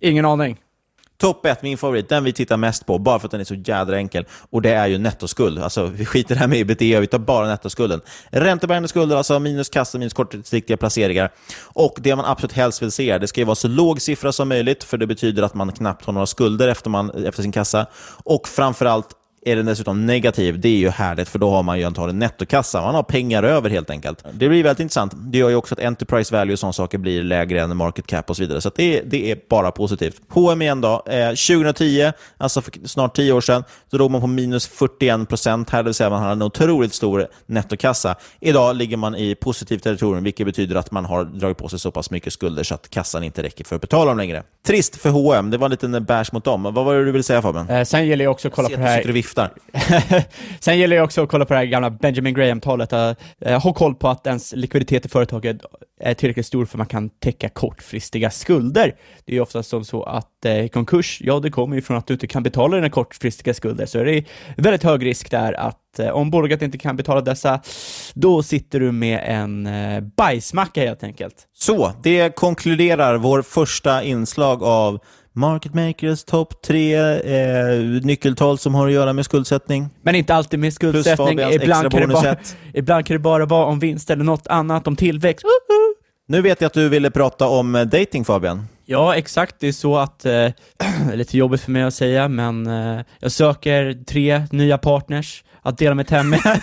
Ingen 0.00 0.24
aning. 0.24 0.58
Topp 1.20 1.46
ett, 1.46 1.62
min 1.62 1.78
favorit, 1.78 2.08
den 2.08 2.24
vi 2.24 2.32
tittar 2.32 2.56
mest 2.56 2.86
på, 2.86 2.98
bara 2.98 3.18
för 3.18 3.26
att 3.26 3.30
den 3.30 3.40
är 3.40 3.44
så 3.44 3.54
jädra 3.54 3.96
enkel. 3.96 4.26
Och 4.50 4.62
det 4.62 4.70
är 4.70 4.86
ju 4.86 4.98
nettoskuld. 4.98 5.58
Alltså, 5.58 5.86
vi 5.86 6.06
skiter 6.06 6.36
här 6.36 6.46
med 6.46 6.58
ebitda, 6.58 7.00
vi 7.00 7.06
tar 7.06 7.18
bara 7.18 7.46
nettoskulden. 7.46 8.00
Räntebärande 8.30 8.88
skulder, 8.88 9.16
alltså 9.16 9.38
minus 9.38 9.68
kassa, 9.68 9.98
minus 9.98 10.12
kortsiktiga 10.12 10.76
placeringar. 10.76 11.32
Och 11.62 11.94
det 12.00 12.16
man 12.16 12.24
absolut 12.24 12.52
helst 12.52 12.82
vill 12.82 12.90
se, 12.90 13.18
det 13.18 13.28
ska 13.28 13.40
ju 13.40 13.44
vara 13.44 13.54
så 13.54 13.68
låg 13.68 14.00
siffra 14.00 14.32
som 14.32 14.48
möjligt, 14.48 14.84
för 14.84 14.98
det 14.98 15.06
betyder 15.06 15.42
att 15.42 15.54
man 15.54 15.72
knappt 15.72 16.04
har 16.04 16.12
några 16.12 16.26
skulder 16.26 16.68
efter, 16.68 16.90
man, 16.90 17.10
efter 17.24 17.42
sin 17.42 17.52
kassa. 17.52 17.86
Och 18.24 18.48
framförallt 18.48 19.08
är 19.42 19.56
den 19.56 19.66
dessutom 19.66 20.06
negativ, 20.06 20.60
det 20.60 20.68
är 20.68 20.76
ju 20.76 20.88
härligt 20.88 21.28
för 21.28 21.38
då 21.38 21.50
har 21.50 21.62
man 21.62 21.78
ju 21.78 21.84
antagligen 21.84 22.18
nettokassa. 22.18 22.80
Man 22.80 22.94
har 22.94 23.02
pengar 23.02 23.42
över 23.42 23.70
helt 23.70 23.90
enkelt. 23.90 24.24
Det 24.32 24.48
blir 24.48 24.62
väldigt 24.62 24.80
intressant. 24.80 25.12
Det 25.16 25.38
gör 25.38 25.48
ju 25.48 25.54
också 25.54 25.74
att 25.74 25.80
enterprise 25.80 26.36
value 26.36 26.52
och 26.52 26.58
sådana 26.58 26.72
saker 26.72 26.98
blir 26.98 27.22
lägre 27.22 27.60
än 27.60 27.76
market 27.76 28.06
cap 28.06 28.30
och 28.30 28.36
så 28.36 28.42
vidare. 28.42 28.60
Så 28.60 28.68
att 28.68 28.74
det, 28.74 29.02
det 29.06 29.30
är 29.30 29.38
bara 29.48 29.70
positivt. 29.70 30.20
H&M 30.28 30.62
igen 30.62 30.80
då. 30.80 31.02
Eh, 31.06 31.28
2010, 31.28 32.12
alltså 32.36 32.62
för 32.62 32.72
snart 32.84 33.16
10 33.16 33.32
år 33.32 33.40
sedan, 33.40 33.64
då 33.90 33.98
låg 33.98 34.10
man 34.10 34.20
på 34.20 34.26
minus 34.26 34.66
41 34.66 35.28
procent 35.28 35.70
här, 35.70 35.78
det 35.78 35.84
vill 35.84 35.94
säga 35.94 36.10
man 36.10 36.22
hade 36.22 36.32
en 36.32 36.42
otroligt 36.42 36.94
stor 36.94 37.26
nettokassa. 37.46 38.16
Idag 38.40 38.76
ligger 38.76 38.96
man 38.96 39.14
i 39.14 39.34
positivt 39.34 39.82
territorium, 39.82 40.24
vilket 40.24 40.46
betyder 40.46 40.76
att 40.76 40.90
man 40.90 41.04
har 41.04 41.24
dragit 41.24 41.58
på 41.58 41.68
sig 41.68 41.78
så 41.78 41.90
pass 41.90 42.10
mycket 42.10 42.32
skulder 42.32 42.62
så 42.62 42.74
att 42.74 42.90
kassan 42.90 43.24
inte 43.24 43.42
räcker 43.42 43.64
för 43.64 43.76
att 43.76 43.82
betala 43.82 44.04
dem 44.04 44.18
längre. 44.18 44.42
Trist 44.66 44.96
för 44.96 45.10
H&M, 45.10 45.50
det 45.50 45.58
var 45.58 45.66
en 45.66 45.70
liten 45.70 46.04
bash 46.04 46.24
mot 46.32 46.44
dem. 46.44 46.62
Vad 46.62 46.74
var 46.74 46.94
det 46.94 47.04
du 47.04 47.12
ville 47.12 47.22
säga 47.22 47.42
Fabian? 47.42 47.68
Eh, 47.68 47.84
sen 47.84 48.06
gäller 48.06 48.24
det 48.24 48.28
också 48.28 48.48
att 48.48 48.54
kolla 48.54 48.68
på 48.68 48.76
det 48.76 48.82
här... 48.82 49.04
viftar. 49.04 49.50
Sen 50.60 50.78
gäller 50.78 50.96
det 50.96 51.02
också 51.02 51.22
att 51.22 51.28
kolla 51.28 51.44
på 51.44 51.54
det 51.54 51.58
här 51.58 51.66
gamla 51.66 51.90
Benjamin 51.90 52.34
Graham-talet, 52.34 52.92
uh, 52.92 53.58
ha 53.58 53.72
koll 53.72 53.94
på 53.94 54.08
att 54.08 54.26
ens 54.26 54.52
likviditet 54.52 55.06
i 55.06 55.08
företaget 55.08 55.56
är 56.00 56.14
tillräckligt 56.14 56.46
stor 56.46 56.64
för 56.64 56.74
att 56.74 56.78
man 56.78 56.86
kan 56.86 57.08
täcka 57.08 57.48
kortfristiga 57.48 58.30
skulder. 58.30 58.94
Det 59.24 59.32
är 59.32 59.34
ju 59.34 59.40
oftast 59.40 59.68
som 59.68 59.84
så 59.84 60.02
att 60.02 60.44
eh, 60.44 60.66
konkurs, 60.66 61.18
ja 61.24 61.40
det 61.40 61.50
kommer 61.50 61.76
ju 61.76 61.82
från 61.82 61.96
att 61.96 62.06
du 62.06 62.14
inte 62.14 62.26
kan 62.26 62.42
betala 62.42 62.76
dina 62.76 62.90
kortfristiga 62.90 63.54
skulder, 63.54 63.86
så 63.86 63.98
är 63.98 64.04
det 64.04 64.24
väldigt 64.56 64.82
hög 64.82 65.06
risk 65.06 65.30
där 65.30 65.52
att 65.52 65.76
att 65.90 65.98
eh, 65.98 66.08
om 66.08 66.30
bolaget 66.30 66.62
inte 66.62 66.78
kan 66.78 66.96
betala 66.96 67.20
dessa, 67.20 67.60
då 68.14 68.42
sitter 68.42 68.80
du 68.80 68.92
med 68.92 69.20
en 69.24 69.66
eh, 69.66 70.00
bajsmacka 70.00 70.80
helt 70.80 71.02
enkelt. 71.02 71.34
Så, 71.54 71.92
det 72.02 72.36
konkluderar 72.36 73.16
vår 73.16 73.42
första 73.42 74.02
inslag 74.02 74.62
av 74.62 74.98
Market 75.32 75.74
Makers 75.74 76.24
topp 76.24 76.62
tre 76.62 76.94
eh, 76.94 77.78
nyckeltal 78.02 78.58
som 78.58 78.74
har 78.74 78.86
att 78.86 78.92
göra 78.92 79.12
med 79.12 79.24
skuldsättning. 79.24 79.88
Men 80.02 80.14
inte 80.14 80.34
alltid 80.34 80.60
med 80.60 80.72
skuldsättning. 80.72 81.38
Ibland 81.38 81.90
kan, 81.90 82.00
det 82.00 82.06
bara, 82.06 82.36
ibland 82.74 83.06
kan 83.06 83.14
det 83.14 83.18
bara 83.18 83.46
vara 83.46 83.66
om 83.66 83.78
vinst 83.78 84.10
eller 84.10 84.24
något 84.24 84.46
annat, 84.46 84.86
om 84.86 84.96
tillväxt. 84.96 85.46
Nu 86.28 86.42
vet 86.42 86.60
jag 86.60 86.66
att 86.66 86.74
du 86.74 86.88
ville 86.88 87.10
prata 87.10 87.48
om 87.48 87.74
eh, 87.74 87.84
dating 87.84 88.24
Fabian. 88.24 88.66
Ja, 88.86 89.16
exakt. 89.16 89.56
Det 89.58 89.68
är 89.68 89.72
så 89.72 89.96
att, 89.96 90.24
eh, 90.24 90.32
det 90.32 90.54
är 91.12 91.16
lite 91.16 91.38
jobbigt 91.38 91.60
för 91.60 91.70
mig 91.70 91.82
att 91.82 91.94
säga, 91.94 92.28
men 92.28 92.66
eh, 92.66 93.00
jag 93.20 93.32
söker 93.32 94.04
tre 94.04 94.42
nya 94.50 94.78
partners 94.78 95.44
att 95.62 95.78
dela 95.78 95.94
mitt 95.94 96.10
hem 96.10 96.30
med. 96.30 96.40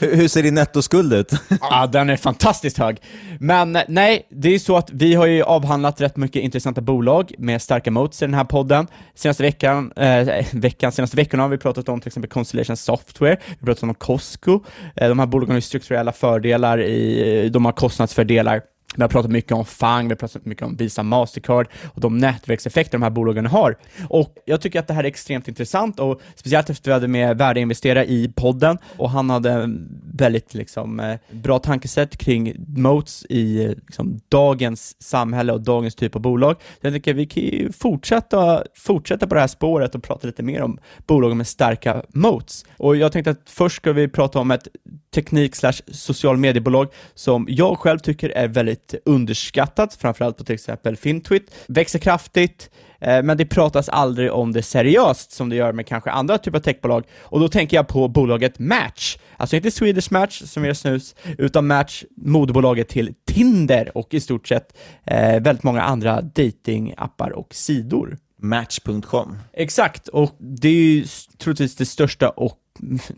Hur 0.00 0.16
hur 0.16 0.28
ser 0.28 0.42
din 0.42 0.54
nettoskuld 0.54 1.12
ut? 1.12 1.32
ja, 1.60 1.86
den 1.86 2.10
är 2.10 2.16
fantastiskt 2.16 2.78
hög. 2.78 3.02
Men 3.40 3.76
eh, 3.76 3.82
nej, 3.88 4.26
det 4.30 4.54
är 4.54 4.58
så 4.58 4.76
att 4.76 4.90
vi 4.90 5.14
har 5.14 5.26
ju 5.26 5.42
avhandlat 5.42 6.00
rätt 6.00 6.16
mycket 6.16 6.42
intressanta 6.42 6.80
bolag 6.80 7.32
med 7.38 7.62
starka 7.62 7.90
moats 7.90 8.22
i 8.22 8.24
den 8.24 8.34
här 8.34 8.44
podden. 8.44 8.86
Senaste 9.14 9.42
veckan, 9.42 9.92
eh, 9.96 10.46
veckan, 10.52 10.92
senaste 10.92 11.16
veckorna 11.16 11.42
har 11.42 11.50
vi 11.50 11.58
pratat 11.58 11.88
om 11.88 12.00
till 12.00 12.08
exempel 12.08 12.30
Constellation 12.30 12.76
Software, 12.76 13.36
vi 13.46 13.56
har 13.60 13.66
pratat 13.66 13.82
om 13.82 13.94
Costco. 13.94 14.60
Eh, 14.96 15.08
de 15.08 15.18
här 15.18 15.26
bolagen 15.26 15.50
har 15.50 15.56
ju 15.56 15.60
strukturella 15.60 16.12
fördelar, 16.12 16.80
i, 16.80 17.48
de 17.48 17.64
har 17.64 17.72
kostnadsfördelar. 17.72 18.62
Vi 18.96 19.02
har 19.02 19.08
pratat 19.08 19.30
mycket 19.30 19.52
om 19.52 19.64
FANG, 19.64 20.08
vi 20.08 20.12
har 20.12 20.16
pratat 20.16 20.44
mycket 20.44 20.64
om 20.64 20.76
Visa 20.76 21.02
Mastercard 21.02 21.68
och 21.94 22.00
de 22.00 22.18
nätverkseffekter 22.18 22.92
de 22.92 23.02
här 23.02 23.10
bolagen 23.10 23.46
har. 23.46 23.76
Och 24.08 24.34
jag 24.44 24.60
tycker 24.60 24.80
att 24.80 24.86
det 24.86 24.94
här 24.94 25.04
är 25.04 25.08
extremt 25.08 25.48
intressant 25.48 26.00
och 26.00 26.20
speciellt 26.34 26.70
efter 26.70 26.82
att 26.82 26.86
vi 26.88 26.92
hade 26.92 27.08
med 27.08 27.38
värdeinvesterare 27.38 28.04
i 28.06 28.32
podden 28.36 28.78
och 28.96 29.10
han 29.10 29.30
hade 29.30 29.70
väldigt 30.14 30.54
liksom, 30.54 31.00
eh, 31.00 31.16
bra 31.30 31.58
tankesätt 31.58 32.16
kring 32.16 32.54
moats 32.76 33.26
i 33.28 33.74
liksom, 33.86 34.20
dagens 34.28 35.02
samhälle 35.02 35.52
och 35.52 35.60
dagens 35.60 35.94
typ 35.94 36.16
av 36.16 36.22
bolag. 36.22 36.56
Så 36.60 36.86
jag 36.86 36.94
tycker 36.94 37.14
vi 37.14 37.26
kan 37.26 37.42
ju 37.42 37.72
fortsätta, 37.72 38.64
fortsätta 38.74 39.26
på 39.26 39.34
det 39.34 39.40
här 39.40 39.48
spåret 39.48 39.94
och 39.94 40.02
prata 40.02 40.26
lite 40.26 40.42
mer 40.42 40.62
om 40.62 40.78
bolag 41.06 41.36
med 41.36 41.46
starka 41.46 42.02
moats. 42.08 42.64
Och 42.76 42.96
jag 42.96 43.12
tänkte 43.12 43.30
att 43.30 43.50
först 43.50 43.76
ska 43.76 43.92
vi 43.92 44.08
prata 44.08 44.38
om 44.38 44.50
ett 44.50 44.68
teknik 45.14 45.56
slash 45.56 45.72
social 45.86 46.36
mediebolag 46.36 46.88
som 47.14 47.46
jag 47.48 47.78
själv 47.78 47.98
tycker 47.98 48.30
är 48.30 48.48
väldigt 48.48 48.83
underskattat, 49.04 49.94
framförallt 49.94 50.36
på 50.36 50.44
till 50.44 50.54
exempel 50.54 50.96
Fintwit, 50.96 51.54
växer 51.68 51.98
kraftigt, 51.98 52.70
eh, 53.00 53.22
men 53.22 53.36
det 53.36 53.46
pratas 53.46 53.88
aldrig 53.88 54.32
om 54.32 54.52
det 54.52 54.62
seriöst 54.62 55.32
som 55.32 55.48
det 55.48 55.56
gör 55.56 55.72
med 55.72 55.86
kanske 55.86 56.10
andra 56.10 56.38
typer 56.38 56.58
av 56.58 56.62
techbolag. 56.62 57.04
Och 57.20 57.40
då 57.40 57.48
tänker 57.48 57.76
jag 57.76 57.88
på 57.88 58.08
bolaget 58.08 58.58
Match, 58.58 59.16
alltså 59.36 59.56
inte 59.56 59.70
Swedish 59.70 60.12
Match 60.12 60.42
som 60.42 60.64
gör 60.64 60.74
snus, 60.74 61.14
utan 61.38 61.66
Match, 61.66 62.04
moderbolaget 62.16 62.88
till 62.88 63.14
Tinder 63.26 63.96
och 63.98 64.14
i 64.14 64.20
stort 64.20 64.48
sett 64.48 64.76
eh, 65.04 65.40
väldigt 65.40 65.62
många 65.62 65.82
andra 65.82 66.22
datingappar 66.22 67.30
och 67.30 67.54
sidor. 67.54 68.18
Match.com. 68.38 69.38
Exakt, 69.52 70.08
och 70.08 70.36
det 70.38 70.68
är 70.68 70.72
ju 70.72 71.04
troligtvis 71.38 71.76
det 71.76 71.86
största 71.86 72.28
och 72.28 72.58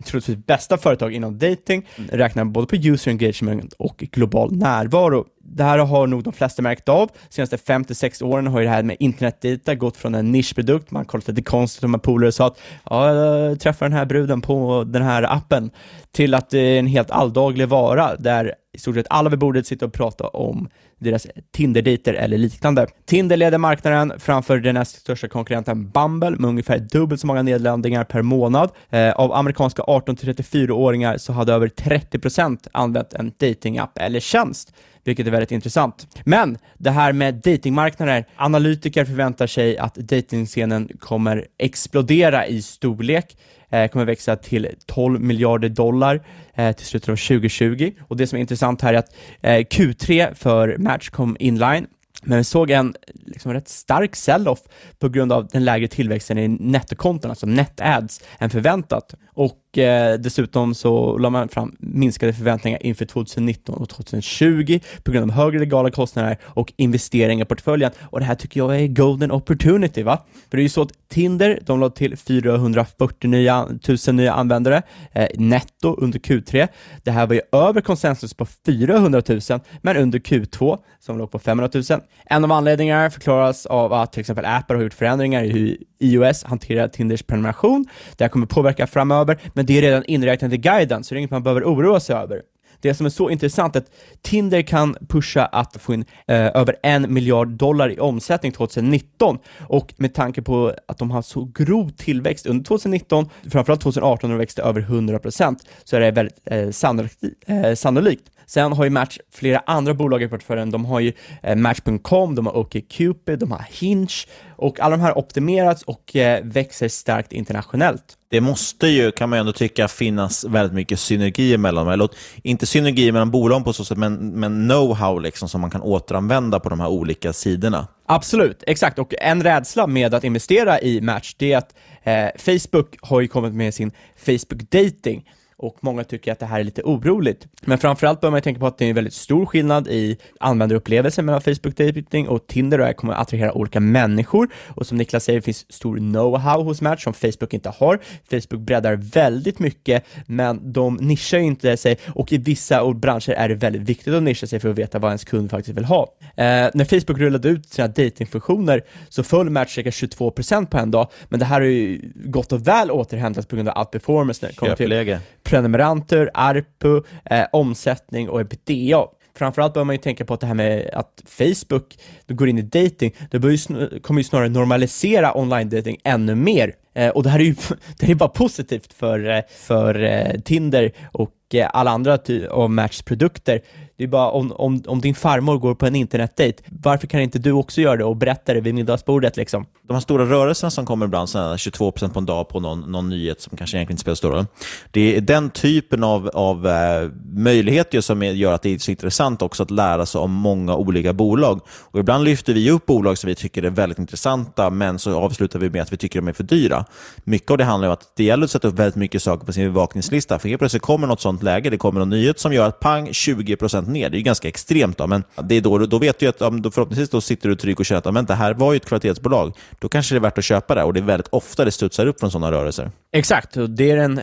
troligtvis 0.05 0.37
bästa 0.45 0.77
företag 0.77 1.13
inom 1.13 1.37
dating, 1.37 1.87
räknar 2.11 2.45
både 2.45 2.67
på 2.67 2.75
user 2.75 3.11
engagement 3.11 3.73
och 3.73 3.97
global 3.97 4.55
närvaro. 4.55 5.25
Det 5.39 5.63
här 5.63 5.77
har 5.77 6.07
nog 6.07 6.23
de 6.23 6.33
flesta 6.33 6.61
märkt 6.61 6.89
av. 6.89 7.07
De 7.07 7.33
senaste 7.33 7.55
5-6 7.55 8.23
åren 8.23 8.47
har 8.47 8.59
ju 8.59 8.65
det 8.65 8.71
här 8.71 8.83
med 8.83 8.97
internetdata 8.99 9.75
gått 9.75 9.97
från 9.97 10.15
en 10.15 10.31
nischprodukt, 10.31 10.91
man 10.91 11.05
kollat 11.05 11.27
lite 11.27 11.41
konstigt 11.41 11.83
om 11.83 11.93
en 11.93 11.99
polare 11.99 12.31
sa 12.31 12.47
att 12.47 12.59
ja, 12.89 13.13
jag 13.13 13.59
träffar 13.59 13.85
den 13.85 13.97
här 13.97 14.05
bruden 14.05 14.41
på 14.41 14.83
den 14.87 15.01
här 15.01 15.23
appen, 15.23 15.71
till 16.11 16.33
att 16.33 16.49
det 16.49 16.59
är 16.59 16.79
en 16.79 16.87
helt 16.87 17.11
alldaglig 17.11 17.67
vara 17.67 18.15
där 18.15 18.53
i 18.73 18.79
stort 18.79 18.95
sett 18.95 19.07
alla 19.09 19.29
vid 19.29 19.39
bordet 19.39 19.67
sitter 19.67 19.85
och 19.85 19.93
pratar 19.93 20.35
om 20.35 20.69
deras 20.99 21.27
Tinder-dejter 21.51 22.13
eller 22.13 22.37
liknande. 22.37 22.87
Tinder 23.05 23.37
leder 23.37 23.57
marknaden 23.57 24.13
framför 24.19 24.57
den 24.57 24.75
näst 24.75 24.99
största 24.99 25.27
konkurrenten 25.27 25.89
Bumble 25.89 26.29
med 26.29 26.49
ungefär 26.49 26.79
dubbelt 26.79 27.21
så 27.21 27.27
många 27.27 27.41
nedladdningar 27.41 28.03
per 28.03 28.21
månad. 28.21 28.71
Eh, 28.89 29.11
av 29.11 29.33
amerikanska 29.33 29.81
18-34-åringar 29.81 31.17
så 31.17 31.33
hade 31.33 31.53
över 31.53 31.67
30% 31.67 32.67
använt 32.71 33.13
en 33.13 33.31
datingapp 33.39 33.97
eller 33.97 34.19
tjänst 34.19 34.73
vilket 35.07 35.27
är 35.27 35.31
väldigt 35.31 35.51
intressant. 35.51 36.07
Men 36.23 36.57
det 36.77 36.91
här 36.91 37.13
med 37.13 37.35
datingmarknader, 37.35 38.25
analytiker 38.35 39.05
förväntar 39.05 39.47
sig 39.47 39.77
att 39.77 39.95
datingscenen 39.95 40.89
kommer 40.99 41.45
explodera 41.57 42.47
i 42.47 42.61
storlek, 42.61 43.37
Eh, 43.71 43.87
kommer 43.87 44.05
växa 44.05 44.35
till 44.35 44.69
12 44.85 45.21
miljarder 45.21 45.69
dollar 45.69 46.25
eh, 46.53 46.75
till 46.75 46.85
slutet 46.85 47.09
av 47.09 47.15
2020. 47.15 47.91
Och 48.07 48.17
det 48.17 48.27
som 48.27 48.37
är 48.37 48.41
intressant 48.41 48.81
här 48.81 48.93
är 48.93 48.97
att 48.97 49.15
eh, 49.41 49.51
Q3 49.51 50.33
för 50.33 50.77
Match 50.77 51.09
kom 51.09 51.37
inline 51.39 51.87
men 52.23 52.37
vi 52.37 52.43
såg 52.43 52.71
en 52.71 52.95
liksom, 53.25 53.53
rätt 53.53 53.67
stark 53.67 54.15
sell-off 54.15 54.59
på 54.99 55.09
grund 55.09 55.31
av 55.31 55.47
den 55.47 55.65
lägre 55.65 55.87
tillväxten 55.87 56.37
i 56.37 56.47
nettokonton, 56.47 57.31
alltså 57.31 57.45
net 57.45 57.81
ads, 57.81 58.21
än 58.39 58.49
förväntat. 58.49 59.13
Och 59.33 59.57
eh, 59.77 60.13
dessutom 60.13 60.75
så 60.75 61.17
la 61.17 61.29
man 61.29 61.49
fram 61.49 61.75
minskade 61.79 62.33
förväntningar 62.33 62.85
inför 62.85 63.05
2019 63.05 63.75
och 63.75 63.89
2020 63.89 64.79
på 65.03 65.11
grund 65.11 65.31
av 65.31 65.37
högre 65.37 65.59
legala 65.59 65.91
kostnader 65.91 66.37
och 66.43 66.73
investeringar 66.77 67.45
i 67.45 67.47
portföljen. 67.47 67.91
Och 68.01 68.19
det 68.19 68.25
här 68.25 68.35
tycker 68.35 68.59
jag 68.59 68.81
är 68.81 68.87
golden 68.87 69.31
opportunity, 69.31 70.03
va? 70.03 70.25
För 70.49 70.57
det 70.57 70.61
är 70.61 70.63
ju 70.63 70.69
så 70.69 70.81
att 70.81 70.91
Tinder, 71.09 71.59
de 71.65 71.79
la 71.79 71.89
till 71.89 72.17
440 72.17 73.29
nya, 73.29 73.67
000 74.07 74.15
nya 74.15 74.33
användare 74.33 74.81
eh, 75.11 75.27
netto 75.35 75.95
under 75.95 76.19
Q3. 76.19 76.67
Det 77.03 77.11
här 77.11 77.27
var 77.27 77.35
ju 77.35 77.41
över 77.51 77.81
konsensus 77.81 78.33
på 78.33 78.45
400 78.45 79.21
000, 79.27 79.39
men 79.81 79.97
under 79.97 80.19
Q2 80.19 80.77
som 80.99 81.17
låg 81.17 81.31
på 81.31 81.39
500 81.39 81.69
000. 81.89 82.01
En 82.25 82.43
av 82.43 82.51
anledningarna 82.51 83.09
förklaras 83.09 83.65
av 83.65 83.93
att 83.93 84.13
till 84.13 84.19
exempel 84.19 84.45
Apple 84.45 84.75
har 84.75 84.83
gjort 84.83 84.93
förändringar 84.93 85.43
i 85.43 85.49
hur 85.51 85.77
iOS 85.99 86.43
hanterar 86.43 86.87
Tinders 86.87 87.23
prenumeration. 87.23 87.85
Det 88.15 88.23
här 88.23 88.29
kommer 88.29 88.45
påverka 88.45 88.87
framöver, 88.87 89.37
men 89.57 89.65
det 89.65 89.77
är 89.77 89.81
redan 89.81 90.03
inräknat 90.05 90.53
i 90.53 90.57
guiden, 90.57 91.03
så 91.03 91.13
det 91.13 91.17
är 91.17 91.19
inget 91.19 91.31
man 91.31 91.43
behöver 91.43 91.63
oroa 91.63 91.99
sig 91.99 92.15
över. 92.15 92.41
Det 92.81 92.93
som 92.93 93.05
är 93.05 93.09
så 93.09 93.29
intressant 93.29 93.75
är 93.75 93.79
att 93.79 93.91
Tinder 94.21 94.61
kan 94.61 94.95
pusha 95.09 95.45
att 95.45 95.77
få 95.79 95.93
in 95.93 96.05
eh, 96.27 96.35
över 96.37 96.75
en 96.83 97.13
miljard 97.13 97.47
dollar 97.47 97.91
i 97.91 97.99
omsättning 97.99 98.51
2019 98.51 99.37
och 99.59 99.93
med 99.97 100.13
tanke 100.13 100.41
på 100.41 100.73
att 100.87 100.97
de 100.97 101.11
har 101.11 101.21
så 101.21 101.45
grov 101.45 101.89
tillväxt 101.89 102.45
under 102.45 102.65
2019, 102.65 103.29
framförallt 103.51 103.81
2018 103.81 104.29
när 104.29 104.35
de 104.35 104.39
växte 104.39 104.61
över 104.61 104.81
100%, 104.81 105.55
så 105.83 105.95
är 105.95 105.99
det 105.99 106.11
väldigt 106.11 106.41
eh, 106.45 106.69
sannolikt, 106.69 107.23
eh, 107.47 107.73
sannolikt. 107.73 108.31
Sen 108.45 108.73
har 108.73 108.83
ju 108.83 108.89
Match 108.89 109.17
flera 109.33 109.59
andra 109.65 109.93
bolag 109.93 110.23
i 110.23 110.27
portföljen. 110.27 110.71
De 110.71 110.85
har 110.85 110.99
ju 110.99 111.13
eh, 111.43 111.55
Match.com, 111.55 112.35
de 112.35 112.45
har 112.45 112.57
OkCupid, 112.57 113.39
de 113.39 113.51
har 113.51 113.65
Hinge 113.69 114.25
och 114.49 114.79
alla 114.79 114.97
de 114.97 115.03
här 115.03 115.17
optimerats 115.17 115.83
och 115.83 116.15
eh, 116.15 116.43
växer 116.43 116.87
starkt 116.87 117.33
internationellt. 117.33 118.16
Det 118.29 118.41
måste 118.41 118.87
ju, 118.87 119.11
kan 119.11 119.29
man 119.29 119.37
ju 119.37 119.39
ändå 119.39 119.51
tycka, 119.51 119.87
finnas 119.87 120.43
väldigt 120.43 120.73
mycket 120.73 120.99
synergier 120.99 121.57
mellan 121.57 121.85
dem. 121.85 121.93
Eller 121.93 122.09
inte 122.43 122.65
synergier 122.65 123.11
mellan 123.11 123.31
bolagen 123.31 123.63
på 123.63 123.73
så 123.73 123.85
sätt, 123.85 123.97
men, 123.97 124.39
men 124.39 124.71
know-how 124.71 125.21
liksom, 125.21 125.49
som 125.49 125.61
man 125.61 125.69
kan 125.69 125.81
återanvända 125.81 126.59
på 126.59 126.69
de 126.69 126.79
här 126.79 126.87
olika 126.87 127.33
sidorna. 127.33 127.87
Absolut, 128.05 128.63
exakt. 128.67 128.99
Och 128.99 129.13
en 129.21 129.43
rädsla 129.43 129.87
med 129.87 130.13
att 130.13 130.23
investera 130.23 130.81
i 130.81 131.01
Match, 131.01 131.35
det 131.37 131.53
är 131.53 131.57
att 131.57 131.75
eh, 132.03 132.27
Facebook 132.37 132.95
har 133.01 133.21
ju 133.21 133.27
kommit 133.27 133.53
med 133.53 133.73
sin 133.73 133.91
Facebook 134.25 134.71
Dating 134.71 135.23
och 135.59 135.77
många 135.81 136.03
tycker 136.03 136.31
att 136.31 136.39
det 136.39 136.45
här 136.45 136.59
är 136.59 136.63
lite 136.63 136.81
oroligt. 136.83 137.47
Men 137.61 137.77
framförallt 137.77 138.21
bör 138.21 138.31
man 138.31 138.41
tänka 138.41 138.59
på 138.59 138.67
att 138.67 138.77
det 138.77 138.85
är 138.85 138.89
en 138.89 138.95
väldigt 138.95 139.13
stor 139.13 139.45
skillnad 139.45 139.87
i 139.87 140.17
användarupplevelsen 140.39 141.25
mellan 141.25 141.41
Facebook 141.41 141.75
Dating 141.77 142.27
och 142.27 142.47
Tinder 142.47 142.79
och 142.79 142.87
det 142.87 142.93
kommer 142.93 143.13
att 143.13 143.19
attrahera 143.19 143.53
olika 143.53 143.79
människor 143.79 144.49
och 144.67 144.87
som 144.87 144.97
Niklas 144.97 145.23
säger 145.23 145.41
finns 145.41 145.73
stor 145.73 145.97
know-how 145.97 146.63
hos 146.63 146.81
Match 146.81 147.03
som 147.03 147.13
Facebook 147.13 147.53
inte 147.53 147.69
har. 147.69 147.99
Facebook 148.29 148.61
breddar 148.61 148.95
väldigt 148.95 149.59
mycket 149.59 150.05
men 150.25 150.73
de 150.73 150.95
nischar 150.95 151.37
inte 151.37 151.77
sig 151.77 151.97
och 152.07 152.33
i 152.33 152.37
vissa 152.37 152.93
branscher 152.93 153.31
är 153.31 153.49
det 153.49 153.55
väldigt 153.55 153.81
viktigt 153.81 154.13
att 154.13 154.23
nischa 154.23 154.47
sig 154.47 154.59
för 154.59 154.69
att 154.69 154.77
veta 154.77 154.99
vad 154.99 155.09
ens 155.09 155.23
kund 155.23 155.51
faktiskt 155.51 155.77
vill 155.77 155.85
ha. 155.85 156.15
Eh, 156.21 156.69
när 156.73 156.85
Facebook 156.85 157.19
rullade 157.19 157.49
ut 157.49 157.69
sina 157.69 157.87
datingfunktioner 157.87 158.83
så 159.09 159.23
föll 159.23 159.49
Match 159.49 159.75
cirka 159.75 159.89
22% 159.89 160.65
på 160.65 160.77
en 160.77 160.91
dag 160.91 161.07
men 161.29 161.39
det 161.39 161.45
här 161.45 161.61
har 161.61 161.67
ju 161.67 162.11
gått 162.15 162.51
och 162.51 162.67
väl 162.67 162.91
återhämtat 162.91 163.47
på 163.47 163.55
grund 163.55 163.69
av 163.69 163.77
outperformance 163.77 164.51
Köpläge. 164.53 165.19
till 165.43 165.46
prenumeranter, 165.47 166.29
ARPU, 166.33 167.01
eh, 167.25 167.45
omsättning 167.51 168.29
och 168.29 168.41
ebitda. 168.41 169.05
Framförallt 169.37 169.73
bör 169.73 169.83
man 169.83 169.95
ju 169.95 170.01
tänka 170.01 170.25
på 170.25 170.33
att 170.33 170.39
det 170.39 170.47
här 170.47 170.53
med 170.53 170.89
att 170.93 171.23
Facebook 171.25 171.97
går 172.27 172.49
in 172.49 172.57
i 172.57 172.61
dating, 172.61 173.15
det 173.31 173.39
bör 173.39 173.49
ju 173.49 173.57
kommer 173.99 174.19
ju 174.19 174.23
snarare 174.23 174.49
normalisera 174.49 175.37
online 175.37 175.69
dating 175.69 175.97
ännu 176.03 176.35
mer. 176.35 176.73
Eh, 176.95 177.09
och 177.09 177.23
det 177.23 177.29
här 177.29 177.39
är 177.39 177.43
ju 177.43 177.55
det 177.99 178.11
är 178.11 178.15
bara 178.15 178.29
positivt 178.29 178.93
för, 178.93 179.29
eh, 179.29 179.41
för 179.57 180.03
eh, 180.03 180.41
Tinder 180.41 180.91
och 181.11 181.33
eh, 181.53 181.69
alla 181.73 181.91
andra 181.91 182.17
ty- 182.17 182.47
av 182.47 182.69
Matchs 182.71 183.01
produkter. 183.01 183.61
Det 183.97 184.03
är 184.03 184.07
bara 184.07 184.29
om, 184.29 184.51
om, 184.51 184.83
om 184.87 185.01
din 185.01 185.15
farmor 185.15 185.57
går 185.57 185.75
på 185.75 185.85
en 185.85 185.95
internetdejt, 185.95 186.63
varför 186.81 187.07
kan 187.07 187.21
inte 187.21 187.39
du 187.39 187.51
också 187.51 187.81
göra 187.81 187.95
det 187.95 188.03
och 188.03 188.15
berätta 188.15 188.53
det 188.53 188.61
vid 188.61 188.75
middagsbordet 188.75 189.37
liksom? 189.37 189.65
De 189.87 189.93
här 189.93 190.01
stora 190.01 190.25
rörelserna 190.25 190.71
som 190.71 190.85
kommer 190.85 191.05
ibland, 191.05 191.29
sådana 191.29 191.55
22% 191.55 192.13
på 192.13 192.19
en 192.19 192.25
dag 192.25 192.49
på 192.49 192.59
någon, 192.59 192.91
någon 192.91 193.09
nyhet 193.09 193.41
som 193.41 193.57
kanske 193.57 193.77
egentligen 193.77 193.93
inte 193.93 194.01
spelar 194.01 194.15
stor 194.15 194.31
roll. 194.31 194.45
Det 194.91 195.17
är 195.17 195.21
den 195.21 195.49
typen 195.49 196.03
av, 196.03 196.29
av 196.33 196.67
eh, 196.67 197.09
möjligheter 197.25 198.01
som 198.01 198.23
gör 198.23 198.53
att 198.53 198.61
det 198.61 198.73
är 198.73 198.77
så 198.77 198.91
intressant 198.91 199.41
också 199.41 199.63
att 199.63 199.71
lära 199.71 200.05
sig 200.05 200.21
om 200.21 200.31
många 200.31 200.75
olika 200.75 201.13
bolag. 201.13 201.61
Och 201.69 201.99
ibland 201.99 202.23
lyfter 202.23 202.53
vi 202.53 202.71
upp 202.71 202.85
bolag 202.85 203.17
som 203.17 203.27
vi 203.27 203.35
tycker 203.35 203.63
är 203.63 203.69
väldigt 203.69 203.99
intressanta, 203.99 204.69
men 204.69 204.99
så 204.99 205.19
avslutar 205.19 205.59
vi 205.59 205.69
med 205.69 205.81
att 205.81 205.93
vi 205.93 205.97
tycker 205.97 206.19
de 206.21 206.27
är 206.27 206.33
för 206.33 206.43
dyra. 206.43 206.85
Mycket 207.23 207.51
av 207.51 207.57
det 207.57 207.63
handlar 207.63 207.87
om 207.87 207.93
att 207.93 208.11
det 208.15 208.23
gäller 208.23 208.43
att 208.43 208.51
sätta 208.51 208.67
upp 208.67 208.79
väldigt 208.79 208.95
mycket 208.95 209.23
saker 209.23 209.45
på 209.45 209.53
sin 209.53 209.63
bevakningslista. 209.63 210.39
För 210.39 210.49
helt 210.49 210.59
plötsligt 210.59 210.83
kommer 210.83 211.07
något 211.07 211.21
sånt 211.21 211.43
läge, 211.43 211.69
det 211.69 211.77
kommer 211.77 211.99
någon 211.99 212.09
nyhet 212.09 212.39
som 212.39 212.53
gör 212.53 212.67
att 212.67 212.79
pang, 212.79 213.07
20% 213.07 213.86
ner. 213.87 214.09
Det 214.09 214.15
är 214.15 214.19
ju 214.19 214.23
ganska 214.23 214.47
extremt, 214.47 214.97
då, 214.97 215.07
men 215.07 215.23
det 215.43 215.55
är 215.55 215.61
då, 215.61 215.77
då 215.77 215.99
vet 215.99 216.19
du 216.19 216.27
att 216.27 216.37
förhoppningsvis 216.37 217.09
då 217.09 217.21
sitter 217.21 217.49
du 217.49 217.55
trygg 217.55 217.79
och 217.79 217.85
känner 217.85 218.07
att 218.07 218.13
men 218.13 218.25
det 218.25 218.35
här 218.35 218.53
var 218.53 218.73
ju 218.73 218.77
ett 218.77 218.85
kvalitetsbolag. 218.85 219.53
Då 219.79 219.89
kanske 219.89 220.15
det 220.15 220.17
är 220.17 220.21
värt 220.21 220.37
att 220.37 220.43
köpa 220.43 220.75
det 220.75 220.83
och 220.83 220.93
det 220.93 220.99
är 220.99 221.03
väldigt 221.03 221.27
ofta 221.27 221.65
det 221.65 221.71
studsar 221.71 222.05
upp 222.05 222.19
från 222.19 222.31
sådana 222.31 222.51
rörelser. 222.51 222.91
Exakt, 223.11 223.57
och 223.57 223.69
det 223.69 223.91
är 223.91 223.97
den 223.97 224.21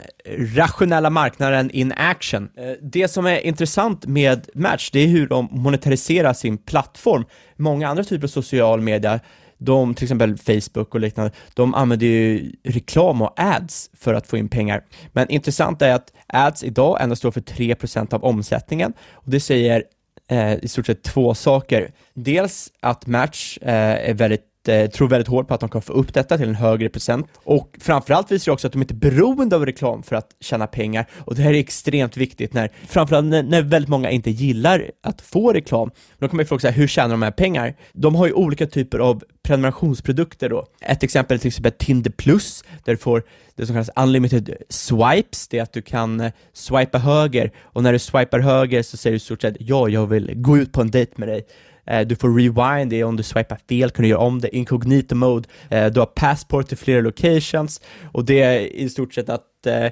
rationella 0.56 1.10
marknaden 1.10 1.70
in 1.70 1.92
action. 1.96 2.48
Eh, 2.56 2.64
det 2.82 3.08
som 3.08 3.26
är 3.26 3.46
intressant 3.46 4.06
med 4.06 4.48
Match, 4.54 4.90
det 4.92 5.00
är 5.00 5.06
hur 5.06 5.28
de 5.28 5.48
monetariserar 5.50 6.32
sin 6.32 6.58
plattform. 6.58 7.24
Många 7.56 7.88
andra 7.88 8.04
typer 8.04 8.26
av 8.26 8.28
social 8.28 8.80
media, 8.80 9.20
de, 9.64 9.94
till 9.94 10.04
exempel 10.04 10.36
Facebook 10.36 10.94
och 10.94 11.00
liknande, 11.00 11.32
de 11.54 11.74
använder 11.74 12.06
ju 12.06 12.52
reklam 12.64 13.22
och 13.22 13.32
ads 13.36 13.90
för 13.92 14.14
att 14.14 14.26
få 14.26 14.36
in 14.36 14.48
pengar. 14.48 14.84
Men 15.12 15.30
intressant 15.30 15.82
är 15.82 15.94
att 15.94 16.12
ads 16.26 16.64
idag 16.64 16.98
endast 17.00 17.18
står 17.18 17.30
för 17.30 17.40
3% 17.40 18.14
av 18.14 18.24
omsättningen 18.24 18.92
och 19.12 19.30
det 19.30 19.40
säger 19.40 19.84
eh, 20.30 20.54
i 20.54 20.68
stort 20.68 20.86
sett 20.86 21.02
två 21.02 21.34
saker. 21.34 21.92
Dels 22.14 22.72
att 22.80 23.06
Match 23.06 23.58
eh, 23.62 24.10
är 24.10 24.14
väldigt 24.14 24.53
eh, 24.68 24.90
tror 24.90 25.08
väldigt 25.08 25.28
hårt 25.28 25.48
på 25.48 25.54
att 25.54 25.60
de 25.60 25.68
kan 25.68 25.82
få 25.82 25.92
upp 25.92 26.14
detta 26.14 26.38
till 26.38 26.48
en 26.48 26.54
högre 26.54 26.88
procent 26.88 27.26
och 27.44 27.76
framförallt 27.80 28.32
visar 28.32 28.50
det 28.50 28.54
också 28.54 28.66
att 28.66 28.72
de 28.72 28.82
inte 28.82 28.94
är 28.94 29.10
beroende 29.10 29.56
av 29.56 29.66
reklam 29.66 30.02
för 30.02 30.16
att 30.16 30.30
tjäna 30.40 30.66
pengar 30.66 31.06
och 31.16 31.34
det 31.34 31.42
här 31.42 31.54
är 31.54 31.58
extremt 31.58 32.16
viktigt 32.16 32.52
när, 32.52 32.70
framförallt 32.88 33.26
när, 33.26 33.42
när 33.42 33.62
väldigt 33.62 33.88
många 33.88 34.10
inte 34.10 34.30
gillar 34.30 34.90
att 35.02 35.20
få 35.20 35.52
reklam. 35.52 35.90
Då 36.18 36.28
kan 36.28 36.36
man 36.36 36.42
ju 36.42 36.46
fråga 36.48 36.60
sig, 36.60 36.72
hur 36.72 36.86
tjänar 36.86 37.10
de 37.10 37.22
här 37.22 37.30
pengar? 37.30 37.74
De 37.92 38.14
har 38.14 38.26
ju 38.26 38.32
olika 38.32 38.66
typer 38.66 38.98
av 38.98 39.22
prenumerationsprodukter 39.42 40.48
då. 40.48 40.66
Ett 40.80 41.02
exempel 41.02 41.34
är 41.34 41.38
till 41.38 41.48
exempel 41.48 41.72
Tinder 41.72 42.10
Plus, 42.10 42.64
där 42.84 42.92
du 42.92 42.96
får 42.96 43.22
det 43.56 43.66
som 43.66 43.74
kallas 43.74 43.90
unlimited 43.96 44.56
swipes, 44.68 45.48
det 45.48 45.58
är 45.58 45.62
att 45.62 45.72
du 45.72 45.82
kan 45.82 46.20
eh, 46.20 46.32
swipa 46.52 46.98
höger 46.98 47.52
och 47.62 47.82
när 47.82 47.92
du 47.92 47.98
swipar 47.98 48.38
höger 48.38 48.82
så 48.82 48.96
säger 48.96 49.12
du 49.12 49.16
i 49.16 49.20
stort 49.20 49.42
sett 49.42 49.56
ja, 49.60 49.88
jag 49.88 50.06
vill 50.06 50.32
gå 50.34 50.58
ut 50.58 50.72
på 50.72 50.80
en 50.80 50.90
dejt 50.90 51.12
med 51.16 51.28
dig. 51.28 51.46
Eh, 51.86 52.06
Du 52.06 52.16
får 52.16 52.34
rewind, 52.34 52.90
det 52.90 53.00
är 53.00 53.04
om 53.04 53.16
du 53.16 53.22
swipar 53.22 53.58
fel 53.68 53.90
kan 53.90 54.02
du 54.02 54.08
göra 54.08 54.20
om 54.20 54.40
det, 54.40 54.56
incognito 54.56 55.14
mode, 55.14 55.48
Eh, 55.70 55.86
du 55.86 56.00
har 56.00 56.06
passport 56.06 56.68
till 56.68 56.76
flera 56.78 57.00
locations 57.00 57.80
och 58.12 58.24
det 58.24 58.40
är 58.42 58.60
i 58.60 58.88
stort 58.88 59.14
sett 59.14 59.28
att 59.28 59.66
eh, 59.66 59.90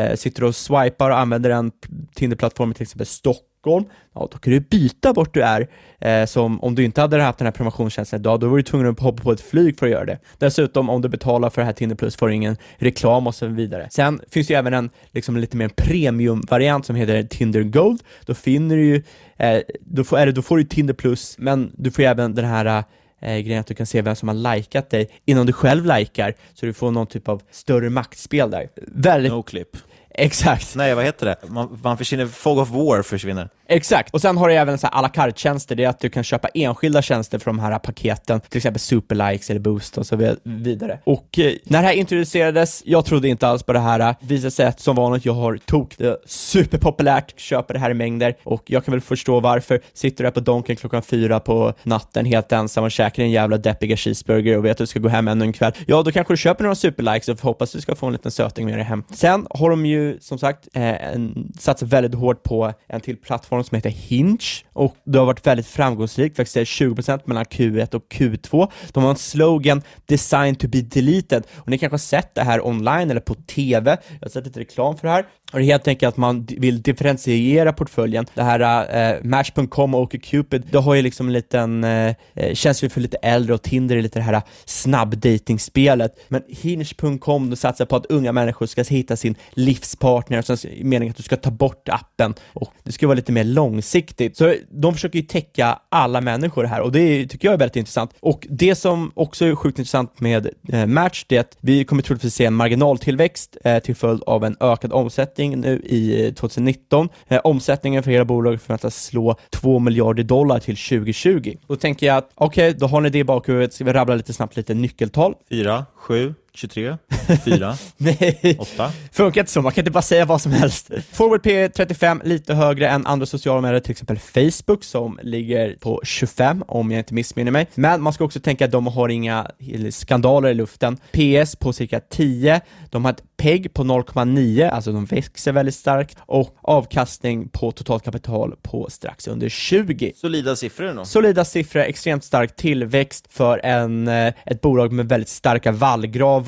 eh, 0.00 0.14
sitter 0.16 0.40
du 0.40 0.46
och 0.48 0.56
swipar 0.56 1.10
och 1.10 1.18
använder 1.18 1.50
den 1.50 1.70
Tinder-plattformen 2.14 2.74
till 2.74 2.82
exempel 2.82 3.06
Stockholm, 3.06 3.46
ja 3.64 4.28
då 4.32 4.38
kan 4.38 4.52
du 4.52 4.60
byta 4.60 5.12
bort 5.12 5.34
du 5.34 5.42
är. 5.42 5.68
Eh, 6.00 6.26
som 6.26 6.60
om 6.60 6.74
du 6.74 6.84
inte 6.84 7.00
hade 7.00 7.22
haft 7.22 7.38
den 7.38 7.46
här 7.46 7.52
promotionstjänsten 7.52 8.20
idag, 8.20 8.40
då 8.40 8.48
var 8.48 8.56
du 8.56 8.62
tvungen 8.62 8.86
att 8.86 9.00
hoppa 9.00 9.22
på 9.22 9.32
ett 9.32 9.40
flyg 9.40 9.78
för 9.78 9.86
att 9.86 9.92
göra 9.92 10.04
det. 10.04 10.18
Dessutom, 10.38 10.90
om 10.90 11.02
du 11.02 11.08
betalar 11.08 11.50
för 11.50 11.62
det 11.62 11.66
här 11.66 11.72
Tinder 11.72 11.96
Plus 11.96 12.16
får 12.16 12.28
du 12.28 12.34
ingen 12.34 12.56
reklam 12.76 13.26
och 13.26 13.34
så 13.34 13.46
vidare. 13.46 13.88
Sen 13.90 14.20
finns 14.30 14.46
det 14.46 14.52
ju 14.54 14.58
även 14.58 14.74
en 14.74 14.90
liksom 15.12 15.36
lite 15.36 15.56
mer 15.56 15.68
premiumvariant 15.68 16.86
som 16.86 16.96
heter 16.96 17.22
Tinder 17.22 17.62
Gold. 17.62 18.02
Då 18.26 18.34
finner 18.34 18.76
du 18.76 18.84
ju, 18.84 19.02
eh, 19.36 19.60
då, 19.80 20.04
får, 20.04 20.18
eller, 20.18 20.32
då 20.32 20.42
får 20.42 20.56
du 20.56 20.64
Tinder 20.64 20.94
Plus, 20.94 21.38
men 21.38 21.72
du 21.74 21.90
får 21.90 22.04
ju 22.04 22.10
även 22.10 22.34
den 22.34 22.44
här 22.44 22.84
eh, 23.20 23.38
grejen 23.38 23.60
att 23.60 23.66
du 23.66 23.74
kan 23.74 23.86
se 23.86 24.02
vem 24.02 24.16
som 24.16 24.28
har 24.28 24.54
likat 24.56 24.90
dig 24.90 25.08
innan 25.24 25.46
du 25.46 25.52
själv 25.52 25.86
likar, 25.86 26.34
så 26.54 26.66
du 26.66 26.72
får 26.72 26.90
någon 26.90 27.06
typ 27.06 27.28
av 27.28 27.42
större 27.50 27.90
maktspel 27.90 28.50
där. 28.50 28.68
Väldigt... 28.86 29.32
No 29.32 29.42
clip. 29.42 29.76
Exakt. 30.14 30.74
Nej, 30.76 30.94
vad 30.94 31.04
heter 31.04 31.26
det? 31.26 31.36
Man, 31.48 31.80
man 31.82 31.98
försvinner, 31.98 32.26
Fog 32.26 32.58
of 32.58 32.70
War 32.70 33.02
försvinner. 33.02 33.48
Exakt, 33.68 34.14
och 34.14 34.20
sen 34.20 34.36
har 34.36 34.48
du 34.48 34.54
även 34.54 34.78
så 34.78 34.86
här 34.86 34.98
à 34.98 35.02
la 35.02 35.08
carte-tjänster, 35.08 35.74
det 35.74 35.84
är 35.84 35.88
att 35.88 36.00
du 36.00 36.10
kan 36.10 36.24
köpa 36.24 36.48
enskilda 36.48 37.02
tjänster 37.02 37.38
för 37.38 37.44
de 37.44 37.58
här 37.58 37.78
paketen, 37.78 38.40
till 38.40 38.56
exempel 38.56 38.80
superlikes 38.80 39.50
eller 39.50 39.60
boost 39.60 39.98
och 39.98 40.06
så 40.06 40.16
vid- 40.16 40.36
vidare. 40.44 40.98
Och 41.04 41.38
eh, 41.38 41.52
när 41.64 41.82
det 41.82 41.88
här 41.88 41.94
introducerades, 41.94 42.82
jag 42.86 43.04
trodde 43.04 43.28
inte 43.28 43.48
alls 43.48 43.62
på 43.62 43.72
det 43.72 43.78
här, 43.78 44.14
visade 44.20 44.50
sig 44.50 44.66
att 44.66 44.80
som 44.80 44.96
vanligt, 44.96 45.24
jag 45.24 45.32
har 45.32 45.56
tok, 45.56 45.94
det 45.98 46.06
är 46.06 46.16
superpopulärt, 46.26 47.40
köper 47.40 47.74
det 47.74 47.80
här 47.80 47.90
i 47.90 47.94
mängder, 47.94 48.34
och 48.42 48.62
jag 48.66 48.84
kan 48.84 48.92
väl 48.92 49.00
förstå 49.00 49.40
varför. 49.40 49.80
Sitter 49.94 50.24
du 50.24 50.26
här 50.26 50.32
på 50.32 50.40
Donken 50.40 50.76
klockan 50.76 51.02
fyra 51.02 51.40
på 51.40 51.74
natten 51.82 52.26
helt 52.26 52.52
ensam 52.52 52.84
och 52.84 52.90
käkar 52.90 53.22
en 53.22 53.30
jävla 53.30 53.58
deppiga 53.58 53.96
cheeseburger 53.96 54.58
och 54.58 54.64
vet 54.64 54.72
att 54.72 54.78
du 54.78 54.86
ska 54.86 54.98
gå 55.00 55.08
hem 55.08 55.28
ännu 55.28 55.44
en 55.44 55.52
kväll, 55.52 55.72
ja 55.86 56.02
då 56.02 56.12
kanske 56.12 56.32
du 56.32 56.36
köper 56.36 56.64
några 56.64 56.74
superlikes 56.74 57.28
och 57.28 57.40
hoppas 57.40 57.72
du 57.72 57.80
ska 57.80 57.94
få 57.94 58.06
en 58.06 58.12
liten 58.12 58.30
söting 58.30 58.66
med 58.66 58.74
dig 58.74 58.84
hem. 58.84 59.04
Sen 59.14 59.46
har 59.50 59.70
de 59.70 59.86
ju 59.86 60.01
som 60.20 60.38
sagt 60.38 60.68
eh, 60.74 61.12
en, 61.12 61.52
satsat 61.58 61.88
väldigt 61.88 62.14
hårt 62.14 62.42
på 62.42 62.72
en 62.88 63.00
till 63.00 63.16
plattform 63.16 63.64
som 63.64 63.76
heter 63.76 63.90
Hinge 63.90 64.64
och 64.72 64.96
det 65.04 65.18
har 65.18 65.26
varit 65.26 65.46
väldigt 65.46 65.66
framgångsrikt, 65.66 66.36
faktiskt 66.36 66.56
är 66.56 66.64
20% 66.64 67.20
mellan 67.24 67.44
Q1 67.44 67.94
och 67.94 68.04
Q2. 68.08 68.70
De 68.92 69.02
har 69.02 69.10
en 69.10 69.16
slogan 69.16 69.82
“Designed 70.06 70.58
to 70.58 70.68
be 70.68 70.80
deleted” 70.80 71.46
och 71.56 71.68
ni 71.68 71.78
kanske 71.78 71.94
har 71.94 71.98
sett 71.98 72.34
det 72.34 72.42
här 72.42 72.66
online 72.66 73.10
eller 73.10 73.20
på 73.20 73.34
TV, 73.34 73.90
jag 74.20 74.26
har 74.26 74.30
sett 74.30 74.46
lite 74.46 74.60
reklam 74.60 74.96
för 74.96 75.08
det 75.08 75.12
här. 75.12 75.26
Och 75.52 75.58
det 75.58 75.64
är 75.64 75.66
helt 75.66 75.88
enkelt 75.88 76.08
att 76.08 76.16
man 76.16 76.44
vill 76.44 76.82
differentiera 76.82 77.72
portföljen. 77.72 78.26
Det 78.34 78.42
här 78.42 79.12
eh, 79.12 79.24
Match.com 79.24 79.94
och 79.94 80.12
Cupid, 80.22 80.62
det 80.70 80.78
har 80.78 80.94
ju 80.94 81.02
liksom 81.02 81.26
en 81.26 81.32
liten, 81.32 81.84
eh, 81.84 82.14
eh 82.34 82.54
känns 82.54 82.84
ju 82.84 82.88
för 82.88 83.00
lite 83.00 83.16
äldre 83.16 83.54
och 83.54 83.62
Tinder 83.62 83.96
är 83.96 84.02
lite 84.02 84.18
det 84.18 84.22
här 84.22 84.32
eh, 84.32 84.42
snabbdatingspelet. 84.64 86.16
Men 86.28 86.42
Hinge.com, 86.48 87.50
de 87.50 87.56
satsar 87.56 87.84
på 87.84 87.96
att 87.96 88.06
unga 88.06 88.32
människor 88.32 88.66
ska 88.66 88.82
hitta 88.82 89.16
sin 89.16 89.34
livspartner, 89.50 90.38
och 90.38 90.44
sen 90.44 90.56
är 90.72 90.84
meningen 90.84 91.10
att 91.10 91.16
du 91.16 91.22
ska 91.22 91.36
ta 91.36 91.50
bort 91.50 91.88
appen 91.88 92.34
och 92.52 92.72
det 92.82 92.92
ska 92.92 93.06
vara 93.06 93.16
lite 93.16 93.32
mer 93.32 93.44
långsiktigt. 93.44 94.36
Så 94.36 94.54
de 94.70 94.94
försöker 94.94 95.18
ju 95.18 95.24
täcka 95.24 95.78
alla 95.88 96.20
människor 96.20 96.64
här 96.64 96.80
och 96.80 96.92
det 96.92 97.00
är- 97.00 97.26
tycker 97.26 97.48
jag 97.48 97.54
är 97.54 97.58
väldigt 97.58 97.76
intressant. 97.76 98.10
Och 98.20 98.46
det 98.50 98.74
som 98.74 99.12
också 99.14 99.44
är 99.44 99.54
sjukt 99.54 99.78
intressant 99.78 100.20
med 100.20 100.48
eh, 100.68 100.86
Match, 100.86 101.24
det 101.28 101.36
är 101.36 101.40
att 101.40 101.56
vi 101.60 101.84
kommer 101.84 102.02
troligtvis 102.02 102.34
se 102.34 102.44
en 102.44 102.54
marginaltillväxt 102.54 103.56
eh, 103.64 103.78
till 103.78 103.96
följd 103.96 104.22
av 104.26 104.44
en 104.44 104.56
ökad 104.60 104.92
omsättning 104.92 105.41
nu 105.50 105.80
i 105.84 106.26
eh, 106.26 106.34
2019. 106.34 107.08
Eh, 107.28 107.40
omsättningen 107.44 108.02
för 108.02 108.10
hela 108.10 108.24
bolaget 108.24 108.62
förväntas 108.62 109.04
slå 109.04 109.36
2 109.50 109.78
miljarder 109.78 110.22
dollar 110.22 110.58
till 110.58 110.76
2020. 110.76 111.56
Då 111.66 111.76
tänker 111.76 112.06
jag 112.06 112.16
att 112.16 112.30
okej, 112.34 112.74
då 112.78 112.86
har 112.86 113.00
ni 113.00 113.10
det 113.10 113.18
i 113.18 113.24
bakhuvudet, 113.24 113.74
ska 113.74 113.84
vi 113.84 113.92
rabbla 113.92 114.14
lite 114.14 114.32
snabbt 114.32 114.56
lite 114.56 114.74
nyckeltal? 114.74 115.34
4, 115.50 115.86
7, 115.94 116.34
23, 116.54 116.96
4, 117.44 117.76
Nej, 117.96 118.56
8. 118.58 118.90
funkar 119.12 119.40
inte 119.40 119.52
så, 119.52 119.62
man 119.62 119.72
kan 119.72 119.82
inte 119.82 119.90
bara 119.90 120.02
säga 120.02 120.24
vad 120.24 120.40
som 120.40 120.52
helst. 120.52 120.90
Forward 121.12 121.42
P 121.42 121.68
35, 121.68 122.22
lite 122.24 122.54
högre 122.54 122.88
än 122.88 123.06
andra 123.06 123.26
sociala 123.26 123.60
medier, 123.60 123.80
till 123.80 123.90
exempel 123.90 124.18
Facebook 124.18 124.84
som 124.84 125.18
ligger 125.22 125.76
på 125.80 126.00
25 126.04 126.64
om 126.68 126.90
jag 126.90 127.00
inte 127.00 127.14
missminner 127.14 127.52
mig. 127.52 127.66
Men 127.74 128.02
man 128.02 128.12
ska 128.12 128.24
också 128.24 128.40
tänka 128.40 128.64
att 128.64 128.70
de 128.70 128.86
har 128.86 129.08
inga 129.08 129.50
skandaler 129.90 130.48
i 130.48 130.54
luften. 130.54 130.96
PS 130.96 131.56
på 131.56 131.72
cirka 131.72 132.00
10, 132.00 132.60
de 132.90 133.04
har 133.04 133.12
ett 133.12 133.22
PEG 133.36 133.74
på 133.74 133.82
0,9, 133.84 134.70
alltså 134.70 134.92
de 134.92 135.04
växer 135.04 135.52
väldigt 135.52 135.74
starkt 135.74 136.16
och 136.20 136.56
avkastning 136.62 137.48
på 137.48 137.72
totalt 137.72 138.04
kapital 138.04 138.54
på 138.62 138.88
strax 138.90 139.28
under 139.28 139.48
20. 139.48 140.12
Solida 140.16 140.56
siffror 140.56 140.94
då. 140.94 141.04
Solida 141.04 141.44
siffror, 141.44 141.80
extremt 141.80 142.24
stark 142.24 142.56
tillväxt 142.56 143.26
för 143.30 143.58
en, 143.58 144.08
eh, 144.08 144.34
ett 144.46 144.60
bolag 144.60 144.92
med 144.92 145.08
väldigt 145.08 145.28
starka 145.28 145.72
vallgravar, 145.72 146.41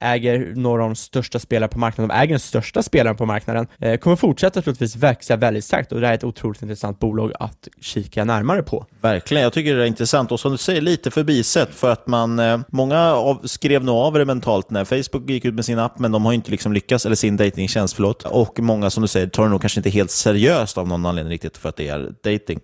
äger 0.00 0.52
några 0.54 0.82
av 0.82 0.88
de 0.88 0.96
största 0.96 1.38
spelarna 1.38 1.68
på 1.68 1.78
marknaden, 1.78 2.08
de 2.08 2.14
äger 2.14 2.32
den 2.32 2.40
största 2.40 2.82
spelaren 2.82 3.16
på 3.16 3.26
marknaden, 3.26 3.66
eh, 3.78 3.96
kommer 3.96 4.16
fortsätta 4.16 4.62
troligtvis 4.62 4.96
växa 4.96 5.36
väldigt 5.36 5.64
starkt 5.64 5.92
och 5.92 6.00
det 6.00 6.06
här 6.06 6.14
är 6.14 6.18
ett 6.18 6.24
otroligt 6.24 6.62
intressant 6.62 6.98
bolag 6.98 7.32
att 7.40 7.68
kika 7.80 8.24
närmare 8.24 8.62
på. 8.62 8.86
Verkligen, 9.00 9.42
jag 9.42 9.52
tycker 9.52 9.76
det 9.76 9.82
är 9.82 9.86
intressant 9.86 10.32
och 10.32 10.40
som 10.40 10.52
du 10.52 10.58
säger, 10.58 10.80
lite 10.80 11.10
förbisett 11.10 11.74
för 11.74 11.90
att 11.92 12.06
man, 12.06 12.38
eh, 12.38 12.60
många 12.68 13.00
av, 13.12 13.40
skrev 13.44 13.84
nog 13.84 13.96
av 13.96 14.14
det 14.14 14.24
mentalt 14.24 14.70
när 14.70 14.84
Facebook 14.84 15.30
gick 15.30 15.44
ut 15.44 15.54
med 15.54 15.64
sin 15.64 15.78
app, 15.78 15.98
men 15.98 16.12
de 16.12 16.24
har 16.24 16.32
ju 16.32 16.36
inte 16.36 16.50
liksom 16.50 16.72
lyckats, 16.72 17.06
eller 17.06 17.16
sin 17.16 17.36
datingtjänst, 17.36 17.94
förlåt. 17.94 18.22
Och 18.22 18.60
många 18.60 18.90
som 18.90 19.02
du 19.02 19.08
säger 19.08 19.26
tar 19.26 19.42
det 19.42 19.48
nog 19.48 19.60
kanske 19.60 19.80
inte 19.80 19.90
helt 19.90 20.10
seriöst 20.10 20.78
av 20.78 20.88
någon 20.88 21.06
anledning 21.06 21.30
riktigt 21.32 21.56
för 21.56 21.68
att 21.68 21.76
det 21.76 21.88
är 21.88 22.14
dating. 22.24 22.60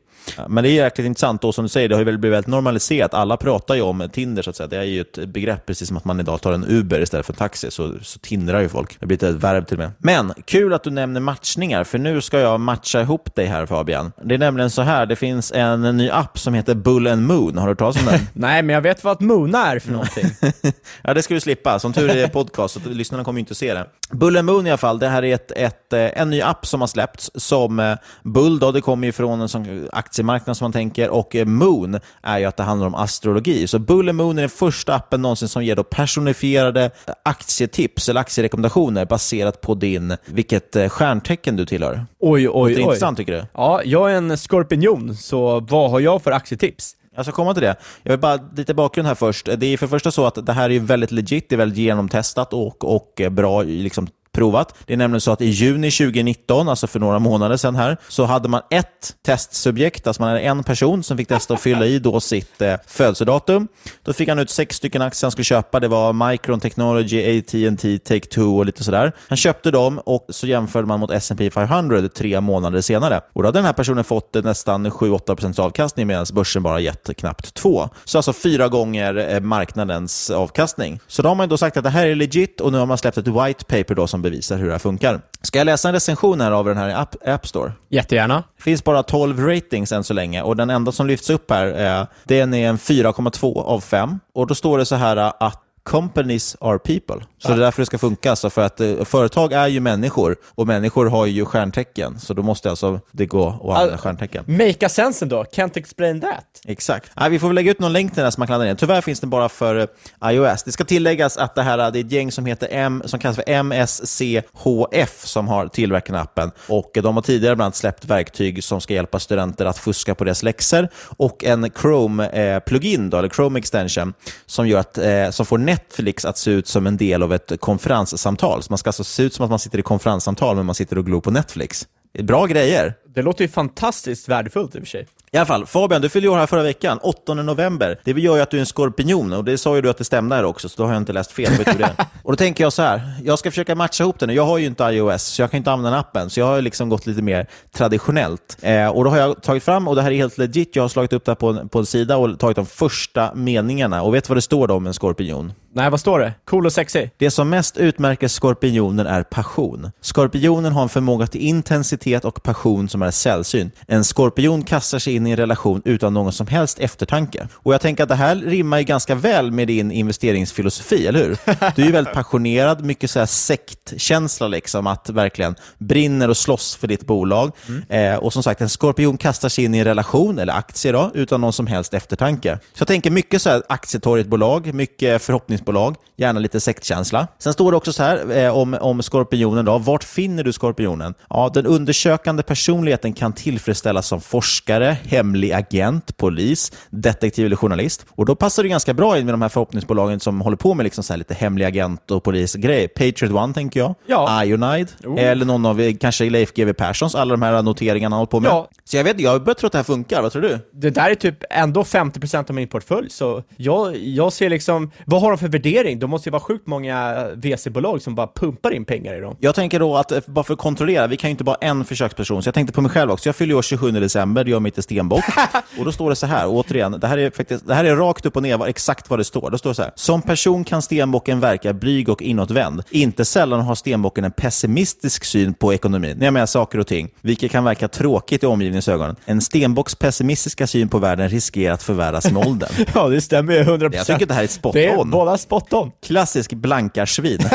Men 0.48 0.64
det 0.64 0.70
är 0.70 0.72
jäkligt 0.72 1.06
intressant 1.06 1.42
då, 1.42 1.52
som 1.52 1.64
du 1.64 1.68
säger, 1.68 1.88
det 1.88 1.94
har 1.94 2.00
ju 2.00 2.04
väl 2.04 2.18
blivit 2.18 2.34
väldigt 2.34 2.50
normaliserat. 2.50 3.14
Alla 3.14 3.36
pratar 3.36 3.74
ju 3.74 3.80
om 3.80 4.08
Tinder, 4.12 4.42
så 4.42 4.50
att 4.50 4.56
säga. 4.56 4.66
Det 4.66 4.76
är 4.76 4.82
ju 4.82 5.00
ett 5.00 5.28
begrepp, 5.28 5.66
precis 5.66 5.88
som 5.88 5.96
att 5.96 6.04
man 6.04 6.20
idag 6.20 6.40
tar 6.40 6.52
en 6.52 6.64
Uber 6.68 7.00
istället 7.00 7.26
för 7.26 7.32
en 7.32 7.36
taxi, 7.36 7.70
så, 7.70 7.94
så 8.02 8.18
tindrar 8.18 8.60
ju 8.60 8.68
folk. 8.68 9.00
Det 9.00 9.06
blivit 9.06 9.22
ett 9.22 9.34
verb 9.34 9.66
till 9.66 9.76
och 9.76 9.78
med. 9.78 9.92
Men 9.98 10.34
kul 10.44 10.74
att 10.74 10.82
du 10.82 10.90
nämner 10.90 11.20
matchningar, 11.20 11.84
för 11.84 11.98
nu 11.98 12.20
ska 12.20 12.38
jag 12.40 12.60
matcha 12.60 13.00
ihop 13.00 13.34
dig 13.34 13.46
här 13.46 13.66
Fabian. 13.66 14.12
Det 14.24 14.34
är 14.34 14.38
nämligen 14.38 14.70
så 14.70 14.82
här, 14.82 15.06
det 15.06 15.16
finns 15.16 15.52
en 15.52 15.96
ny 15.96 16.10
app 16.10 16.38
som 16.38 16.54
heter 16.54 16.74
Bull 16.74 17.06
and 17.06 17.22
Moon. 17.22 17.58
Har 17.58 17.66
du 17.66 17.70
hört 17.70 17.78
talas 17.78 17.96
om 17.96 18.04
den? 18.06 18.20
Nej, 18.32 18.62
men 18.62 18.74
jag 18.74 18.82
vet 18.82 19.04
vad 19.04 19.12
att 19.12 19.20
Moona 19.20 19.66
är 19.66 19.78
för 19.78 19.92
någonting. 19.92 20.30
ja, 21.02 21.14
det 21.14 21.22
ska 21.22 21.34
du 21.34 21.40
slippa. 21.40 21.78
Som 21.78 21.92
tur 21.92 22.10
är 22.10 22.14
det 22.14 22.28
podcast, 22.28 22.74
så 22.74 22.88
lyssnarna 22.88 23.24
kommer 23.24 23.38
ju 23.38 23.40
inte 23.40 23.52
att 23.52 23.56
se 23.56 23.74
det. 23.74 23.86
Bull 24.10 24.36
and 24.36 24.46
Moon 24.46 24.66
i 24.66 24.70
alla 24.70 24.78
fall, 24.78 24.98
det 24.98 25.08
här 25.08 25.24
är 25.24 25.34
ett, 25.34 25.52
ett, 25.56 25.92
eh, 25.92 26.20
en 26.20 26.30
ny 26.30 26.40
app 26.42 26.66
som 26.66 26.80
har 26.80 26.88
släppts 26.88 27.30
som 27.34 27.80
eh, 27.80 27.96
Bull, 28.22 28.58
då, 28.58 28.72
det 28.72 28.80
kommer 28.80 29.06
ju 29.06 29.12
från 29.12 29.40
en 29.40 29.48
sån 29.48 29.88
aktiemarknad 30.16 30.56
som 30.56 30.64
man 30.64 30.72
tänker, 30.72 31.10
och 31.10 31.36
eh, 31.36 31.46
Moon 31.46 31.98
är 32.22 32.38
ju 32.38 32.44
att 32.44 32.56
det 32.56 32.62
handlar 32.62 32.86
om 32.86 32.94
astrologi. 32.94 33.66
Så 33.66 33.78
Bull 33.78 34.12
Moon 34.12 34.38
är 34.38 34.42
den 34.42 34.50
första 34.50 34.94
appen 34.94 35.22
någonsin 35.22 35.48
som 35.48 35.64
ger 35.64 35.76
då 35.76 35.84
personifierade 35.84 36.90
aktietips 37.24 38.08
eller 38.08 38.20
aktierekommendationer 38.20 39.04
baserat 39.04 39.60
på 39.60 39.74
din, 39.74 40.16
vilket 40.26 40.76
stjärntecken 40.92 41.56
du 41.56 41.66
tillhör. 41.66 42.06
Oj, 42.20 42.48
oj, 42.48 42.74
det 42.74 42.76
är 42.76 42.78
oj. 42.78 42.82
intressant 42.82 43.18
tycker 43.18 43.32
du? 43.32 43.44
Ja, 43.54 43.82
jag 43.84 44.12
är 44.12 44.16
en 44.16 44.38
skorpion, 44.38 45.16
så 45.16 45.60
vad 45.60 45.90
har 45.90 46.00
jag 46.00 46.22
för 46.22 46.30
aktietips? 46.30 46.96
Jag 47.16 47.24
ska 47.24 47.32
komma 47.32 47.54
till 47.54 47.62
det. 47.62 47.76
Jag 48.02 48.12
vill 48.12 48.20
bara 48.20 48.38
lite 48.56 48.74
bakgrund 48.74 49.08
här 49.08 49.14
först. 49.14 49.48
Det 49.56 49.66
är 49.66 49.76
för 49.76 49.86
första 49.86 50.10
så 50.10 50.26
att 50.26 50.46
det 50.46 50.52
här 50.52 50.70
är 50.70 50.80
väldigt 50.80 51.10
legit, 51.10 51.48
det 51.48 51.54
är 51.54 51.58
väldigt 51.58 51.78
genomtestat 51.78 52.52
och, 52.52 52.84
och 52.84 53.20
bra 53.30 53.62
liksom, 53.62 54.08
provat. 54.36 54.74
Det 54.86 54.92
är 54.92 54.96
nämligen 54.96 55.20
så 55.20 55.32
att 55.32 55.40
i 55.40 55.46
juni 55.46 55.90
2019, 55.90 56.68
alltså 56.68 56.86
för 56.86 57.00
några 57.00 57.18
månader 57.18 57.56
sedan 57.56 57.76
här, 57.76 57.96
så 58.08 58.24
hade 58.24 58.48
man 58.48 58.62
ett 58.70 59.14
testsubjekt, 59.26 60.06
alltså 60.06 60.22
man 60.22 60.28
hade 60.28 60.40
en 60.40 60.64
person 60.64 61.02
som 61.02 61.16
fick 61.16 61.28
testa 61.28 61.54
att 61.54 61.60
fylla 61.60 61.86
i 61.86 61.98
då 61.98 62.20
sitt 62.20 62.62
eh, 62.62 62.74
födelsedatum. 62.86 63.68
Då 64.02 64.12
fick 64.12 64.28
han 64.28 64.38
ut 64.38 64.50
sex 64.50 64.76
stycken 64.76 65.02
aktier 65.02 65.26
han 65.26 65.30
skulle 65.30 65.44
köpa. 65.44 65.80
Det 65.80 65.88
var 65.88 66.30
Micron 66.30 66.60
Technology, 66.60 67.38
AT&T, 67.38 67.98
Take-Two 67.98 68.58
och 68.58 68.66
lite 68.66 68.84
sådär. 68.84 69.12
Han 69.28 69.36
köpte 69.36 69.70
dem 69.70 69.98
och 69.98 70.26
så 70.28 70.46
jämförde 70.46 70.86
man 70.86 71.00
mot 71.00 71.10
S&P 71.10 71.50
500 71.50 72.08
tre 72.08 72.40
månader 72.40 72.80
senare. 72.80 73.20
Och 73.32 73.42
då 73.42 73.48
hade 73.48 73.58
den 73.58 73.66
här 73.66 73.72
personen 73.72 74.04
fått 74.04 74.36
eh, 74.36 74.42
nästan 74.42 74.86
7-8% 74.86 75.60
avkastning 75.60 76.06
medan 76.06 76.26
börsen 76.32 76.62
bara 76.62 76.80
gett 76.80 77.16
knappt 77.16 77.54
2. 77.54 77.88
Så 78.04 78.18
alltså 78.18 78.32
fyra 78.32 78.68
gånger 78.68 79.34
eh, 79.34 79.40
marknadens 79.40 80.30
avkastning. 80.30 81.00
Så 81.06 81.22
då 81.22 81.28
har 81.28 81.34
man 81.34 81.48
då 81.48 81.56
sagt 81.56 81.76
att 81.76 81.84
det 81.84 81.90
här 81.90 82.06
är 82.06 82.14
legit 82.14 82.60
och 82.60 82.72
nu 82.72 82.78
har 82.78 82.86
man 82.86 82.98
släppt 82.98 83.18
ett 83.18 83.28
white 83.28 83.64
paper 83.64 83.94
då 83.94 84.06
som 84.06 84.22
bevisar 84.30 84.56
hur 84.56 84.66
det 84.66 84.72
här 84.72 84.78
funkar. 84.78 85.20
Ska 85.42 85.58
jag 85.58 85.64
läsa 85.64 85.88
en 85.88 85.94
recension 85.94 86.40
här 86.40 86.50
av 86.50 86.64
den 86.64 86.76
här 86.76 86.88
i 86.88 86.92
App, 86.92 87.28
App 87.28 87.46
Store? 87.46 87.72
Jättegärna. 87.88 88.42
Det 88.56 88.62
finns 88.62 88.84
bara 88.84 89.02
12 89.02 89.46
ratings 89.46 89.92
än 89.92 90.04
så 90.04 90.14
länge 90.14 90.42
och 90.42 90.56
den 90.56 90.70
enda 90.70 90.92
som 90.92 91.06
lyfts 91.06 91.30
upp 91.30 91.50
här, 91.50 92.00
eh, 92.00 92.06
den 92.24 92.54
är 92.54 92.68
en 92.68 92.78
4,2 92.78 93.62
av 93.62 93.80
5. 93.80 94.20
Och 94.34 94.46
då 94.46 94.54
står 94.54 94.78
det 94.78 94.84
så 94.84 94.94
här 94.94 95.16
att 95.16 95.62
companies 95.86 96.56
are 96.60 96.78
people. 96.78 97.26
Så 97.38 97.48
det 97.48 97.54
är 97.54 97.58
därför 97.58 97.82
det 97.82 97.86
ska 97.86 97.98
funka. 97.98 98.30
Alltså 98.30 98.50
för 98.50 98.62
att 98.62 98.80
eh, 98.80 99.04
företag 99.04 99.52
är 99.52 99.66
ju 99.66 99.80
människor 99.80 100.36
och 100.54 100.66
människor 100.66 101.06
har 101.06 101.26
ju 101.26 101.44
stjärntecken. 101.44 102.18
Så 102.20 102.34
då 102.34 102.42
måste 102.42 102.70
alltså 102.70 103.00
det 103.12 103.26
gå 103.26 103.48
att 103.48 103.60
använda 103.62 103.92
Al- 103.92 103.98
stjärntecken. 103.98 104.44
Make 104.46 104.86
a 104.86 104.88
sense 104.88 105.24
ändå, 105.24 105.44
can't 105.44 105.78
explain 105.78 106.20
that. 106.20 106.60
Exakt. 106.64 107.10
Nej, 107.16 107.30
vi 107.30 107.38
får 107.38 107.48
väl 107.48 107.54
lägga 107.54 107.70
ut 107.70 107.80
någon 107.80 107.92
länk 107.92 108.10
till 108.10 108.16
den 108.16 108.24
här 108.24 108.30
som 108.30 108.40
man 108.40 108.46
kan 108.48 108.58
ladda 108.58 108.64
ner. 108.64 108.74
Tyvärr 108.74 109.00
finns 109.00 109.20
den 109.20 109.30
bara 109.30 109.48
för 109.48 109.76
eh, 110.22 110.30
iOS. 110.30 110.62
Det 110.62 110.72
ska 110.72 110.84
tilläggas 110.84 111.36
att 111.36 111.54
det 111.54 111.62
här 111.62 111.76
det 111.90 111.98
är 111.98 112.04
ett 112.04 112.12
gäng 112.12 112.32
som 112.32 112.46
heter 112.46 112.68
M, 112.70 113.02
som 113.04 113.20
kallas 113.20 113.36
för 113.36 113.48
MSCHF 113.62 115.26
som 115.26 115.48
har 115.48 115.68
tillverkat 115.68 116.16
appen. 116.16 116.50
Och 116.68 116.90
de 116.94 117.14
har 117.14 117.22
tidigare 117.22 117.56
bland 117.56 117.66
annat 117.66 117.76
släppt 117.76 118.04
verktyg 118.04 118.64
som 118.64 118.80
ska 118.80 118.94
hjälpa 118.94 119.18
studenter 119.18 119.66
att 119.66 119.78
fuska 119.78 120.14
på 120.14 120.24
deras 120.24 120.42
läxor 120.42 120.88
och 121.16 121.44
en 121.44 121.64
Chrome-plugin, 121.66 123.18
eller 123.18 123.28
Chrome 123.28 123.58
extension, 123.58 124.14
som, 124.46 124.68
gör 124.68 124.80
att, 124.80 124.98
eh, 124.98 125.30
som 125.30 125.46
får 125.46 125.58
Netflix 125.76 126.24
att 126.24 126.38
se 126.38 126.50
ut 126.50 126.66
som 126.66 126.86
en 126.86 126.96
del 126.96 127.22
av 127.22 127.32
ett 127.32 127.60
konferenssamtal. 127.60 128.62
Så 128.62 128.72
man 128.72 128.78
ska 128.78 128.88
alltså 128.88 129.04
se 129.04 129.22
ut 129.22 129.34
som 129.34 129.44
att 129.44 129.50
man 129.50 129.58
sitter 129.58 129.78
i 129.78 129.82
konferenssamtal, 129.82 130.56
men 130.56 130.66
man 130.66 130.74
sitter 130.74 130.98
och 130.98 131.06
glor 131.06 131.20
på 131.20 131.30
Netflix. 131.30 131.88
Bra 132.22 132.46
grejer. 132.46 132.94
Det 133.14 133.22
låter 133.22 133.44
ju 133.44 133.48
fantastiskt 133.48 134.28
värdefullt 134.28 134.74
i 134.74 134.78
och 134.78 134.82
för 134.82 134.88
sig. 134.88 135.06
I 135.36 135.38
alla 135.38 135.46
fall, 135.46 135.66
Fabian, 135.66 136.02
du 136.02 136.08
fyllde 136.08 136.28
år 136.28 136.36
här 136.36 136.46
förra 136.46 136.62
veckan, 136.62 136.98
8 137.02 137.34
november. 137.34 137.98
Det 138.04 138.10
gör 138.10 138.36
ju 138.36 138.42
att 138.42 138.50
du 138.50 138.56
är 138.56 138.60
en 138.60 138.66
skorpion 138.66 139.32
och 139.32 139.44
det 139.44 139.58
sa 139.58 139.76
ju 139.76 139.82
du 139.82 139.90
att 139.90 139.98
det 139.98 140.04
stämde 140.04 140.36
här 140.36 140.44
också, 140.44 140.68
så 140.68 140.82
då 140.82 140.86
har 140.86 140.92
jag 140.92 141.02
inte 141.02 141.12
läst 141.12 141.32
fel. 141.32 141.52
Vet 141.58 141.72
du 141.72 141.78
det? 141.78 141.94
och 142.22 142.32
då 142.32 142.36
tänker 142.36 142.64
jag 142.64 142.72
så 142.72 142.82
här, 142.82 143.00
jag 143.24 143.38
ska 143.38 143.50
försöka 143.50 143.74
matcha 143.74 144.04
ihop 144.04 144.18
det 144.18 144.26
nu. 144.26 144.32
Jag 144.32 144.46
har 144.46 144.58
ju 144.58 144.66
inte 144.66 144.84
iOS, 144.84 145.22
så 145.22 145.42
jag 145.42 145.50
kan 145.50 145.58
inte 145.58 145.72
använda 145.72 145.90
den 145.90 145.98
appen, 145.98 146.30
så 146.30 146.40
jag 146.40 146.46
har 146.46 146.62
liksom 146.62 146.88
gått 146.88 147.06
lite 147.06 147.22
mer 147.22 147.46
traditionellt. 147.72 148.56
Eh, 148.62 148.88
och 148.88 149.04
då 149.04 149.10
har 149.10 149.18
jag 149.18 149.42
tagit 149.42 149.62
fram, 149.62 149.88
och 149.88 149.96
det 149.96 150.02
här 150.02 150.10
är 150.10 150.16
helt 150.16 150.38
legit, 150.38 150.76
jag 150.76 150.82
har 150.82 150.88
slagit 150.88 151.12
upp 151.12 151.24
det 151.24 151.30
här 151.30 151.36
på 151.36 151.48
en, 151.48 151.68
på 151.68 151.78
en 151.78 151.86
sida 151.86 152.16
och 152.16 152.38
tagit 152.38 152.56
de 152.56 152.66
första 152.66 153.34
meningarna. 153.34 154.02
Och 154.02 154.14
vet 154.14 154.24
du 154.24 154.28
vad 154.28 154.36
det 154.36 154.42
står 154.42 154.68
då 154.68 154.74
om 154.74 154.86
en 154.86 154.94
skorpion? 154.94 155.52
Nej, 155.76 155.90
vad 155.90 156.00
står 156.00 156.18
det? 156.18 156.32
Cool 156.44 156.66
och 156.66 156.72
sexy? 156.72 157.08
Det 157.16 157.30
som 157.30 157.48
mest 157.48 157.76
utmärker 157.76 158.28
skorpionen 158.28 159.06
är 159.06 159.22
passion. 159.22 159.90
Skorpionen 160.00 160.72
har 160.72 160.82
en 160.82 160.88
förmåga 160.88 161.26
till 161.26 161.40
intensitet 161.40 162.24
och 162.24 162.42
passion 162.42 162.88
som 162.88 163.02
är 163.02 163.10
sällsynt. 163.10 163.74
En 163.86 164.04
skorpion 164.04 164.62
kastar 164.62 164.98
sig 164.98 165.14
in 165.14 165.25
i 165.26 165.30
en 165.30 165.36
relation 165.36 165.82
utan 165.84 166.14
någon 166.14 166.32
som 166.32 166.46
helst 166.46 166.78
eftertanke. 166.78 167.48
Och 167.54 167.74
jag 167.74 167.80
tänker 167.80 168.02
att 168.02 168.08
det 168.08 168.14
här 168.14 168.36
rimmar 168.36 168.78
ju 168.78 168.84
ganska 168.84 169.14
väl 169.14 169.50
med 169.50 169.68
din 169.68 169.90
investeringsfilosofi, 169.90 171.06
eller 171.06 171.24
hur? 171.24 171.38
Du 171.74 171.82
är 171.82 171.86
ju 171.86 171.92
väldigt 171.92 172.14
passionerad, 172.14 172.84
mycket 172.84 173.10
så 173.10 173.18
här 173.18 173.26
sektkänsla, 173.26 174.48
liksom, 174.48 174.86
att 174.86 175.10
verkligen 175.10 175.54
brinner 175.78 176.28
och 176.28 176.36
slåss 176.36 176.76
för 176.76 176.88
ditt 176.88 177.06
bolag. 177.06 177.52
Eh, 177.88 178.14
och 178.14 178.32
som 178.32 178.42
sagt, 178.42 178.60
en 178.60 178.68
skorpion 178.68 179.18
kastar 179.18 179.48
sig 179.48 179.64
in 179.64 179.74
i 179.74 179.78
en 179.78 179.84
relation, 179.84 180.38
eller 180.38 180.52
aktier 180.52 180.92
då, 180.92 181.10
utan 181.14 181.40
någon 181.40 181.52
som 181.52 181.66
helst 181.66 181.94
eftertanke. 181.94 182.58
Så 182.72 182.80
jag 182.80 182.88
tänker 182.88 183.10
mycket 183.10 183.42
så 183.42 183.50
här 183.50 183.62
aktietorget-bolag, 183.68 184.74
mycket 184.74 185.22
förhoppningsbolag, 185.22 185.96
gärna 186.16 186.40
lite 186.40 186.60
sektkänsla. 186.60 187.28
Sen 187.38 187.52
står 187.52 187.70
det 187.70 187.76
också 187.76 187.92
så 187.92 188.02
här 188.02 188.36
eh, 188.36 188.56
om, 188.56 188.76
om 188.80 189.02
skorpionen. 189.02 189.64
Då. 189.64 189.78
Vart 189.78 190.04
finner 190.04 190.44
du 190.44 190.52
skorpionen? 190.52 191.14
Ja, 191.30 191.50
den 191.54 191.66
undersökande 191.66 192.42
personligheten 192.42 193.12
kan 193.12 193.32
tillfredsställas 193.32 194.06
som 194.06 194.20
forskare, 194.20 194.96
hemlig 195.16 195.52
agent, 195.52 196.16
polis, 196.16 196.72
detektiv 196.90 197.46
eller 197.46 197.56
journalist. 197.56 198.06
Och 198.10 198.26
Då 198.26 198.34
passar 198.34 198.62
det 198.62 198.68
ganska 198.68 198.94
bra 198.94 199.18
in 199.18 199.24
med 199.24 199.34
de 199.34 199.42
här 199.42 199.48
förhoppningsbolagen 199.48 200.20
som 200.20 200.40
håller 200.40 200.56
på 200.56 200.74
med 200.74 200.84
liksom 200.84 201.04
så 201.04 201.16
lite 201.16 201.34
hemlig 201.34 201.64
agent 201.64 202.10
och 202.10 202.24
polisgrejer. 202.24 202.88
Patriot 202.88 203.32
One 203.32 203.54
tänker 203.54 203.80
jag, 203.80 203.94
Ja. 204.06 204.44
Ionide, 204.44 204.88
Oh. 205.04 205.20
eller 205.24 205.44
någon 205.46 205.66
av 205.66 205.92
kanske 206.00 206.30
Leif 206.30 206.52
GW 206.54 206.72
Perssons, 206.72 207.14
alla 207.14 207.30
de 207.36 207.42
här 207.42 207.62
noteringarna 207.62 208.16
han 208.16 208.18
håller 208.18 208.30
på 208.30 208.40
med. 208.40 208.48
Ja. 208.50 208.68
Så 208.84 208.96
jag 208.96 209.04
vet 209.04 209.20
jag 209.20 209.44
börjar 209.44 209.54
tro 209.54 209.66
att 209.66 209.72
det 209.72 209.78
här 209.78 209.84
funkar. 209.84 210.22
Vad 210.22 210.32
tror 210.32 210.42
du? 210.42 210.58
Det 210.72 210.90
där 210.90 211.10
är 211.10 211.14
typ 211.14 211.44
ändå 211.50 211.82
50% 211.82 212.50
av 212.50 212.54
min 212.54 212.68
portfölj, 212.68 213.10
så 213.10 213.42
jag, 213.56 213.96
jag 213.96 214.32
ser 214.32 214.50
liksom, 214.50 214.90
vad 215.04 215.20
har 215.20 215.30
de 215.30 215.38
för 215.38 215.48
värdering? 215.48 215.98
De 215.98 216.10
måste 216.10 216.28
ju 216.28 216.30
vara 216.30 216.42
sjukt 216.42 216.66
många 216.66 217.26
VC-bolag 217.34 218.02
som 218.02 218.14
bara 218.14 218.26
pumpar 218.26 218.70
in 218.70 218.84
pengar 218.84 219.14
i 219.14 219.20
dem. 219.20 219.36
Jag 219.40 219.54
tänker 219.54 219.80
då 219.80 219.96
att, 219.96 220.12
eh, 220.12 220.18
bara 220.26 220.44
för 220.44 220.52
att 220.54 220.58
kontrollera, 220.60 221.06
vi 221.06 221.16
kan 221.16 221.30
ju 221.30 221.32
inte 221.32 221.44
bara 221.44 221.56
en 221.60 221.84
försöksperson, 221.84 222.42
så 222.42 222.46
jag 222.46 222.54
tänkte 222.54 222.72
på 222.72 222.80
mig 222.80 222.90
själv 222.90 223.10
också. 223.10 223.28
Jag 223.28 223.36
fyller 223.36 223.54
år 223.54 223.62
27 223.62 223.90
december, 223.90 224.44
jag 224.48 224.62
mitt 224.62 224.78
i 224.78 224.82
stenbock. 224.96 225.24
och 225.78 225.84
då 225.84 225.92
står 225.92 226.10
det 226.10 226.16
så 226.16 226.26
här, 226.26 226.44
återigen, 226.46 227.00
det 227.00 227.06
här 227.06 227.18
är, 227.18 227.30
faktiskt, 227.30 227.66
det 227.66 227.74
här 227.74 227.84
är 227.84 227.96
rakt 227.96 228.26
upp 228.26 228.36
och 228.36 228.42
ner 228.42 228.66
exakt 228.66 229.10
vad 229.10 229.18
det 229.18 229.24
står. 229.24 229.50
Då 229.50 229.58
står 229.58 229.70
det 229.70 229.74
så 229.74 229.82
här, 229.82 229.92
som 229.94 230.22
person 230.22 230.64
kan 230.64 230.82
stenbocken 230.82 231.40
verka 231.40 231.72
blyg 231.72 232.08
och 232.08 232.22
inåtvänd. 232.22 232.82
Inte 232.90 233.24
sällan 233.24 233.60
har 233.60 233.74
stenbocken 233.74 234.24
en 234.24 234.32
pessimistisk 234.32 235.24
syn 235.24 235.54
på 235.54 235.74
ekonomin, 235.74 236.16
när 236.18 236.26
jag 236.26 236.32
menar 236.32 236.46
saker 236.46 236.78
och 236.78 236.86
ting, 236.86 237.08
vilket 237.20 237.50
kan 237.50 237.64
verka 237.64 237.88
tråkigt 237.88 238.42
i 238.42 238.46
omgivningens 238.46 238.88
ögon. 238.88 239.16
En 239.24 239.40
stenbocks 239.40 239.94
pessimistiska 239.94 240.66
syn 240.66 240.88
på 240.88 240.98
världen 240.98 241.28
riskerar 241.28 241.74
att 241.74 241.82
förvärras 241.82 242.30
med 242.32 242.46
åldern. 242.46 242.70
Ja, 242.94 243.08
det 243.08 243.20
stämmer 243.20 243.52
ju 243.52 243.62
100%. 243.62 243.94
Jag 243.94 244.06
tycker 244.06 244.26
det 244.26 244.34
här 244.34 244.42
är 244.42 244.46
spot 244.46 244.72
Det 244.72 244.86
är 244.86 245.00
on. 245.00 245.10
båda 245.10 245.38
spot 245.38 245.72
on. 245.72 245.90
Klassisk 246.06 246.52
blankarsvin. 246.52 247.38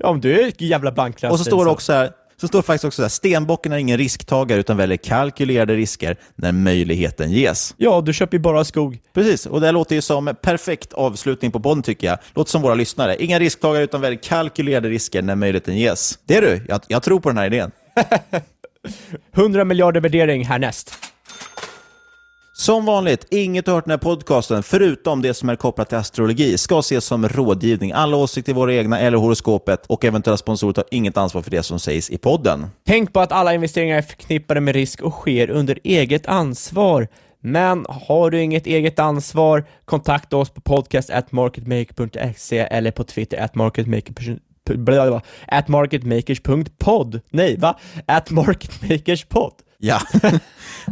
Ja, 0.00 0.12
men 0.12 0.20
du 0.20 0.40
är 0.40 0.48
ett 0.48 0.60
jävla 0.60 0.92
blankklass. 0.92 1.32
Och 1.32 1.38
så 1.38 1.44
står 1.44 1.64
det 1.64 1.70
också 1.70 1.92
här, 1.92 2.10
så 2.40 2.48
står 2.48 2.58
det 2.58 2.62
faktiskt 2.62 2.84
också 2.84 2.96
så 2.96 3.02
här, 3.02 3.08
stenbocken 3.08 3.72
är 3.72 3.76
ingen 3.76 3.98
risktagare 3.98 4.60
utan 4.60 4.76
väljer 4.76 4.96
kalkylerade 4.96 5.74
risker 5.74 6.16
när 6.34 6.52
möjligheten 6.52 7.30
ges. 7.30 7.74
Ja, 7.76 8.00
du 8.00 8.12
köper 8.12 8.36
ju 8.36 8.40
bara 8.40 8.64
skog. 8.64 8.98
Precis, 9.14 9.46
och 9.46 9.60
det 9.60 9.72
låter 9.72 9.94
ju 9.94 10.02
som 10.02 10.36
perfekt 10.42 10.92
avslutning 10.92 11.50
på 11.50 11.60
podden 11.60 11.82
tycker 11.82 12.06
jag. 12.06 12.18
Låter 12.34 12.50
som 12.50 12.62
våra 12.62 12.74
lyssnare. 12.74 13.16
Inga 13.22 13.38
risktagare 13.38 13.84
utan 13.84 14.00
väljer 14.00 14.22
kalkylerade 14.22 14.88
risker 14.88 15.22
när 15.22 15.34
möjligheten 15.34 15.76
ges. 15.76 16.18
Det 16.24 16.36
är 16.36 16.42
du, 16.42 16.64
jag, 16.68 16.80
jag 16.88 17.02
tror 17.02 17.20
på 17.20 17.28
den 17.28 17.38
här 17.38 17.46
idén. 17.46 17.70
100 19.34 19.64
miljarder 19.64 20.00
värdering 20.00 20.44
härnäst. 20.44 20.98
Som 22.58 22.84
vanligt, 22.84 23.26
inget 23.30 23.64
du 23.64 23.72
hört 23.72 23.84
i 23.84 23.88
den 23.88 23.90
här 23.90 23.98
podcasten, 23.98 24.62
förutom 24.62 25.22
det 25.22 25.34
som 25.34 25.48
är 25.48 25.56
kopplat 25.56 25.88
till 25.88 25.98
astrologi, 25.98 26.58
ska 26.58 26.78
ses 26.78 27.04
som 27.04 27.28
rådgivning. 27.28 27.92
Alla 27.92 28.16
åsikter 28.16 28.52
är 28.52 28.56
våra 28.56 28.74
egna 28.74 29.00
eller 29.00 29.18
horoskopet 29.18 29.86
och 29.86 30.04
eventuella 30.04 30.36
sponsorer 30.36 30.72
tar 30.72 30.84
inget 30.90 31.16
ansvar 31.16 31.42
för 31.42 31.50
det 31.50 31.62
som 31.62 31.78
sägs 31.78 32.10
i 32.10 32.18
podden. 32.18 32.66
Tänk 32.86 33.12
på 33.12 33.20
att 33.20 33.32
alla 33.32 33.54
investeringar 33.54 33.96
är 33.96 34.02
förknippade 34.02 34.60
med 34.60 34.74
risk 34.74 35.02
och 35.02 35.12
sker 35.12 35.50
under 35.50 35.78
eget 35.84 36.26
ansvar. 36.26 37.08
Men 37.40 37.86
har 37.88 38.30
du 38.30 38.42
inget 38.42 38.66
eget 38.66 38.98
ansvar, 38.98 39.64
kontakta 39.84 40.36
oss 40.36 40.50
på 40.50 40.60
podcast.marketmaker.se 40.60 42.58
eller 42.58 42.90
på 42.90 43.04
Twitter 43.04 43.38
at 43.38 43.54
marketmaker 43.54 44.38
at 45.46 45.68
marketmakers.pod. 45.68 47.20
Nej, 47.30 47.56
va? 47.56 47.78
At 48.06 48.30
marketmakerspod. 48.30 49.52
Ja. 49.78 50.00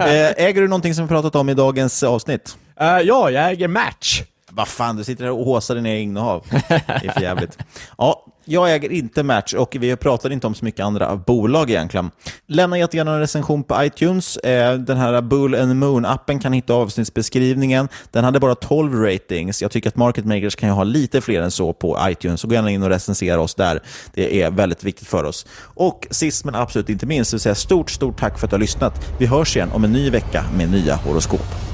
Eh, 0.00 0.30
äger 0.36 0.60
du 0.60 0.68
någonting 0.68 0.94
som 0.94 1.04
vi 1.04 1.08
pratat 1.08 1.34
om 1.34 1.48
i 1.48 1.54
dagens 1.54 2.02
avsnitt? 2.02 2.56
Uh, 2.80 2.86
ja, 2.86 3.30
jag 3.30 3.50
äger 3.50 3.68
Match. 3.68 4.22
Vad 4.50 4.68
fan, 4.68 4.96
du 4.96 5.04
sitter 5.04 5.24
här 5.24 5.30
och 5.30 5.44
håsar 5.44 5.74
dina 5.74 5.94
innehav. 5.94 6.46
Det 6.68 6.74
är 7.04 7.12
för 7.12 7.20
jävligt. 7.20 7.58
Ja, 7.98 8.26
jag 8.44 8.74
äger 8.74 8.92
inte 8.92 9.22
Match 9.22 9.54
och 9.54 9.76
vi 9.80 9.96
pratar 9.96 10.30
inte 10.30 10.46
om 10.46 10.54
så 10.54 10.64
mycket 10.64 10.80
andra 10.80 11.16
bolag 11.16 11.70
egentligen. 11.70 12.10
Lämna 12.46 12.78
jättegärna 12.78 13.14
en 13.14 13.20
recension 13.20 13.64
på 13.64 13.84
iTunes. 13.84 14.36
Eh, 14.36 14.78
den 14.78 14.96
här 14.96 15.20
Bull 15.20 15.54
and 15.54 15.72
Moon-appen 15.84 16.40
kan 16.40 16.52
hitta 16.52 16.74
avsnittsbeskrivningen. 16.74 17.88
Den 18.10 18.24
hade 18.24 18.40
bara 18.40 18.54
12 18.54 19.02
ratings. 19.02 19.62
Jag 19.62 19.70
tycker 19.70 19.88
att 19.88 19.96
Market 19.96 20.24
Makers 20.24 20.56
kan 20.56 20.68
ju 20.68 20.74
ha 20.74 20.84
lite 20.84 21.20
fler 21.20 21.42
än 21.42 21.50
så 21.50 21.72
på 21.72 21.98
iTunes, 22.08 22.40
så 22.40 22.48
gå 22.48 22.54
gärna 22.54 22.70
in 22.70 22.82
och 22.82 22.88
recensera 22.88 23.40
oss 23.40 23.54
där. 23.54 23.80
Det 24.14 24.42
är 24.42 24.50
väldigt 24.50 24.84
viktigt 24.84 25.08
för 25.08 25.24
oss. 25.24 25.46
Och 25.62 26.06
sist 26.10 26.44
men 26.44 26.54
absolut 26.54 26.88
inte 26.88 27.06
minst, 27.06 27.30
så 27.30 27.36
vill 27.36 27.40
säga 27.40 27.54
stort, 27.54 27.90
stort 27.90 28.20
tack 28.20 28.38
för 28.38 28.46
att 28.46 28.50
du 28.50 28.54
har 28.54 28.60
lyssnat. 28.60 29.14
Vi 29.18 29.26
hörs 29.26 29.56
igen 29.56 29.70
om 29.72 29.84
en 29.84 29.92
ny 29.92 30.10
vecka 30.10 30.44
med 30.56 30.70
nya 30.70 30.94
horoskop. 30.94 31.73